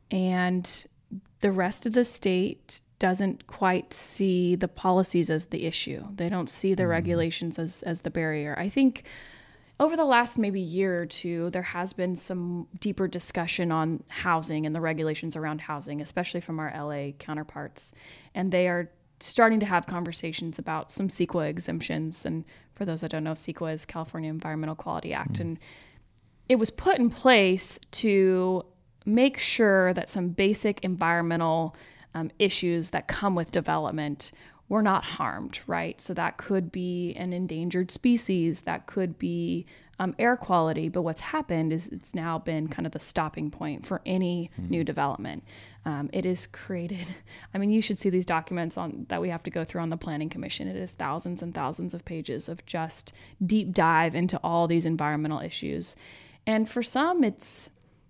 And 0.09 0.87
the 1.41 1.51
rest 1.51 1.85
of 1.85 1.93
the 1.93 2.05
state 2.05 2.79
doesn't 2.99 3.47
quite 3.47 3.93
see 3.93 4.55
the 4.55 4.67
policies 4.67 5.29
as 5.29 5.47
the 5.47 5.65
issue. 5.65 6.03
They 6.15 6.29
don't 6.29 6.49
see 6.49 6.73
the 6.73 6.83
mm-hmm. 6.83 6.91
regulations 6.91 7.57
as, 7.57 7.81
as 7.83 8.01
the 8.01 8.09
barrier. 8.09 8.55
I 8.59 8.69
think 8.69 9.05
over 9.79 9.95
the 9.95 10.05
last 10.05 10.37
maybe 10.37 10.59
year 10.59 11.01
or 11.01 11.05
two, 11.05 11.49
there 11.51 11.63
has 11.63 11.93
been 11.93 12.17
some 12.17 12.67
deeper 12.79 13.07
discussion 13.07 13.71
on 13.71 14.03
housing 14.09 14.65
and 14.65 14.75
the 14.75 14.81
regulations 14.81 15.37
around 15.37 15.61
housing, 15.61 16.01
especially 16.01 16.41
from 16.41 16.59
our 16.59 16.71
LA 16.75 17.11
counterparts. 17.17 17.93
And 18.35 18.51
they 18.51 18.67
are 18.67 18.91
starting 19.21 19.61
to 19.61 19.65
have 19.65 19.85
conversations 19.85 20.59
about 20.59 20.91
some 20.91 21.07
CEQA 21.07 21.49
exemptions. 21.49 22.25
And 22.25 22.43
for 22.75 22.83
those 22.83 23.01
that 23.01 23.11
don't 23.11 23.23
know, 23.23 23.33
CEQA 23.33 23.73
is 23.73 23.85
California 23.85 24.29
Environmental 24.29 24.75
Quality 24.75 25.13
Act. 25.13 25.33
Mm-hmm. 25.33 25.41
And 25.41 25.59
it 26.49 26.55
was 26.55 26.69
put 26.69 26.97
in 26.97 27.09
place 27.09 27.79
to 27.91 28.65
make 29.05 29.37
sure 29.37 29.93
that 29.93 30.09
some 30.09 30.29
basic 30.29 30.81
environmental 30.83 31.75
um, 32.13 32.31
issues 32.39 32.91
that 32.91 33.07
come 33.07 33.35
with 33.35 33.51
development 33.51 34.31
were 34.69 34.81
not 34.83 35.03
harmed, 35.03 35.59
right? 35.65 35.99
So 35.99 36.13
that 36.13 36.37
could 36.37 36.71
be 36.71 37.13
an 37.15 37.33
endangered 37.33 37.89
species, 37.89 38.61
that 38.61 38.85
could 38.85 39.17
be 39.17 39.65
um, 39.97 40.15
air 40.19 40.37
quality. 40.37 40.89
But 40.89 41.01
what's 41.01 41.19
happened 41.19 41.73
is 41.73 41.87
it's 41.89 42.13
now 42.13 42.37
been 42.37 42.67
kind 42.67 42.85
of 42.85 42.91
the 42.91 42.99
stopping 42.99 43.49
point 43.49 43.85
for 43.85 44.01
any 44.05 44.51
mm-hmm. 44.53 44.69
new 44.69 44.83
development. 44.83 45.43
Um, 45.85 46.09
it 46.13 46.25
is 46.25 46.47
created. 46.47 47.07
I 47.53 47.57
mean, 47.57 47.71
you 47.71 47.81
should 47.81 47.97
see 47.97 48.11
these 48.11 48.27
documents 48.27 48.77
on 48.77 49.07
that 49.09 49.21
we 49.21 49.29
have 49.29 49.43
to 49.43 49.49
go 49.49 49.65
through 49.65 49.81
on 49.81 49.89
the 49.89 49.97
Planning 49.97 50.29
Commission. 50.29 50.67
It 50.67 50.75
is 50.75 50.91
thousands 50.93 51.41
and 51.41 51.53
thousands 51.53 51.95
of 51.95 52.05
pages 52.05 52.47
of 52.47 52.63
just 52.67 53.11
deep 53.45 53.73
dive 53.73 54.13
into 54.13 54.39
all 54.43 54.67
these 54.67 54.85
environmental 54.85 55.39
issues, 55.39 55.95
and 56.45 56.69
for 56.69 56.83
some, 56.83 57.23
it's 57.23 57.69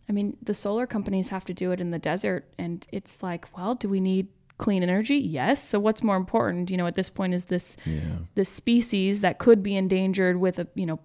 I 0.09 0.11
mean, 0.11 0.35
the 0.41 0.53
solar 0.53 0.87
companies 0.87 1.27
have 1.27 1.45
to 1.45 1.53
do 1.53 1.71
it 1.71 1.79
in 1.79 1.91
the 1.91 1.99
desert, 1.99 2.51
and 2.57 2.85
it's 2.91 3.21
like, 3.21 3.55
well, 3.55 3.75
do 3.75 3.87
we 3.87 3.99
need 3.99 4.27
clean 4.57 4.83
energy? 4.83 5.15
Yes. 5.15 5.63
So 5.63 5.79
what's 5.79 6.03
more 6.03 6.17
important, 6.17 6.71
you 6.71 6.77
know, 6.77 6.87
at 6.87 6.95
this 6.95 7.09
point 7.09 7.33
is 7.33 7.45
this 7.45 7.77
yeah. 7.85 8.17
this 8.35 8.49
species 8.49 9.21
that 9.21 9.37
could 9.37 9.63
be 9.63 9.75
endangered 9.75 10.37
with 10.37 10.59
a, 10.59 10.67
you 10.75 10.85
know, 10.85 10.99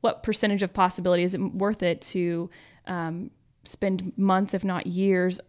what 0.00 0.22
percentage 0.22 0.62
of 0.62 0.72
possibility 0.72 1.22
is 1.22 1.34
it 1.34 1.40
worth 1.40 1.82
it 1.82 2.00
to 2.02 2.50
um, 2.86 3.30
spend 3.64 4.12
months, 4.16 4.54
if 4.54 4.64
not 4.64 4.86
years, 4.86 5.40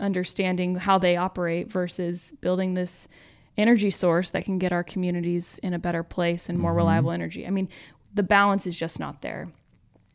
understanding 0.00 0.74
how 0.74 0.98
they 0.98 1.16
operate 1.16 1.70
versus 1.70 2.32
building 2.40 2.74
this 2.74 3.08
energy 3.56 3.90
source 3.90 4.30
that 4.30 4.44
can 4.44 4.58
get 4.58 4.72
our 4.72 4.82
communities 4.82 5.58
in 5.62 5.74
a 5.74 5.78
better 5.78 6.02
place 6.02 6.48
and 6.48 6.58
more 6.58 6.70
mm-hmm. 6.70 6.78
reliable 6.78 7.10
energy. 7.10 7.46
I 7.46 7.50
mean, 7.50 7.68
the 8.14 8.22
balance 8.22 8.66
is 8.66 8.76
just 8.76 8.98
not 8.98 9.22
there. 9.22 9.48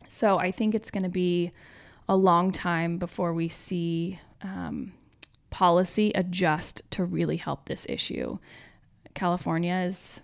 So 0.10 0.38
I 0.38 0.52
think 0.52 0.76
it's 0.76 0.91
going 0.91 1.04
to 1.04 1.10
be 1.10 1.52
a 2.10 2.15
long 2.15 2.51
time 2.51 2.97
before 2.97 3.33
we 3.33 3.49
see 3.49 4.19
um, 4.41 4.93
policy 5.49 6.12
adjust 6.15 6.81
to 6.91 7.03
really 7.03 7.37
help 7.37 7.65
this 7.65 7.85
issue. 7.89 8.37
California 9.13 9.83
is 9.87 10.21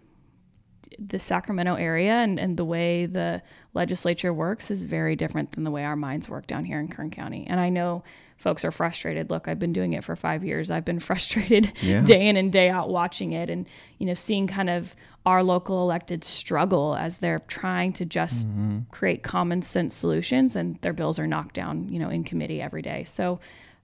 the 0.99 1.19
Sacramento 1.19 1.75
area 1.75 2.13
and, 2.13 2.39
and 2.39 2.55
the 2.55 2.65
way 2.65 3.05
the 3.05 3.41
legislature 3.73 4.34
works 4.34 4.69
is 4.69 4.84
very 4.84 5.15
different 5.15 5.51
than 5.51 5.63
the 5.63 5.71
way 5.71 5.84
our 5.84 5.95
minds 5.95 6.29
work 6.29 6.45
down 6.45 6.63
here 6.65 6.79
in 6.79 6.88
Kern 6.88 7.09
County. 7.09 7.45
And 7.49 7.59
I 7.59 7.69
know 7.69 8.03
folks 8.43 8.65
are 8.65 8.71
frustrated. 8.71 9.29
Look, 9.29 9.47
I've 9.47 9.57
been 9.57 9.71
doing 9.73 9.93
it 9.93 10.03
for 10.03 10.15
five 10.17 10.43
years. 10.43 10.69
I've 10.69 10.83
been 10.85 10.99
frustrated 11.09 11.71
yeah. 11.81 12.01
day 12.01 12.27
in 12.27 12.35
and 12.37 12.51
day 12.51 12.69
out 12.69 12.89
watching 12.89 13.31
it 13.31 13.49
and, 13.49 13.65
you 13.97 14.05
know, 14.05 14.13
seeing 14.13 14.45
kind 14.47 14.69
of 14.69 14.95
our 15.25 15.41
local 15.41 15.81
elected 15.81 16.23
struggle 16.25 16.95
as 16.95 17.19
they're 17.19 17.39
trying 17.47 17.93
to 17.93 18.05
just 18.05 18.45
mm-hmm. 18.47 18.79
create 18.91 19.23
common 19.23 19.61
sense 19.61 19.95
solutions 19.95 20.57
and 20.57 20.77
their 20.81 20.91
bills 20.91 21.17
are 21.17 21.25
knocked 21.25 21.55
down, 21.55 21.87
you 21.87 21.97
know, 21.97 22.09
in 22.09 22.25
committee 22.25 22.61
every 22.61 22.81
day. 22.81 23.05
So 23.05 23.39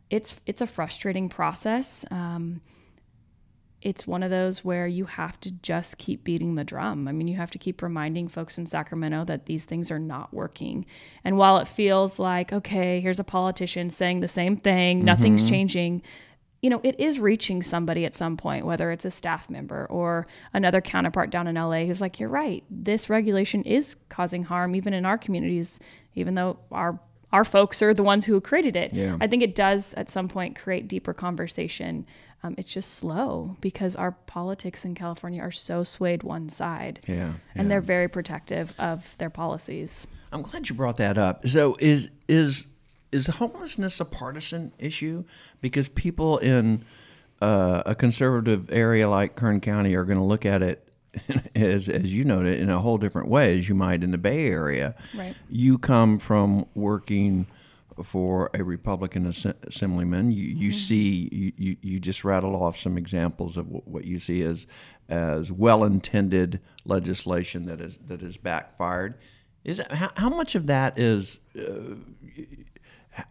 it's 0.09 0.35
it's 0.45 0.59
a 0.59 0.67
frustrating 0.67 1.29
process. 1.29 2.03
Um, 2.11 2.59
it's 3.81 4.05
one 4.05 4.23
of 4.23 4.29
those 4.29 4.63
where 4.65 4.87
you 4.87 5.05
have 5.05 5.39
to 5.39 5.51
just 5.51 5.97
keep 5.97 6.23
beating 6.23 6.55
the 6.55 6.63
drum. 6.63 7.07
I 7.07 7.13
mean, 7.13 7.27
you 7.27 7.37
have 7.37 7.51
to 7.51 7.57
keep 7.57 7.81
reminding 7.81 8.27
folks 8.27 8.57
in 8.57 8.65
Sacramento 8.65 9.25
that 9.25 9.45
these 9.45 9.65
things 9.65 9.89
are 9.89 9.99
not 9.99 10.33
working. 10.33 10.85
And 11.23 11.37
while 11.37 11.57
it 11.57 11.67
feels 11.67 12.19
like, 12.19 12.51
okay, 12.51 12.99
here's 12.99 13.19
a 13.19 13.23
politician 13.23 13.89
saying 13.89 14.19
the 14.19 14.27
same 14.27 14.57
thing, 14.57 14.97
mm-hmm. 14.97 15.05
nothing's 15.05 15.47
changing, 15.49 16.01
you 16.61 16.69
know, 16.69 16.81
it 16.83 16.99
is 16.99 17.19
reaching 17.19 17.63
somebody 17.63 18.05
at 18.05 18.13
some 18.13 18.35
point, 18.35 18.65
whether 18.65 18.91
it's 18.91 19.05
a 19.05 19.11
staff 19.11 19.49
member 19.49 19.85
or 19.89 20.27
another 20.53 20.81
counterpart 20.81 21.29
down 21.29 21.47
in 21.47 21.55
LA 21.55 21.85
who's 21.85 22.01
like, 22.01 22.19
you're 22.19 22.29
right, 22.29 22.63
this 22.69 23.09
regulation 23.09 23.63
is 23.63 23.95
causing 24.09 24.43
harm 24.43 24.75
even 24.75 24.93
in 24.93 25.05
our 25.05 25.17
communities, 25.17 25.79
even 26.15 26.35
though 26.35 26.59
our 26.71 26.99
our 27.31 27.45
folks 27.45 27.83
are 27.83 27.93
the 27.93 28.01
ones 28.01 28.25
who 28.25 28.41
created 28.41 28.75
it. 28.75 28.91
Yeah. 28.91 29.15
I 29.21 29.27
think 29.27 29.43
it 29.43 29.55
does 29.55 29.93
at 29.93 30.09
some 30.09 30.27
point 30.27 30.57
create 30.57 30.87
deeper 30.87 31.13
conversation. 31.13 32.07
Um, 32.41 32.55
it's 32.57 32.71
just 32.71 32.95
slow 32.95 33.57
because 33.59 33.95
our 33.95 34.11
politics 34.11 34.85
in 34.85 34.95
California 34.95 35.41
are 35.41 35.51
so 35.51 35.83
swayed 35.83 36.23
one 36.23 36.47
side. 36.47 37.01
Yeah, 37.07 37.33
And 37.55 37.69
they're 37.69 37.81
very 37.81 38.07
protective 38.07 38.73
of 38.79 39.05
their 39.17 39.29
policies. 39.29 40.07
I'm 40.31 40.41
glad 40.41 40.69
you 40.69 40.75
brought 40.75 40.97
that 40.97 41.17
up. 41.17 41.47
So 41.47 41.75
is 41.79 42.09
is 42.27 42.67
is 43.11 43.27
homelessness 43.27 43.99
a 43.99 44.05
partisan 44.05 44.71
issue? 44.77 45.25
Because 45.59 45.89
people 45.89 46.37
in 46.37 46.85
uh, 47.41 47.83
a 47.85 47.95
conservative 47.95 48.71
area 48.71 49.09
like 49.09 49.35
Kern 49.35 49.59
County 49.59 49.95
are 49.95 50.03
going 50.03 50.17
to 50.17 50.23
look 50.23 50.45
at 50.45 50.61
it 50.61 50.87
as 51.55 51.89
as 51.89 52.13
you 52.13 52.23
noted 52.23 52.59
in 52.59 52.69
a 52.69 52.79
whole 52.79 52.97
different 52.97 53.27
way 53.27 53.59
as 53.59 53.67
you 53.67 53.75
might 53.75 54.03
in 54.03 54.11
the 54.11 54.17
Bay 54.17 54.47
Area. 54.47 54.95
Right. 55.15 55.35
You 55.49 55.77
come 55.77 56.19
from 56.19 56.65
working 56.75 57.47
for 58.03 58.49
a 58.53 58.63
Republican 58.63 59.25
as- 59.25 59.45
assemblyman. 59.63 60.31
You 60.31 60.43
you 60.43 60.71
see 60.71 61.29
you, 61.57 61.77
you, 61.81 61.99
just 61.99 62.23
rattle 62.23 62.55
off 62.55 62.77
some 62.77 62.97
examples 62.97 63.57
of 63.57 63.67
wh- 63.67 63.87
what 63.87 64.05
you 64.05 64.19
see 64.19 64.41
as 64.41 64.67
as 65.09 65.51
well 65.51 65.83
intended 65.83 66.59
legislation 66.85 67.65
that 67.65 67.81
is 67.81 67.97
that 68.07 68.21
is 68.21 68.37
backfired. 68.37 69.15
Is 69.63 69.79
it, 69.79 69.91
how, 69.91 70.11
how 70.15 70.29
much 70.29 70.55
of 70.55 70.67
that 70.67 70.97
is 70.97 71.39
uh, 71.57 71.95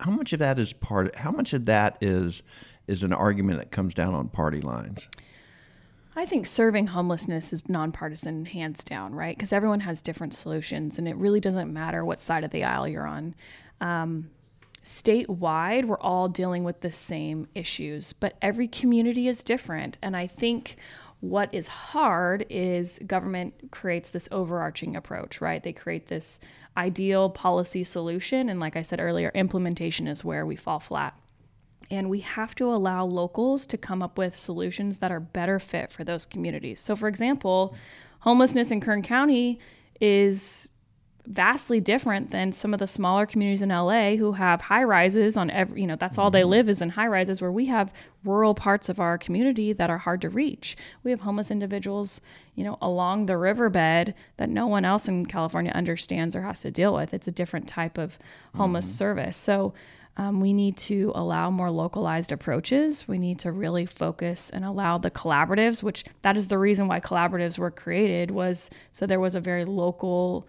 how 0.00 0.10
much 0.10 0.32
of 0.32 0.38
that 0.40 0.58
is 0.58 0.72
part 0.72 1.14
how 1.16 1.30
much 1.30 1.52
of 1.52 1.66
that 1.66 1.98
is 2.00 2.42
is 2.86 3.02
an 3.02 3.12
argument 3.12 3.58
that 3.58 3.70
comes 3.70 3.94
down 3.94 4.14
on 4.14 4.28
party 4.28 4.60
lines? 4.60 5.08
I 6.18 6.26
think 6.26 6.46
serving 6.46 6.88
homelessness 6.88 7.52
is 7.52 7.68
nonpartisan, 7.68 8.44
hands 8.44 8.82
down, 8.82 9.14
right? 9.14 9.36
Because 9.36 9.52
everyone 9.52 9.78
has 9.80 10.02
different 10.02 10.34
solutions, 10.34 10.98
and 10.98 11.06
it 11.06 11.14
really 11.14 11.38
doesn't 11.38 11.72
matter 11.72 12.04
what 12.04 12.20
side 12.20 12.42
of 12.42 12.50
the 12.50 12.64
aisle 12.64 12.88
you're 12.88 13.06
on. 13.06 13.36
Um, 13.80 14.28
statewide, 14.84 15.84
we're 15.84 16.00
all 16.00 16.28
dealing 16.28 16.64
with 16.64 16.80
the 16.80 16.92
same 16.92 17.48
issues, 17.54 18.12
but 18.12 18.36
every 18.42 18.68
community 18.68 19.28
is 19.28 19.42
different. 19.42 19.98
And 20.02 20.16
I 20.16 20.26
think 20.26 20.76
what 21.20 21.52
is 21.52 21.66
hard 21.66 22.46
is 22.48 22.98
government 23.06 23.54
creates 23.70 24.10
this 24.10 24.28
overarching 24.30 24.96
approach, 24.96 25.40
right? 25.40 25.62
They 25.62 25.72
create 25.72 26.06
this 26.06 26.38
ideal 26.76 27.28
policy 27.30 27.82
solution. 27.82 28.48
And 28.48 28.60
like 28.60 28.76
I 28.76 28.82
said 28.82 29.00
earlier, 29.00 29.32
implementation 29.34 30.06
is 30.06 30.24
where 30.24 30.46
we 30.46 30.56
fall 30.56 30.78
flat 30.78 31.18
and 31.90 32.10
we 32.10 32.20
have 32.20 32.54
to 32.56 32.72
allow 32.72 33.04
locals 33.04 33.66
to 33.66 33.78
come 33.78 34.02
up 34.02 34.18
with 34.18 34.36
solutions 34.36 34.98
that 34.98 35.10
are 35.10 35.20
better 35.20 35.58
fit 35.58 35.90
for 35.90 36.04
those 36.04 36.26
communities. 36.26 36.80
So, 36.80 36.94
for 36.94 37.08
example, 37.08 37.74
homelessness 38.20 38.70
in 38.70 38.80
Kern 38.80 39.02
County 39.02 39.58
is 40.00 40.68
vastly 41.30 41.78
different 41.78 42.30
than 42.30 42.52
some 42.52 42.72
of 42.72 42.80
the 42.80 42.86
smaller 42.86 43.26
communities 43.26 43.60
in 43.60 43.68
LA 43.68 44.16
who 44.16 44.32
have 44.32 44.62
high 44.62 44.82
rises 44.82 45.36
on 45.36 45.50
every, 45.50 45.82
you 45.82 45.86
know, 45.86 45.96
that's 45.96 46.16
all 46.16 46.30
they 46.30 46.44
live 46.44 46.68
is 46.68 46.80
in 46.80 46.88
high 46.88 47.06
rises 47.06 47.42
where 47.42 47.52
we 47.52 47.66
have 47.66 47.92
rural 48.24 48.54
parts 48.54 48.88
of 48.88 48.98
our 48.98 49.18
community 49.18 49.74
that 49.74 49.90
are 49.90 49.98
hard 49.98 50.22
to 50.22 50.30
reach. 50.30 50.76
We 51.04 51.10
have 51.10 51.20
homeless 51.20 51.50
individuals, 51.50 52.22
you 52.54 52.64
know, 52.64 52.78
along 52.80 53.26
the 53.26 53.36
riverbed 53.36 54.14
that 54.38 54.48
no 54.48 54.66
one 54.66 54.86
else 54.86 55.06
in 55.06 55.26
California 55.26 55.70
understands 55.72 56.34
or 56.34 56.42
has 56.42 56.62
to 56.62 56.70
deal 56.70 56.94
with. 56.94 57.12
It's 57.12 57.28
a 57.28 57.32
different 57.32 57.68
type 57.68 57.98
of 57.98 58.18
homeless 58.56 58.86
service. 58.86 59.36
So, 59.36 59.74
um, 60.16 60.40
we 60.40 60.52
need 60.52 60.76
to 60.78 61.12
allow 61.14 61.48
more 61.48 61.70
localized 61.70 62.32
approaches. 62.32 63.06
We 63.06 63.18
need 63.18 63.38
to 63.40 63.52
really 63.52 63.86
focus 63.86 64.50
and 64.50 64.64
allow 64.64 64.98
the 64.98 65.12
collaboratives, 65.12 65.80
which 65.80 66.04
that 66.22 66.36
is 66.36 66.48
the 66.48 66.58
reason 66.58 66.88
why 66.88 66.98
collaboratives 66.98 67.56
were 67.56 67.70
created, 67.70 68.32
was 68.32 68.68
so 68.92 69.06
there 69.06 69.20
was 69.20 69.36
a 69.36 69.40
very 69.40 69.64
local 69.64 70.48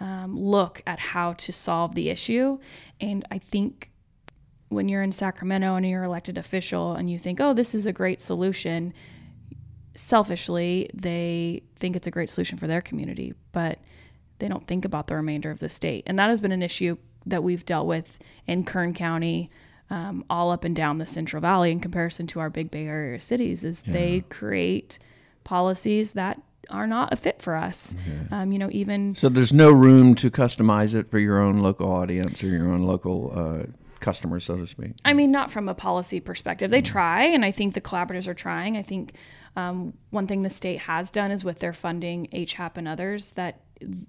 um, 0.00 0.38
look 0.38 0.82
at 0.86 0.98
how 0.98 1.32
to 1.34 1.52
solve 1.52 1.94
the 1.94 2.10
issue. 2.10 2.58
And 3.00 3.26
I 3.30 3.38
think 3.38 3.90
when 4.68 4.88
you're 4.88 5.02
in 5.02 5.12
Sacramento 5.12 5.76
and 5.76 5.88
you're 5.88 6.02
elected 6.02 6.38
official 6.38 6.94
and 6.94 7.10
you 7.10 7.18
think, 7.18 7.40
oh, 7.40 7.54
this 7.54 7.74
is 7.74 7.86
a 7.86 7.92
great 7.92 8.20
solution, 8.20 8.92
selfishly, 9.94 10.90
they 10.92 11.62
think 11.76 11.96
it's 11.96 12.06
a 12.06 12.10
great 12.10 12.30
solution 12.30 12.58
for 12.58 12.66
their 12.66 12.80
community, 12.80 13.34
but 13.52 13.78
they 14.38 14.48
don't 14.48 14.66
think 14.66 14.84
about 14.84 15.06
the 15.06 15.14
remainder 15.14 15.50
of 15.50 15.60
the 15.60 15.68
state. 15.68 16.04
And 16.06 16.18
that 16.18 16.28
has 16.28 16.40
been 16.40 16.52
an 16.52 16.62
issue 16.62 16.96
that 17.24 17.42
we've 17.42 17.64
dealt 17.64 17.86
with 17.86 18.18
in 18.46 18.64
Kern 18.64 18.92
County, 18.92 19.50
um, 19.88 20.24
all 20.28 20.50
up 20.50 20.64
and 20.64 20.76
down 20.76 20.98
the 20.98 21.06
Central 21.06 21.40
Valley 21.40 21.70
in 21.70 21.80
comparison 21.80 22.26
to 22.28 22.40
our 22.40 22.50
big 22.50 22.70
Bay 22.70 22.86
Area 22.86 23.20
cities, 23.20 23.64
is 23.64 23.82
they 23.82 24.24
create 24.28 24.98
policies 25.44 26.12
that 26.12 26.40
are 26.70 26.86
not 26.86 27.12
a 27.12 27.16
fit 27.16 27.40
for 27.42 27.54
us. 27.54 27.94
Um, 28.30 28.52
you 28.52 28.58
know, 28.58 28.68
even 28.72 29.14
So 29.14 29.28
there's 29.28 29.52
no 29.52 29.70
room 29.70 30.14
to 30.16 30.30
customize 30.30 30.94
it 30.94 31.10
for 31.10 31.18
your 31.18 31.40
own 31.40 31.58
local 31.58 31.90
audience 31.90 32.42
or 32.42 32.48
your 32.48 32.70
own 32.70 32.82
local 32.82 33.32
uh, 33.34 33.62
customers, 34.00 34.44
so 34.44 34.56
to 34.56 34.66
speak. 34.66 34.92
I 35.04 35.12
mean, 35.12 35.30
not 35.30 35.50
from 35.50 35.68
a 35.68 35.74
policy 35.74 36.20
perspective. 36.20 36.70
They 36.70 36.82
try, 36.82 37.24
and 37.24 37.44
I 37.44 37.50
think 37.50 37.74
the 37.74 37.80
collaboratives 37.80 38.26
are 38.26 38.34
trying. 38.34 38.76
I 38.76 38.82
think 38.82 39.14
um, 39.56 39.94
one 40.10 40.26
thing 40.26 40.42
the 40.42 40.50
state 40.50 40.80
has 40.80 41.10
done 41.10 41.30
is 41.30 41.44
with 41.44 41.58
their 41.58 41.72
funding, 41.72 42.28
HAP 42.32 42.76
and 42.76 42.86
others, 42.86 43.32
that 43.32 43.62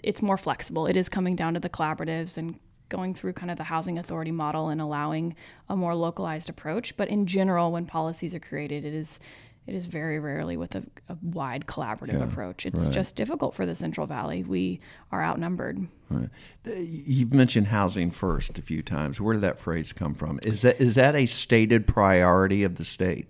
it's 0.04 0.22
more 0.22 0.38
flexible. 0.38 0.88
It 0.88 0.98
is 0.98 1.10
coming 1.10 1.36
down 1.36 1.54
to 1.54 1.60
the 1.60 1.70
collaboratives 1.70 2.38
and 2.38 2.60
going 2.90 3.14
through 3.14 3.34
kind 3.34 3.52
of 3.52 3.58
the 3.58 3.64
housing 3.64 3.98
authority 4.00 4.32
model 4.32 4.70
and 4.70 4.80
allowing 4.80 5.36
a 5.70 5.76
more 5.76 5.96
localized 5.96 6.50
approach. 6.50 6.96
But 6.96 7.10
in 7.10 7.26
general, 7.26 7.72
when 7.72 7.86
policies 7.86 8.34
are 8.34 8.40
created, 8.40 8.86
it 8.86 8.94
is 8.94 9.20
it 9.68 9.76
is 9.76 9.86
very 9.86 10.18
rarely 10.18 10.56
with 10.56 10.76
a, 10.76 10.84
a 11.10 11.18
wide 11.22 11.66
collaborative 11.66 12.24
approach. 12.24 12.66
It's 12.66 12.88
just 12.88 13.16
difficult 13.18 13.54
for 13.54 13.66
the 13.66 13.76
Central 13.76 14.08
Valley. 14.08 14.44
We 14.44 14.80
are 15.12 15.22
outnumbered. 15.22 15.88
Right. 16.10 16.30
You've 16.66 17.34
mentioned 17.34 17.68
housing 17.68 18.10
first 18.10 18.58
a 18.58 18.62
few 18.62 18.82
times. 18.82 19.20
Where 19.20 19.34
did 19.34 19.44
that 19.44 19.60
phrase 19.60 19.92
come 19.92 20.16
from? 20.16 20.40
Is 20.44 20.62
that 20.62 20.80
is 20.80 20.96
that 20.96 21.16
a 21.16 21.26
stated 21.26 21.86
priority 21.86 22.64
of 22.64 22.78
the 22.78 22.86
state? 22.86 23.28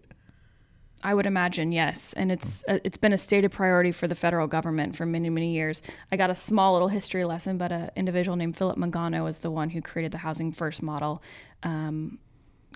I 1.03 1.13
would 1.13 1.25
imagine 1.25 1.71
yes, 1.71 2.13
and 2.13 2.31
it's 2.31 2.63
uh, 2.67 2.79
it's 2.83 2.97
been 2.97 3.13
a 3.13 3.17
stated 3.17 3.51
priority 3.51 3.91
for 3.91 4.07
the 4.07 4.15
federal 4.15 4.45
government 4.45 4.95
for 4.95 5.07
many 5.07 5.31
many 5.31 5.53
years. 5.53 5.81
I 6.11 6.17
got 6.17 6.29
a 6.29 6.35
small 6.35 6.73
little 6.73 6.87
history 6.87 7.25
lesson, 7.25 7.57
but 7.57 7.71
an 7.71 7.89
individual 7.95 8.37
named 8.37 8.55
Philip 8.55 8.77
Mangano 8.77 9.27
is 9.27 9.39
the 9.39 9.49
one 9.49 9.71
who 9.71 9.81
created 9.81 10.11
the 10.11 10.19
Housing 10.19 10.51
First 10.51 10.83
model 10.83 11.23
um, 11.63 12.19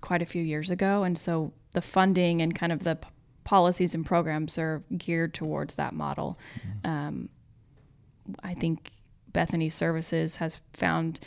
quite 0.01 0.24
a 0.24 0.26
few 0.26 0.41
years 0.41 0.72
ago, 0.72 1.03
and 1.03 1.16
so 1.16 1.53
the 1.74 1.82
funding 1.82 2.41
and 2.41 2.55
kind 2.55 2.72
of 2.72 2.84
the 2.84 2.97
policies 3.44 3.96
and 3.96 4.06
programs 4.06 4.58
are 4.58 4.84
geared 4.98 5.34
towards 5.34 5.76
that 5.76 5.94
model. 5.94 6.38
Um, 6.84 7.30
I 8.44 8.54
think 8.54 8.92
Bethany 9.34 9.70
Services 9.70 10.36
has 10.38 10.60
found 10.74 11.20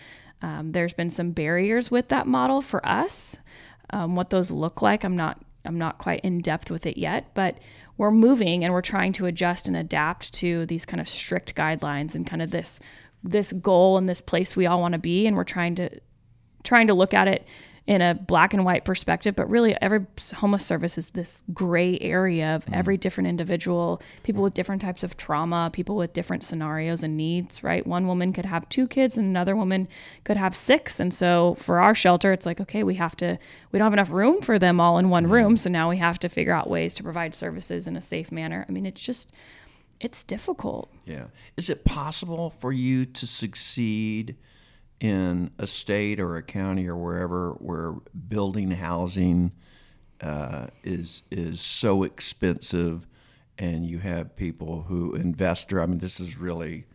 um, 0.42 0.72
there's 0.72 0.92
been 0.92 1.10
some 1.10 1.30
barriers 1.30 1.90
with 1.90 2.08
that 2.08 2.26
model 2.26 2.60
for 2.60 2.86
us. 2.86 3.36
Um, 3.90 4.14
what 4.14 4.30
those 4.30 4.50
look 4.50 4.82
like, 4.82 5.04
I'm 5.04 5.16
not 5.16 5.40
I'm 5.64 5.78
not 5.78 5.96
quite 5.96 6.20
in 6.20 6.40
depth 6.40 6.70
with 6.70 6.84
it 6.84 6.98
yet, 6.98 7.32
but 7.34 7.56
we're 7.96 8.10
moving 8.10 8.64
and 8.64 8.74
we're 8.74 8.82
trying 8.82 9.14
to 9.14 9.26
adjust 9.26 9.66
and 9.66 9.76
adapt 9.76 10.32
to 10.34 10.66
these 10.66 10.84
kind 10.84 11.00
of 11.00 11.08
strict 11.08 11.54
guidelines 11.54 12.14
and 12.14 12.26
kind 12.26 12.42
of 12.42 12.50
this 12.50 12.80
this 13.22 13.52
goal 13.52 13.96
and 13.96 14.06
this 14.06 14.20
place 14.20 14.54
we 14.54 14.66
all 14.66 14.80
want 14.80 14.92
to 14.92 14.98
be, 14.98 15.26
and 15.26 15.36
we're 15.36 15.44
trying 15.44 15.74
to 15.76 15.88
trying 16.62 16.86
to 16.88 16.94
look 16.94 17.14
at 17.14 17.28
it 17.28 17.46
in 17.86 18.00
a 18.00 18.14
black 18.14 18.54
and 18.54 18.64
white 18.64 18.84
perspective, 18.84 19.36
but 19.36 19.48
really 19.48 19.76
every 19.82 20.06
homeless 20.36 20.64
service 20.64 20.96
is 20.96 21.10
this 21.10 21.42
gray 21.52 21.98
area 22.00 22.56
of 22.56 22.64
mm-hmm. 22.64 22.74
every 22.74 22.96
different 22.96 23.28
individual, 23.28 24.00
people 24.22 24.42
with 24.42 24.54
different 24.54 24.80
types 24.80 25.02
of 25.02 25.18
trauma, 25.18 25.68
people 25.70 25.94
with 25.94 26.14
different 26.14 26.42
scenarios 26.42 27.02
and 27.02 27.14
needs, 27.14 27.62
right? 27.62 27.86
One 27.86 28.06
woman 28.06 28.32
could 28.32 28.46
have 28.46 28.66
two 28.70 28.88
kids 28.88 29.18
and 29.18 29.26
another 29.26 29.54
woman 29.54 29.86
could 30.24 30.38
have 30.38 30.56
six. 30.56 30.98
And 30.98 31.12
so 31.12 31.58
for 31.60 31.78
our 31.78 31.94
shelter, 31.94 32.32
it's 32.32 32.46
like, 32.46 32.58
okay, 32.58 32.82
we 32.82 32.94
have 32.94 33.16
to, 33.16 33.38
we 33.70 33.78
don't 33.78 33.86
have 33.86 33.92
enough 33.92 34.10
room 34.10 34.40
for 34.40 34.58
them 34.58 34.80
all 34.80 34.96
in 34.96 35.10
one 35.10 35.26
room. 35.26 35.52
Mm-hmm. 35.54 35.56
So 35.56 35.68
now 35.68 35.90
we 35.90 35.98
have 35.98 36.18
to 36.20 36.30
figure 36.30 36.54
out 36.54 36.70
ways 36.70 36.94
to 36.94 37.02
provide 37.02 37.34
services 37.34 37.86
in 37.86 37.96
a 37.96 38.02
safe 38.02 38.32
manner. 38.32 38.64
I 38.66 38.72
mean, 38.72 38.86
it's 38.86 39.02
just, 39.02 39.30
it's 40.00 40.24
difficult. 40.24 40.88
Yeah. 41.04 41.24
Is 41.58 41.68
it 41.68 41.84
possible 41.84 42.48
for 42.48 42.72
you 42.72 43.04
to 43.04 43.26
succeed 43.26 44.36
in 45.00 45.50
a 45.58 45.66
state 45.66 46.20
or 46.20 46.36
a 46.36 46.42
county 46.42 46.88
or 46.88 46.96
wherever 46.96 47.52
where 47.54 47.92
building 48.28 48.70
housing 48.70 49.52
uh, 50.20 50.66
is 50.82 51.22
is 51.30 51.60
so 51.60 52.02
expensive, 52.04 53.06
and 53.58 53.86
you 53.86 53.98
have 53.98 54.36
people 54.36 54.82
who 54.82 55.14
investor? 55.14 55.80
I 55.82 55.86
mean, 55.86 55.98
this 55.98 56.20
is 56.20 56.36
really 56.38 56.86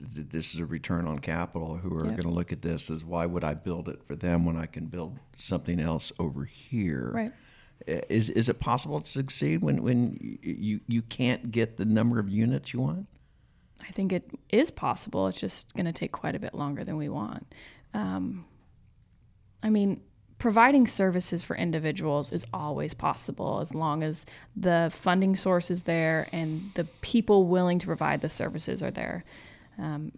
this 0.00 0.52
is 0.52 0.60
a 0.60 0.66
return 0.66 1.06
on 1.06 1.18
capital 1.18 1.76
who 1.76 1.96
are 1.96 2.04
Yep. 2.04 2.16
going 2.16 2.28
to 2.28 2.34
look 2.34 2.52
at 2.52 2.60
this 2.62 2.90
as 2.90 3.04
why 3.04 3.24
would 3.24 3.42
I 3.42 3.54
build 3.54 3.88
it 3.88 4.02
for 4.06 4.14
them 4.14 4.44
when 4.44 4.56
I 4.56 4.66
can 4.66 4.86
build 4.86 5.18
something 5.34 5.80
else 5.80 6.12
over 6.18 6.44
here? 6.44 7.10
Right. 7.12 7.32
Is 7.86 8.30
is 8.30 8.48
it 8.48 8.60
possible 8.60 9.00
to 9.00 9.06
succeed 9.10 9.62
when 9.62 9.82
when 9.82 10.38
you 10.42 10.80
you 10.86 11.02
can't 11.02 11.50
get 11.50 11.76
the 11.76 11.84
number 11.84 12.18
of 12.18 12.28
units 12.28 12.72
you 12.72 12.80
want? 12.80 13.08
I 13.82 13.92
think 13.92 14.12
it 14.12 14.30
is 14.50 14.70
possible. 14.70 15.26
It's 15.28 15.40
just 15.40 15.74
going 15.74 15.86
to 15.86 15.92
take 15.92 16.12
quite 16.12 16.34
a 16.34 16.38
bit 16.38 16.54
longer 16.54 16.84
than 16.84 16.96
we 16.96 17.08
want. 17.08 17.54
Um, 17.92 18.44
I 19.62 19.70
mean, 19.70 20.00
providing 20.38 20.86
services 20.86 21.42
for 21.42 21.56
individuals 21.56 22.32
is 22.32 22.44
always 22.52 22.92
possible 22.92 23.60
as 23.60 23.74
long 23.74 24.02
as 24.02 24.26
the 24.56 24.90
funding 24.92 25.36
source 25.36 25.70
is 25.70 25.84
there 25.84 26.28
and 26.32 26.70
the 26.74 26.84
people 27.00 27.46
willing 27.46 27.78
to 27.78 27.86
provide 27.86 28.20
the 28.20 28.28
services 28.28 28.82
are 28.82 28.90
there. 28.90 29.24
Um, 29.78 30.12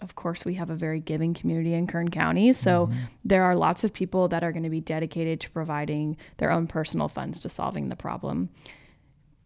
of 0.00 0.14
course, 0.14 0.44
we 0.44 0.54
have 0.54 0.70
a 0.70 0.74
very 0.74 1.00
giving 1.00 1.34
community 1.34 1.72
in 1.72 1.86
Kern 1.86 2.10
County. 2.10 2.52
So 2.52 2.86
mm-hmm. 2.86 2.98
there 3.24 3.44
are 3.44 3.56
lots 3.56 3.82
of 3.82 3.92
people 3.92 4.28
that 4.28 4.44
are 4.44 4.52
going 4.52 4.62
to 4.62 4.70
be 4.70 4.80
dedicated 4.80 5.40
to 5.40 5.50
providing 5.50 6.16
their 6.36 6.50
own 6.50 6.66
personal 6.66 7.08
funds 7.08 7.40
to 7.40 7.48
solving 7.48 7.88
the 7.88 7.96
problem. 7.96 8.50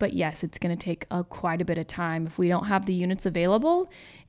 But 0.01 0.15
yes, 0.15 0.43
it's 0.43 0.59
going 0.59 0.77
to 0.77 0.85
take 0.85 1.07
a, 1.13 1.23
quite 1.23 1.61
a 1.61 1.65
bit 1.65 1.79
of 1.79 1.87
time. 1.87 2.27
If 2.27 2.39
we 2.39 2.49
don't 2.49 2.65
have 2.65 2.87
the 2.87 2.95
units 2.95 3.25
available 3.25 3.89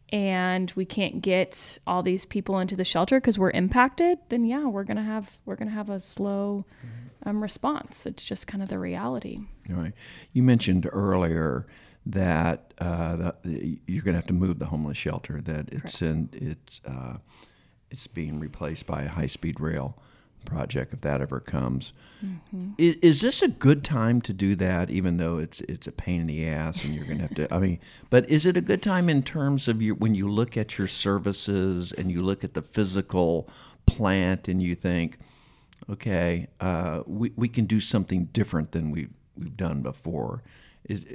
and 0.10 0.72
we 0.76 0.86
can't 0.86 1.22
get 1.22 1.80
all 1.88 2.04
these 2.04 2.26
people 2.26 2.60
into 2.60 2.76
the 2.76 2.86
shelter 2.86 3.20
because 3.20 3.40
we're 3.40 3.52
impacted, 3.52 4.20
then 4.30 4.46
yeah, 4.46 4.66
we're 4.66 4.84
gonna 4.84 5.02
have 5.02 5.38
we're 5.46 5.56
gonna 5.56 5.72
have 5.72 5.90
a 5.90 6.02
slow 6.02 6.66
mm-hmm. 6.86 7.30
um, 7.30 7.42
response. 7.42 8.06
It's 8.06 8.24
just 8.24 8.46
kind 8.46 8.62
of 8.62 8.70
the 8.70 8.78
reality. 8.78 9.40
All 9.70 9.78
right. 9.78 9.94
You 10.34 10.44
mentioned 10.44 10.88
earlier 10.92 11.66
that 12.06 12.74
uh, 12.80 13.16
the, 13.16 13.80
you're 13.88 14.04
going 14.04 14.14
to 14.14 14.20
have 14.20 14.28
to 14.28 14.34
move 14.34 14.60
the 14.60 14.66
homeless 14.66 14.98
shelter. 14.98 15.40
That 15.42 15.70
it's 15.72 16.02
in 16.02 16.30
it's 16.34 16.82
uh, 16.86 17.18
it's 17.90 18.08
being 18.08 18.40
replaced 18.40 18.86
by 18.88 19.04
a 19.04 19.10
high 19.10 19.28
speed 19.28 19.60
rail 19.60 19.98
project 20.46 20.94
if 20.94 21.02
that 21.02 21.22
ever 21.22 21.40
comes. 21.40 21.94
Mm-hmm. 22.26 22.72
Is, 22.78 22.96
is, 22.98 23.22
this 23.22 23.42
a 23.42 23.48
good 23.48 23.84
time 23.84 24.22
to 24.22 24.34
do 24.34 24.56
that? 24.56 24.90
Even 24.90 25.18
though 25.18 25.38
it's 25.38 25.62
it's 25.62 25.88
a 25.88 25.92
pain 25.92 26.22
in 26.22 26.28
the 26.28 26.48
ass 26.48 26.84
and 26.84 26.94
you're 26.94 27.06
going 27.06 27.18
to 27.18 27.24
have 27.24 27.36
to. 27.36 27.54
I 27.54 27.60
mean, 27.60 27.80
but 28.10 28.30
is 28.30 28.46
it 28.46 28.58
a 28.58 28.62
good 28.62 28.82
time 28.82 29.10
in 29.10 29.24
terms 29.24 29.68
of 29.68 29.82
your 29.82 29.96
when 29.96 30.16
you 30.16 30.28
look 30.28 30.58
at 30.58 30.78
your 30.78 30.88
services 30.88 31.92
and 31.94 32.12
you 32.12 32.22
look 32.22 32.44
at 32.44 32.54
the 32.54 32.62
physical 32.62 33.50
plant 33.86 34.48
and 34.48 34.62
you 34.62 34.76
think, 34.76 35.18
okay, 35.90 36.48
uh, 36.60 37.02
we 37.08 37.32
we 37.36 37.48
can 37.48 37.66
do 37.66 37.80
something 37.80 38.26
different 38.26 38.72
than 38.72 38.92
we 38.92 39.08
we've 39.38 39.58
done 39.58 39.82
before. 39.82 40.44
Is, 40.90 41.06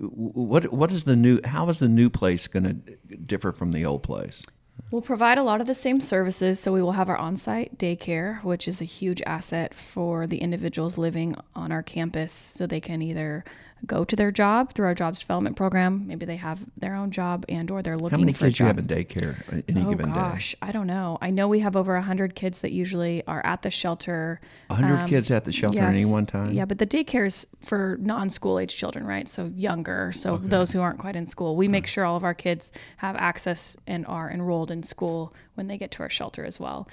what 0.00 0.72
what 0.72 0.90
is 0.90 1.04
the 1.04 1.16
new? 1.16 1.40
How 1.44 1.68
is 1.68 1.78
the 1.78 1.88
new 1.88 2.10
place 2.10 2.46
going 2.46 2.64
to 2.64 3.16
differ 3.16 3.52
from 3.52 3.72
the 3.72 3.84
old 3.84 4.02
place? 4.02 4.42
We'll 4.90 5.02
provide 5.02 5.38
a 5.38 5.42
lot 5.42 5.60
of 5.60 5.66
the 5.66 5.74
same 5.74 6.00
services. 6.00 6.60
So 6.60 6.72
we 6.72 6.80
will 6.80 6.92
have 6.92 7.08
our 7.08 7.16
on 7.16 7.36
site 7.36 7.76
daycare, 7.76 8.42
which 8.44 8.68
is 8.68 8.80
a 8.80 8.84
huge 8.84 9.20
asset 9.22 9.74
for 9.74 10.26
the 10.26 10.38
individuals 10.38 10.96
living 10.96 11.36
on 11.54 11.72
our 11.72 11.82
campus. 11.82 12.32
So 12.32 12.66
they 12.66 12.80
can 12.80 13.02
either 13.02 13.44
go 13.84 14.04
to 14.04 14.16
their 14.16 14.30
job 14.30 14.72
through 14.72 14.86
our 14.86 14.94
jobs 14.94 15.20
development 15.20 15.56
program. 15.56 16.06
Maybe 16.06 16.24
they 16.24 16.36
have 16.36 16.64
their 16.76 16.94
own 16.94 17.10
job 17.10 17.44
and 17.48 17.70
or 17.70 17.82
they're 17.82 17.98
looking 17.98 18.18
How 18.18 18.20
many 18.20 18.32
for 18.32 18.46
kids 18.46 18.58
you 18.58 18.66
have 18.66 18.78
in 18.78 18.86
daycare 18.86 19.36
any 19.68 19.82
oh, 19.82 19.90
given 19.90 20.12
gosh, 20.12 20.52
day? 20.52 20.58
I 20.62 20.72
don't 20.72 20.86
know. 20.86 21.18
I 21.20 21.30
know 21.30 21.46
we 21.46 21.60
have 21.60 21.76
over 21.76 21.94
100 21.94 22.34
kids 22.34 22.60
that 22.62 22.72
usually 22.72 23.22
are 23.26 23.44
at 23.44 23.62
the 23.62 23.70
shelter. 23.70 24.40
100 24.68 24.96
um, 24.96 25.08
kids 25.08 25.30
at 25.30 25.44
the 25.44 25.52
shelter 25.52 25.76
yes, 25.76 25.84
at 25.84 25.96
any 25.96 26.04
one 26.04 26.26
time? 26.26 26.52
Yeah, 26.52 26.64
but 26.64 26.78
the 26.78 26.86
daycare 26.86 27.26
is 27.26 27.46
for 27.60 27.98
non-school 28.00 28.58
age 28.58 28.74
children, 28.74 29.06
right? 29.06 29.28
So 29.28 29.52
younger, 29.54 30.12
so 30.12 30.34
okay. 30.34 30.48
those 30.48 30.72
who 30.72 30.80
aren't 30.80 30.98
quite 30.98 31.16
in 31.16 31.26
school. 31.26 31.56
We 31.56 31.68
make 31.68 31.86
sure 31.86 32.04
all 32.04 32.16
of 32.16 32.24
our 32.24 32.34
kids 32.34 32.72
have 32.96 33.14
access 33.16 33.76
and 33.86 34.06
are 34.06 34.30
enrolled 34.30 34.65
in 34.70 34.82
school 34.82 35.34
when 35.54 35.66
they 35.66 35.78
get 35.78 35.90
to 35.92 36.02
our 36.02 36.10
shelter 36.10 36.44
as 36.44 36.60
well. 36.60 36.88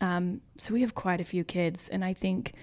Um, 0.00 0.40
so 0.56 0.72
we 0.72 0.80
have 0.82 0.94
quite 0.94 1.20
a 1.20 1.24
few 1.24 1.44
kids 1.44 1.88
and 1.88 2.04
I 2.04 2.14
think– 2.14 2.52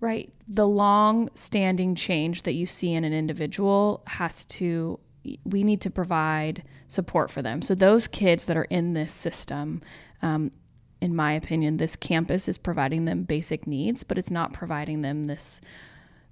Right. 0.00 0.32
The 0.46 0.66
long 0.66 1.28
standing 1.34 1.94
change 1.96 2.42
that 2.42 2.52
you 2.52 2.66
see 2.66 2.92
in 2.92 3.02
an 3.02 3.12
individual 3.12 4.02
has 4.06 4.44
to, 4.44 5.00
we 5.44 5.64
need 5.64 5.80
to 5.80 5.90
provide 5.90 6.62
support 6.86 7.32
for 7.32 7.42
them. 7.42 7.62
So, 7.62 7.74
those 7.74 8.06
kids 8.06 8.44
that 8.44 8.56
are 8.56 8.64
in 8.64 8.92
this 8.92 9.12
system, 9.12 9.82
um, 10.22 10.52
in 11.00 11.16
my 11.16 11.32
opinion, 11.32 11.78
this 11.78 11.96
campus 11.96 12.46
is 12.46 12.58
providing 12.58 13.06
them 13.06 13.24
basic 13.24 13.66
needs, 13.66 14.04
but 14.04 14.18
it's 14.18 14.30
not 14.30 14.52
providing 14.52 15.02
them 15.02 15.24
this 15.24 15.60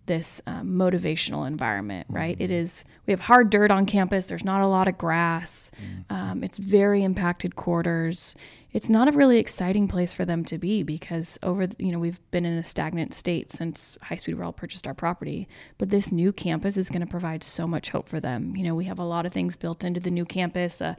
this 0.07 0.41
um, 0.47 0.71
motivational 0.71 1.47
environment, 1.47 2.07
right? 2.09 2.35
Mm-hmm. 2.35 2.45
It 2.45 2.51
is, 2.51 2.85
we 3.07 3.13
have 3.13 3.21
hard 3.21 3.51
dirt 3.51 3.71
on 3.71 3.87
campus. 3.87 4.27
There's 4.27 4.45
not 4.45 4.63
a 4.63 4.67
lot 4.67 4.89
of 4.89 4.97
grass. 4.99 5.71
Mm-hmm. 5.81 6.15
Um, 6.15 6.45
it's 6.45 6.59
very 6.59 7.05
impacted 7.05 7.57
quarters. 7.57 8.35
It's 8.73 8.89
not 8.89 9.09
a 9.09 9.13
really 9.13 9.39
exciting 9.39 9.89
place 9.89 10.13
for 10.13 10.25
them 10.25 10.45
to 10.47 10.59
be 10.59 10.83
because 10.83 11.39
over, 11.43 11.69
you 11.79 11.93
know, 11.93 11.99
we've 11.99 12.21
been 12.31 12.45
in 12.45 12.59
a 12.59 12.65
stagnant 12.65 13.15
state 13.15 13.51
since 13.51 13.97
High 14.03 14.17
Speed 14.17 14.37
Rail 14.37 14.53
purchased 14.53 14.87
our 14.87 14.95
property. 14.95 15.49
But 15.79 15.91
this 15.91 16.13
new 16.13 16.33
campus 16.33 16.77
is 16.77 16.89
going 16.89 17.01
to 17.01 17.07
provide 17.07 17.43
so 17.43 17.67
much 17.67 17.91
hope 17.91 18.09
for 18.09 18.21
them. 18.21 18.57
You 18.57 18.65
know, 18.65 18.75
we 18.75 18.85
have 18.85 18.99
a 18.99 19.05
lot 19.05 19.27
of 19.27 19.33
things 19.33 19.57
built 19.57 19.85
into 19.85 20.01
the 20.01 20.11
new 20.11 20.25
campus. 20.25 20.81
Uh, 20.81 20.95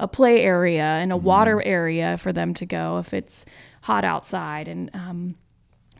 a 0.00 0.08
play 0.08 0.40
area 0.40 0.82
and 0.82 1.12
a 1.12 1.14
mm-hmm. 1.14 1.24
water 1.24 1.62
area 1.62 2.16
for 2.18 2.32
them 2.32 2.52
to 2.54 2.66
go 2.66 2.98
if 2.98 3.14
it's 3.14 3.46
hot 3.82 4.04
outside 4.04 4.66
and 4.66 4.90
um, 4.92 5.36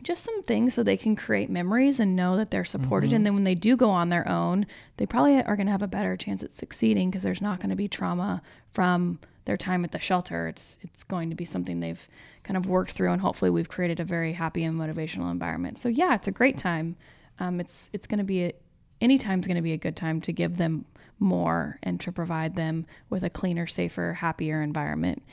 just 0.05 0.23
some 0.23 0.43
things 0.43 0.73
so 0.73 0.83
they 0.83 0.95
can 0.95 1.15
create 1.15 1.49
memories 1.49 1.99
and 1.99 2.15
know 2.15 2.37
that 2.37 2.51
they're 2.51 2.63
supported. 2.63 3.07
Mm-hmm. 3.07 3.15
And 3.15 3.25
then 3.25 3.33
when 3.33 3.43
they 3.43 3.55
do 3.55 3.75
go 3.75 3.89
on 3.89 4.09
their 4.09 4.27
own, 4.29 4.67
they 4.97 5.05
probably 5.07 5.43
are 5.43 5.55
going 5.55 5.65
to 5.65 5.71
have 5.71 5.81
a 5.81 5.87
better 5.87 6.15
chance 6.15 6.43
at 6.43 6.55
succeeding 6.55 7.09
because 7.09 7.23
there's 7.23 7.41
not 7.41 7.59
going 7.59 7.71
to 7.71 7.75
be 7.75 7.87
trauma 7.87 8.41
from 8.71 9.19
their 9.45 9.57
time 9.57 9.83
at 9.83 9.91
the 9.91 9.99
shelter. 9.99 10.47
It's 10.47 10.77
it's 10.81 11.03
going 11.03 11.31
to 11.31 11.35
be 11.35 11.43
something 11.43 11.79
they've 11.79 12.07
kind 12.43 12.55
of 12.55 12.67
worked 12.67 12.91
through, 12.91 13.11
and 13.11 13.21
hopefully 13.21 13.49
we've 13.49 13.67
created 13.67 13.99
a 13.99 14.03
very 14.03 14.33
happy 14.33 14.63
and 14.63 14.79
motivational 14.79 15.31
environment. 15.31 15.79
So 15.79 15.89
yeah, 15.89 16.13
it's 16.13 16.27
a 16.27 16.31
great 16.31 16.57
time. 16.57 16.95
Um, 17.39 17.59
it's 17.59 17.89
it's 17.91 18.05
going 18.05 18.19
to 18.19 18.23
be 18.23 18.45
a, 18.45 18.53
any 19.01 19.17
time's 19.17 19.47
going 19.47 19.55
to 19.55 19.63
be 19.63 19.73
a 19.73 19.77
good 19.77 19.95
time 19.95 20.21
to 20.21 20.31
give 20.31 20.57
them 20.57 20.85
more 21.19 21.79
and 21.81 21.99
to 22.01 22.11
provide 22.11 22.55
them 22.55 22.85
with 23.09 23.23
a 23.23 23.29
cleaner, 23.29 23.65
safer, 23.65 24.13
happier 24.13 24.61
environment. 24.61 25.23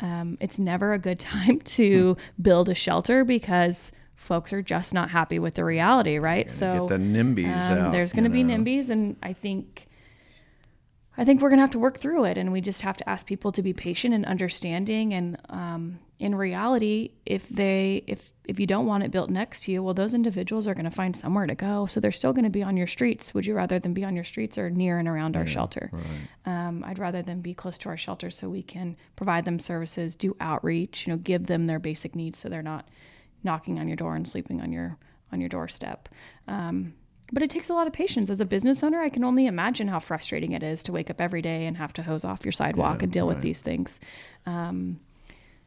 Um, 0.00 0.36
it's 0.40 0.58
never 0.58 0.92
a 0.92 0.98
good 0.98 1.18
time 1.34 1.60
to 1.60 2.16
build 2.40 2.68
a 2.68 2.74
shelter 2.74 3.24
because 3.24 3.90
folks 4.18 4.52
are 4.52 4.60
just 4.60 4.92
not 4.92 5.08
happy 5.08 5.38
with 5.38 5.54
the 5.54 5.64
reality, 5.64 6.18
right? 6.18 6.50
So 6.50 6.86
get 6.86 6.98
the 6.98 7.04
NIMBYs 7.04 7.70
um, 7.70 7.78
out. 7.78 7.92
There's 7.92 8.12
going 8.12 8.24
to 8.24 8.30
be 8.30 8.44
NIMBYs, 8.44 8.90
and 8.90 9.16
I 9.22 9.32
think 9.32 9.86
I 11.16 11.24
think 11.24 11.40
we're 11.40 11.48
going 11.48 11.58
to 11.58 11.62
have 11.62 11.70
to 11.70 11.78
work 11.78 11.98
through 11.98 12.24
it, 12.24 12.36
and 12.36 12.52
we 12.52 12.60
just 12.60 12.82
have 12.82 12.96
to 12.98 13.08
ask 13.08 13.26
people 13.26 13.52
to 13.52 13.62
be 13.62 13.72
patient 13.72 14.14
and 14.14 14.26
understanding. 14.26 15.14
And 15.14 15.38
um, 15.48 15.98
in 16.18 16.34
reality, 16.34 17.12
if 17.26 17.48
they 17.48 18.02
if 18.06 18.30
if 18.44 18.58
you 18.58 18.66
don't 18.66 18.86
want 18.86 19.04
it 19.04 19.12
built 19.12 19.30
next 19.30 19.62
to 19.64 19.72
you, 19.72 19.82
well, 19.82 19.94
those 19.94 20.14
individuals 20.14 20.66
are 20.66 20.74
going 20.74 20.84
to 20.84 20.90
find 20.90 21.16
somewhere 21.16 21.46
to 21.46 21.54
go, 21.54 21.86
so 21.86 22.00
they're 22.00 22.12
still 22.12 22.32
going 22.32 22.44
to 22.44 22.50
be 22.50 22.62
on 22.64 22.76
your 22.76 22.88
streets. 22.88 23.32
Would 23.34 23.46
you 23.46 23.54
rather 23.54 23.78
them 23.78 23.94
be 23.94 24.04
on 24.04 24.16
your 24.16 24.24
streets 24.24 24.58
or 24.58 24.68
near 24.68 24.98
and 24.98 25.06
around 25.06 25.34
yeah, 25.34 25.40
our 25.40 25.46
shelter? 25.46 25.90
Right. 25.92 26.04
Um, 26.44 26.84
I'd 26.84 26.98
rather 26.98 27.22
them 27.22 27.40
be 27.40 27.54
close 27.54 27.78
to 27.78 27.88
our 27.88 27.96
shelter 27.96 28.30
so 28.30 28.48
we 28.48 28.62
can 28.64 28.96
provide 29.14 29.44
them 29.44 29.60
services, 29.60 30.16
do 30.16 30.36
outreach, 30.40 31.06
you 31.06 31.12
know, 31.12 31.18
give 31.18 31.46
them 31.46 31.66
their 31.66 31.78
basic 31.78 32.16
needs 32.16 32.40
so 32.40 32.48
they're 32.48 32.62
not 32.62 32.88
knocking 33.44 33.78
on 33.78 33.88
your 33.88 33.96
door 33.96 34.14
and 34.14 34.26
sleeping 34.26 34.60
on 34.60 34.72
your 34.72 34.96
on 35.32 35.40
your 35.40 35.48
doorstep. 35.48 36.08
Um, 36.46 36.94
but 37.32 37.42
it 37.42 37.50
takes 37.50 37.68
a 37.68 37.74
lot 37.74 37.86
of 37.86 37.92
patience. 37.92 38.30
As 38.30 38.40
a 38.40 38.46
business 38.46 38.82
owner, 38.82 39.00
I 39.00 39.10
can 39.10 39.22
only 39.22 39.46
imagine 39.46 39.88
how 39.88 39.98
frustrating 39.98 40.52
it 40.52 40.62
is 40.62 40.82
to 40.84 40.92
wake 40.92 41.10
up 41.10 41.20
every 41.20 41.42
day 41.42 41.66
and 41.66 41.76
have 41.76 41.92
to 41.94 42.02
hose 42.02 42.24
off 42.24 42.44
your 42.44 42.52
sidewalk 42.52 42.98
yeah, 42.98 43.04
and 43.04 43.12
deal 43.12 43.26
right. 43.26 43.34
with 43.34 43.42
these 43.42 43.60
things. 43.60 44.00
Um, 44.46 44.98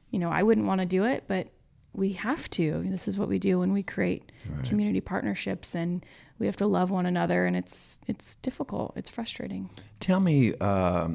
you 0.09 0.19
know, 0.19 0.29
I 0.29 0.43
wouldn't 0.43 0.65
want 0.67 0.81
to 0.81 0.87
do 0.87 1.03
it, 1.03 1.25
but 1.27 1.49
we 1.93 2.13
have 2.13 2.49
to. 2.51 2.83
This 2.87 3.07
is 3.07 3.17
what 3.17 3.27
we 3.27 3.37
do 3.37 3.59
when 3.59 3.73
we 3.73 3.83
create 3.83 4.31
right. 4.49 4.65
community 4.65 5.01
partnerships, 5.01 5.75
and 5.75 6.05
we 6.39 6.45
have 6.47 6.55
to 6.57 6.67
love 6.67 6.89
one 6.89 7.05
another. 7.05 7.45
And 7.45 7.55
it's 7.55 7.99
it's 8.07 8.35
difficult. 8.35 8.93
It's 8.95 9.09
frustrating. 9.09 9.69
Tell 9.99 10.19
me, 10.19 10.53
uh, 10.59 11.09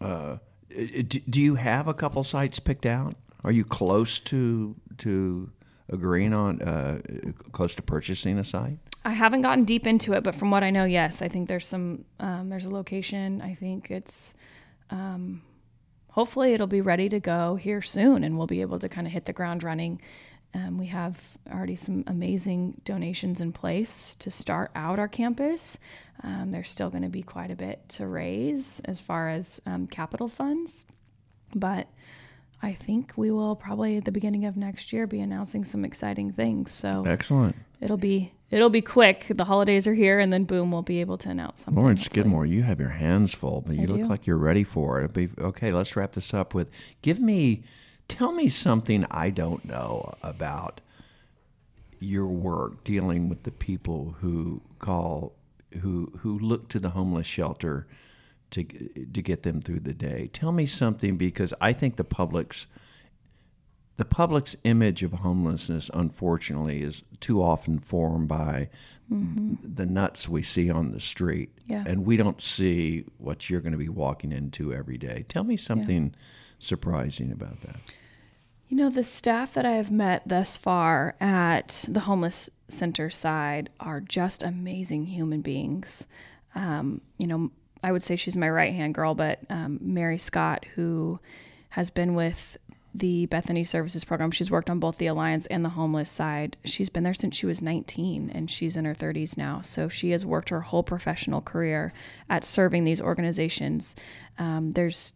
uh, 0.00 0.36
do 0.68 1.40
you 1.40 1.54
have 1.54 1.88
a 1.88 1.94
couple 1.94 2.22
sites 2.22 2.58
picked 2.58 2.86
out? 2.86 3.16
Are 3.44 3.52
you 3.52 3.64
close 3.64 4.20
to 4.20 4.74
to 4.98 5.50
agreeing 5.88 6.32
on 6.32 6.62
uh, 6.62 7.00
close 7.52 7.74
to 7.76 7.82
purchasing 7.82 8.38
a 8.38 8.44
site? 8.44 8.78
I 9.04 9.12
haven't 9.12 9.42
gotten 9.42 9.64
deep 9.64 9.86
into 9.86 10.14
it, 10.14 10.24
but 10.24 10.34
from 10.34 10.50
what 10.50 10.64
I 10.64 10.70
know, 10.70 10.84
yes, 10.84 11.22
I 11.22 11.28
think 11.28 11.48
there's 11.48 11.66
some 11.66 12.04
um, 12.18 12.48
there's 12.48 12.64
a 12.64 12.70
location. 12.70 13.40
I 13.40 13.54
think 13.54 13.90
it's 13.90 14.34
um, 14.90 15.42
hopefully 16.10 16.54
it'll 16.54 16.66
be 16.66 16.80
ready 16.80 17.08
to 17.10 17.20
go 17.20 17.56
here 17.56 17.82
soon, 17.82 18.24
and 18.24 18.36
we'll 18.36 18.46
be 18.46 18.62
able 18.62 18.78
to 18.80 18.88
kind 18.88 19.06
of 19.06 19.12
hit 19.12 19.26
the 19.26 19.32
ground 19.32 19.62
running. 19.62 20.00
Um, 20.54 20.78
we 20.78 20.86
have 20.86 21.20
already 21.52 21.76
some 21.76 22.04
amazing 22.06 22.80
donations 22.84 23.40
in 23.40 23.52
place 23.52 24.16
to 24.20 24.30
start 24.30 24.70
out 24.74 24.98
our 24.98 25.08
campus. 25.08 25.76
Um, 26.22 26.50
there's 26.50 26.70
still 26.70 26.88
going 26.88 27.02
to 27.02 27.10
be 27.10 27.22
quite 27.22 27.50
a 27.50 27.56
bit 27.56 27.86
to 27.90 28.06
raise 28.06 28.80
as 28.86 29.00
far 29.00 29.28
as 29.28 29.60
um, 29.66 29.86
capital 29.86 30.28
funds, 30.28 30.86
but 31.54 31.88
I 32.62 32.72
think 32.72 33.12
we 33.16 33.30
will 33.30 33.54
probably 33.54 33.96
at 33.96 34.04
the 34.04 34.12
beginning 34.12 34.44
of 34.46 34.56
next 34.56 34.92
year 34.92 35.06
be 35.06 35.20
announcing 35.20 35.64
some 35.64 35.84
exciting 35.84 36.32
things. 36.32 36.72
So 36.72 37.04
excellent. 37.06 37.56
It'll 37.80 37.96
be 37.96 38.32
it'll 38.50 38.70
be 38.70 38.80
quick. 38.80 39.26
The 39.28 39.44
holidays 39.44 39.86
are 39.86 39.94
here, 39.94 40.18
and 40.18 40.32
then 40.32 40.44
boom, 40.44 40.70
we'll 40.70 40.82
be 40.82 41.00
able 41.00 41.18
to 41.18 41.28
announce 41.28 41.64
something. 41.64 41.80
Lauren 41.80 41.98
Skidmore, 41.98 42.46
you 42.46 42.62
have 42.62 42.80
your 42.80 42.90
hands 42.90 43.34
full, 43.34 43.60
but 43.60 43.76
you 43.76 43.82
I 43.82 43.86
look 43.86 44.00
do. 44.00 44.06
like 44.06 44.26
you're 44.26 44.36
ready 44.38 44.64
for 44.64 45.00
it. 45.02 45.12
Be 45.12 45.28
okay. 45.38 45.72
Let's 45.72 45.96
wrap 45.96 46.12
this 46.12 46.32
up 46.32 46.54
with 46.54 46.70
give 47.02 47.20
me, 47.20 47.64
tell 48.08 48.32
me 48.32 48.48
something 48.48 49.04
I 49.10 49.30
don't 49.30 49.64
know 49.64 50.14
about 50.22 50.80
your 51.98 52.26
work 52.26 52.84
dealing 52.84 53.28
with 53.28 53.42
the 53.42 53.50
people 53.50 54.16
who 54.20 54.62
call 54.78 55.34
who 55.80 56.12
who 56.18 56.38
look 56.38 56.68
to 56.68 56.78
the 56.78 56.90
homeless 56.90 57.26
shelter 57.26 57.86
to 58.50 58.62
to 58.64 59.22
get 59.22 59.42
them 59.42 59.60
through 59.60 59.80
the 59.80 59.94
day. 59.94 60.28
Tell 60.32 60.52
me 60.52 60.66
something 60.66 61.16
because 61.16 61.52
I 61.60 61.72
think 61.72 61.96
the 61.96 62.04
public's 62.04 62.66
the 63.96 64.04
public's 64.04 64.54
image 64.64 65.02
of 65.02 65.12
homelessness, 65.12 65.90
unfortunately, 65.94 66.82
is 66.82 67.02
too 67.20 67.42
often 67.42 67.78
formed 67.78 68.28
by 68.28 68.68
the 69.08 69.86
nuts 69.86 70.28
we 70.28 70.42
see 70.42 70.68
on 70.68 70.90
the 70.90 70.98
street, 71.00 71.50
Yeah. 71.66 71.84
and 71.86 72.04
we 72.04 72.16
don't 72.16 72.40
see 72.40 73.04
what 73.18 73.48
you're 73.48 73.60
going 73.60 73.70
to 73.72 73.78
be 73.78 73.88
walking 73.88 74.32
into 74.32 74.74
every 74.74 74.98
day. 74.98 75.24
Tell 75.28 75.44
me 75.44 75.56
something 75.56 76.12
surprising 76.58 77.30
about 77.30 77.60
that. 77.62 77.76
You 78.68 78.76
know, 78.76 78.90
the 78.90 79.04
staff 79.04 79.54
that 79.54 79.64
I 79.64 79.72
have 79.76 79.92
met 79.92 80.26
thus 80.26 80.56
far 80.56 81.14
at 81.20 81.84
the 81.88 82.00
homeless 82.00 82.50
center 82.68 83.08
side 83.10 83.70
are 83.78 84.00
just 84.00 84.42
amazing 84.42 85.06
human 85.06 85.40
beings. 85.40 86.06
Um, 86.56 87.00
you 87.16 87.28
know, 87.28 87.52
I 87.82 87.92
would 87.92 88.02
say 88.02 88.16
she's 88.16 88.36
my 88.36 88.48
right 88.48 88.74
hand 88.74 88.94
girl, 88.94 89.14
but 89.14 89.40
um, 89.50 89.78
Mary 89.80 90.18
Scott, 90.18 90.64
who 90.74 91.20
has 91.70 91.90
been 91.90 92.14
with 92.14 92.56
the 92.94 93.26
Bethany 93.26 93.64
Services 93.64 94.04
Program, 94.04 94.30
she's 94.30 94.50
worked 94.50 94.70
on 94.70 94.80
both 94.80 94.96
the 94.96 95.06
Alliance 95.06 95.46
and 95.46 95.64
the 95.64 95.70
homeless 95.70 96.10
side. 96.10 96.56
She's 96.64 96.88
been 96.88 97.04
there 97.04 97.14
since 97.14 97.36
she 97.36 97.46
was 97.46 97.60
19 97.60 98.30
and 98.30 98.50
she's 98.50 98.76
in 98.76 98.86
her 98.86 98.94
30s 98.94 99.36
now. 99.36 99.60
So 99.60 99.88
she 99.88 100.10
has 100.10 100.24
worked 100.24 100.48
her 100.48 100.62
whole 100.62 100.82
professional 100.82 101.42
career 101.42 101.92
at 102.30 102.44
serving 102.44 102.84
these 102.84 103.00
organizations. 103.00 103.94
Um, 104.38 104.72
there's 104.72 105.12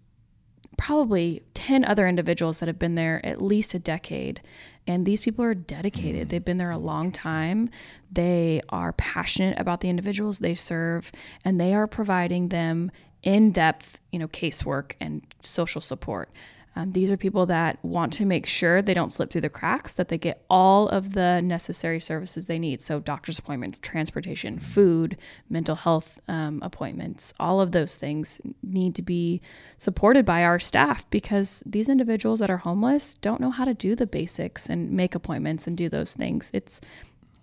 probably 0.80 1.42
10 1.52 1.84
other 1.84 2.08
individuals 2.08 2.58
that 2.58 2.66
have 2.66 2.78
been 2.78 2.94
there 2.94 3.24
at 3.24 3.42
least 3.42 3.74
a 3.74 3.78
decade. 3.78 4.40
And 4.86 5.04
these 5.04 5.20
people 5.20 5.44
are 5.44 5.54
dedicated. 5.54 6.26
Mm. 6.26 6.30
They've 6.30 6.44
been 6.44 6.56
there 6.56 6.70
a 6.70 6.78
long 6.78 7.12
time. 7.12 7.68
They 8.10 8.62
are 8.70 8.94
passionate 8.94 9.58
about 9.58 9.82
the 9.82 9.90
individuals 9.90 10.38
they 10.38 10.54
serve, 10.54 11.12
and 11.44 11.60
they 11.60 11.74
are 11.74 11.86
providing 11.86 12.48
them 12.48 12.90
in 13.22 13.52
depth, 13.52 14.00
you 14.10 14.18
know, 14.18 14.28
casework 14.28 14.92
and 15.00 15.20
social 15.42 15.82
support. 15.82 16.30
Um, 16.76 16.92
these 16.92 17.10
are 17.10 17.16
people 17.16 17.46
that 17.46 17.84
want 17.84 18.12
to 18.14 18.24
make 18.24 18.46
sure 18.46 18.80
they 18.80 18.94
don't 18.94 19.10
slip 19.10 19.30
through 19.30 19.40
the 19.40 19.48
cracks, 19.48 19.94
that 19.94 20.08
they 20.08 20.18
get 20.18 20.44
all 20.48 20.88
of 20.88 21.14
the 21.14 21.40
necessary 21.40 22.00
services 22.00 22.46
they 22.46 22.58
need. 22.58 22.80
So, 22.80 23.00
doctor's 23.00 23.38
appointments, 23.38 23.78
transportation, 23.80 24.58
food, 24.58 25.16
mental 25.48 25.74
health 25.74 26.20
um, 26.28 26.60
appointments, 26.62 27.34
all 27.40 27.60
of 27.60 27.72
those 27.72 27.96
things 27.96 28.40
need 28.62 28.94
to 28.94 29.02
be 29.02 29.40
supported 29.78 30.24
by 30.24 30.44
our 30.44 30.60
staff 30.60 31.08
because 31.10 31.62
these 31.66 31.88
individuals 31.88 32.38
that 32.38 32.50
are 32.50 32.58
homeless 32.58 33.14
don't 33.14 33.40
know 33.40 33.50
how 33.50 33.64
to 33.64 33.74
do 33.74 33.96
the 33.96 34.06
basics 34.06 34.68
and 34.68 34.92
make 34.92 35.14
appointments 35.14 35.66
and 35.66 35.76
do 35.76 35.88
those 35.88 36.14
things. 36.14 36.50
It's 36.52 36.80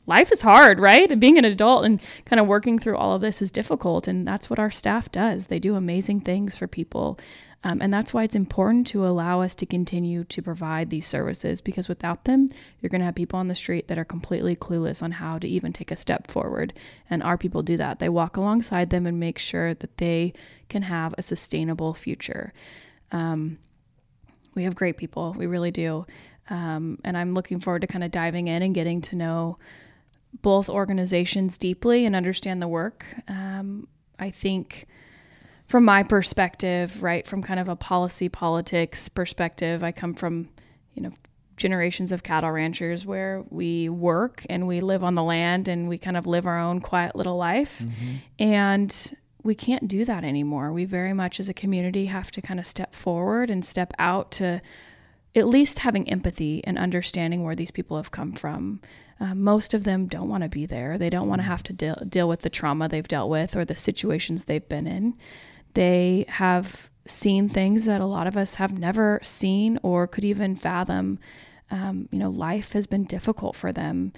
life 0.07 0.31
is 0.31 0.41
hard, 0.41 0.79
right? 0.79 1.19
Being 1.19 1.37
an 1.37 1.45
adult 1.45 1.85
and 1.85 2.01
kind 2.25 2.39
of 2.39 2.47
working 2.47 2.79
through 2.79 2.97
all 2.97 3.13
of 3.13 3.21
this 3.21 3.41
is 3.41 3.51
difficult. 3.51 4.07
And 4.07 4.25
that's 4.27 4.49
what 4.49 4.57
our 4.57 4.71
staff 4.71 5.11
does. 5.11 5.47
They 5.47 5.59
do 5.59 5.75
amazing 5.75 6.21
things 6.21 6.57
for 6.57 6.65
people. 6.65 7.19
Um, 7.63 7.81
and 7.81 7.91
that's 7.91 8.13
why 8.13 8.23
it's 8.23 8.35
important 8.35 8.87
to 8.87 9.05
allow 9.05 9.41
us 9.41 9.55
to 9.55 9.65
continue 9.65 10.23
to 10.25 10.41
provide 10.41 10.89
these 10.89 11.07
services 11.07 11.59
because 11.59 11.89
without 11.89 12.25
them, 12.25 12.49
you're 12.79 12.89
going 12.89 13.01
to 13.01 13.05
have 13.05 13.15
people 13.15 13.39
on 13.39 13.47
the 13.47 13.55
street 13.55 13.87
that 13.87 13.97
are 13.97 14.05
completely 14.05 14.55
clueless 14.55 15.01
on 15.01 15.11
how 15.11 15.39
to 15.39 15.47
even 15.47 15.73
take 15.73 15.91
a 15.91 15.95
step 15.95 16.29
forward. 16.29 16.73
And 17.09 17.23
our 17.23 17.37
people 17.37 17.63
do 17.63 17.75
that. 17.77 17.99
They 17.99 18.09
walk 18.09 18.37
alongside 18.37 18.89
them 18.89 19.07
and 19.07 19.19
make 19.19 19.39
sure 19.39 19.73
that 19.73 19.97
they 19.97 20.33
can 20.69 20.83
have 20.83 21.15
a 21.17 21.23
sustainable 21.23 21.93
future. 21.93 22.53
Um, 23.11 23.57
we 24.53 24.63
have 24.63 24.75
great 24.75 24.97
people, 24.97 25.35
we 25.37 25.47
really 25.47 25.71
do. 25.71 26.05
Um, 26.49 26.99
and 27.03 27.17
I'm 27.17 27.33
looking 27.33 27.59
forward 27.59 27.81
to 27.81 27.87
kind 27.87 28.03
of 28.03 28.11
diving 28.11 28.47
in 28.47 28.61
and 28.61 28.73
getting 28.73 29.01
to 29.01 29.15
know 29.15 29.57
both 30.41 30.69
organizations 30.69 31.57
deeply 31.57 32.05
and 32.05 32.15
understand 32.15 32.61
the 32.61 32.67
work. 32.67 33.05
Um, 33.27 33.87
I 34.19 34.29
think 34.29 34.87
from 35.67 35.83
my 35.83 36.03
perspective, 36.03 37.03
right, 37.03 37.25
from 37.27 37.43
kind 37.43 37.59
of 37.59 37.67
a 37.67 37.75
policy 37.75 38.29
politics 38.29 39.09
perspective, 39.09 39.83
I 39.83 39.91
come 39.91 40.13
from, 40.13 40.49
you 40.93 41.03
know, 41.03 41.11
generations 41.57 42.11
of 42.11 42.23
cattle 42.23 42.51
ranchers 42.51 43.05
where 43.05 43.43
we 43.49 43.89
work 43.89 44.45
and 44.49 44.67
we 44.67 44.79
live 44.79 45.03
on 45.03 45.15
the 45.15 45.23
land 45.23 45.67
and 45.67 45.89
we 45.89 45.97
kind 45.97 46.15
of 46.15 46.25
live 46.27 46.45
our 46.45 46.59
own 46.59 46.79
quiet 46.79 47.15
little 47.15 47.35
life. 47.35 47.81
And 48.39 49.13
we 49.43 49.55
can't 49.55 49.87
do 49.87 50.05
that 50.05 50.23
anymore. 50.23 50.71
We 50.71 50.85
very 50.85 51.13
much 51.13 51.39
as 51.39 51.49
a 51.49 51.53
community 51.53 52.05
have 52.05 52.31
to 52.31 52.41
kind 52.41 52.59
of 52.59 52.67
step 52.67 52.93
forward 52.93 53.49
and 53.49 53.65
step 53.65 53.91
out 53.97 54.31
to 54.33 54.61
at 55.35 55.47
least 55.47 55.79
having 55.79 56.09
empathy 56.09 56.63
and 56.63 56.77
understanding 56.77 57.43
where 57.43 57.55
these 57.55 57.71
people 57.71 57.97
have 57.97 58.11
come 58.11 58.33
from. 58.33 58.81
Uh, 59.19 59.33
most 59.33 59.73
of 59.73 59.83
them 59.83 60.07
don't 60.07 60.29
want 60.29 60.43
to 60.43 60.49
be 60.49 60.65
there. 60.65 60.97
They 60.97 61.09
don't 61.09 61.27
want 61.27 61.39
to 61.39 61.47
have 61.47 61.63
to 61.63 61.73
deal, 61.73 61.95
deal 62.07 62.29
with 62.29 62.41
the 62.41 62.49
trauma 62.49 62.87
they've 62.87 63.07
dealt 63.07 63.29
with 63.29 63.55
or 63.55 63.65
the 63.65 63.75
situations 63.75 64.45
they've 64.45 64.67
been 64.67 64.85
in. 64.85 65.15
They 65.77 66.25
have 66.27 66.89
seen 67.05 67.49
things 67.49 67.85
that 67.85 68.01
a 68.01 68.05
lot 68.07 68.25
of 68.25 68.35
us 68.35 68.55
have 68.55 68.79
never 68.79 69.19
seen 69.21 69.77
or 69.83 70.07
could 70.07 70.25
even 70.25 70.55
fathom. 70.55 71.19
Um, 71.69 72.09
you 72.11 72.17
know, 72.17 72.31
life 72.31 72.71
has 72.71 72.87
been 72.87 73.03
difficult 73.03 73.55
for 73.55 73.71
them, 73.71 74.11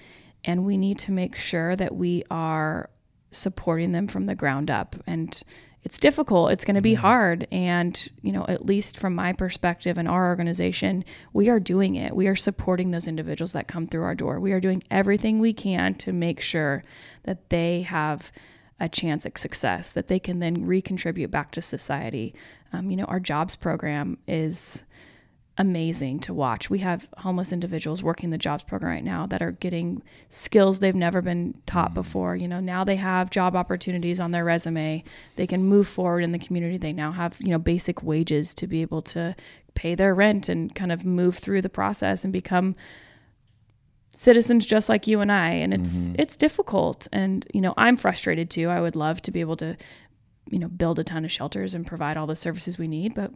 and 0.45 0.65
we 0.65 0.77
need 0.77 0.99
to 0.99 1.11
make 1.11 1.35
sure 1.35 1.75
that 1.75 1.93
we 1.93 2.23
are 2.31 2.89
supporting 3.33 3.91
them 3.91 4.07
from 4.07 4.25
the 4.25 4.35
ground 4.35 4.71
up. 4.71 4.95
And 5.05 5.37
it's 5.83 5.99
difficult. 5.99 6.51
It's 6.53 6.63
going 6.63 6.75
to 6.75 6.81
be 6.81 6.93
hard. 6.93 7.45
And, 7.51 8.07
you 8.21 8.31
know, 8.31 8.45
at 8.47 8.65
least 8.65 8.97
from 8.97 9.13
my 9.13 9.33
perspective 9.33 9.97
and 9.97 10.07
our 10.07 10.27
organization, 10.27 11.03
we 11.33 11.49
are 11.49 11.59
doing 11.59 11.95
it. 11.95 12.15
We 12.15 12.27
are 12.27 12.37
supporting 12.37 12.91
those 12.91 13.05
individuals 13.05 13.51
that 13.51 13.67
come 13.67 13.85
through 13.85 14.03
our 14.03 14.15
door. 14.15 14.39
We 14.39 14.53
are 14.53 14.61
doing 14.61 14.81
everything 14.89 15.39
we 15.39 15.51
can 15.51 15.95
to 15.95 16.13
make 16.13 16.39
sure 16.39 16.85
that 17.23 17.49
they 17.49 17.81
have 17.81 18.31
a 18.79 18.89
chance 18.89 19.25
at 19.25 19.37
success, 19.37 19.91
that 19.91 20.07
they 20.07 20.19
can 20.19 20.39
then 20.39 20.65
recontribute 20.65 21.31
back 21.31 21.51
to 21.51 21.61
society. 21.61 22.33
Um, 22.71 22.89
you 22.89 22.97
know, 22.97 23.05
our 23.05 23.19
jobs 23.19 23.55
program 23.55 24.17
is 24.27 24.83
amazing 25.59 26.19
to 26.21 26.33
watch. 26.33 26.69
We 26.69 26.79
have 26.79 27.09
homeless 27.17 27.51
individuals 27.51 28.01
working 28.01 28.29
the 28.29 28.37
jobs 28.37 28.63
program 28.63 28.93
right 28.93 29.03
now 29.03 29.27
that 29.27 29.41
are 29.41 29.51
getting 29.51 30.01
skills 30.29 30.79
they've 30.79 30.95
never 30.95 31.21
been 31.21 31.53
taught 31.65 31.93
before. 31.93 32.37
You 32.37 32.47
know, 32.47 32.61
now 32.61 32.85
they 32.85 32.95
have 32.95 33.29
job 33.29 33.57
opportunities 33.57 34.21
on 34.21 34.31
their 34.31 34.45
resume. 34.45 35.03
They 35.35 35.45
can 35.45 35.65
move 35.65 35.89
forward 35.89 36.21
in 36.21 36.31
the 36.31 36.39
community. 36.39 36.77
They 36.77 36.93
now 36.93 37.11
have, 37.11 37.35
you 37.39 37.49
know, 37.49 37.59
basic 37.59 38.01
wages 38.01 38.53
to 38.53 38.67
be 38.67 38.81
able 38.81 39.01
to 39.01 39.35
pay 39.75 39.95
their 39.95 40.15
rent 40.15 40.47
and 40.47 40.73
kind 40.73 40.93
of 40.93 41.03
move 41.03 41.37
through 41.37 41.61
the 41.61 41.69
process 41.69 42.23
and 42.23 42.31
become 42.31 42.77
citizens 44.19 44.65
just 44.65 44.89
like 44.89 45.07
you 45.07 45.21
and 45.21 45.31
I 45.31 45.47
and 45.51 45.73
it's 45.73 46.07
mm-hmm. 46.07 46.15
it's 46.19 46.35
difficult. 46.35 47.07
And 47.13 47.45
you 47.53 47.61
know 47.61 47.73
I'm 47.77 47.95
frustrated 47.95 48.49
too. 48.49 48.67
I 48.67 48.81
would 48.81 48.97
love 48.97 49.21
to 49.23 49.31
be 49.31 49.39
able 49.39 49.55
to 49.57 49.77
you 50.49 50.59
know 50.59 50.67
build 50.67 50.99
a 50.99 51.05
ton 51.05 51.23
of 51.23 51.31
shelters 51.31 51.73
and 51.73 51.87
provide 51.87 52.17
all 52.17 52.27
the 52.27 52.35
services 52.35 52.77
we 52.77 52.87
need 52.87 53.13
but 53.13 53.31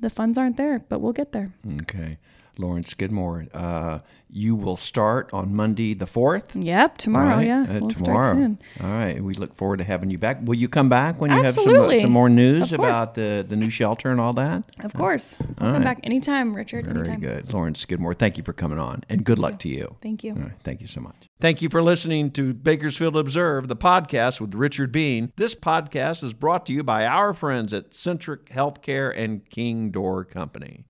the 0.00 0.10
funds 0.10 0.36
aren't 0.36 0.56
there 0.56 0.80
but 0.80 1.00
we'll 1.00 1.12
get 1.12 1.30
there. 1.30 1.52
Okay. 1.82 2.18
Lauren 2.58 2.84
Skidmore, 2.84 3.46
uh, 3.54 3.98
you 4.28 4.54
will 4.56 4.76
start 4.76 5.30
on 5.32 5.54
Monday 5.54 5.94
the 5.94 6.04
4th. 6.04 6.44
yep 6.54 6.98
tomorrow 6.98 7.36
right? 7.36 7.46
yeah 7.46 7.62
Uh, 7.68 7.78
we'll 7.80 7.90
tomorrow. 7.90 8.56
All 8.82 8.90
right. 8.90 9.22
We 9.22 9.34
look 9.34 9.54
forward 9.54 9.76
to 9.78 9.84
having 9.84 10.10
you 10.10 10.18
back. 10.18 10.38
Will 10.42 10.56
you 10.56 10.68
come 10.68 10.88
back 10.88 11.20
when 11.20 11.30
you 11.30 11.42
have 11.42 11.54
some 11.54 11.94
some 12.00 12.10
more 12.10 12.28
news 12.28 12.72
about 12.72 13.14
the, 13.14 13.44
the 13.48 13.56
new 13.56 13.70
shelter 13.70 14.10
and 14.10 14.20
all 14.20 14.32
that? 14.34 14.64
of 14.80 14.92
course 14.94 15.36
I'll 15.40 15.46
all 15.68 15.72
come 15.74 15.82
right. 15.82 15.84
back 15.84 16.00
anytime 16.02 16.54
Richard 16.54 16.86
Very 16.86 16.98
anytime 16.98 17.20
good. 17.20 17.52
Lauren 17.52 17.74
Skidmore, 17.74 18.14
thank 18.14 18.36
you 18.36 18.42
for 18.42 18.52
coming 18.52 18.78
on 18.78 19.04
and 19.08 19.24
good 19.24 19.38
luck 19.38 19.58
to 19.60 19.68
you. 19.68 19.96
thank 20.02 20.24
you 20.24 20.32
All 20.32 20.38
right, 20.40 20.52
thank 20.64 20.80
you 20.80 20.86
so 20.86 21.00
much. 21.00 21.28
Thank 21.40 21.60
you 21.62 21.68
for 21.68 21.82
listening 21.82 22.30
to 22.32 22.54
Bakersfield 22.54 23.14
Observed, 23.16 23.68
the 23.68 23.76
podcast 23.76 24.40
with 24.40 24.54
Richard 24.54 24.90
Beene. 24.90 25.32
This 25.36 25.54
podcast 25.54 26.24
is 26.24 26.32
brought 26.32 26.64
to 26.66 26.72
you 26.72 26.82
by 26.82 27.06
our 27.06 27.34
friends 27.34 27.72
at 27.74 27.94
Centric 27.94 28.46
Healthcare 28.46 29.12
and 29.16 29.48
King 29.50 29.90
Door 29.90 30.24
Company. 30.26 30.84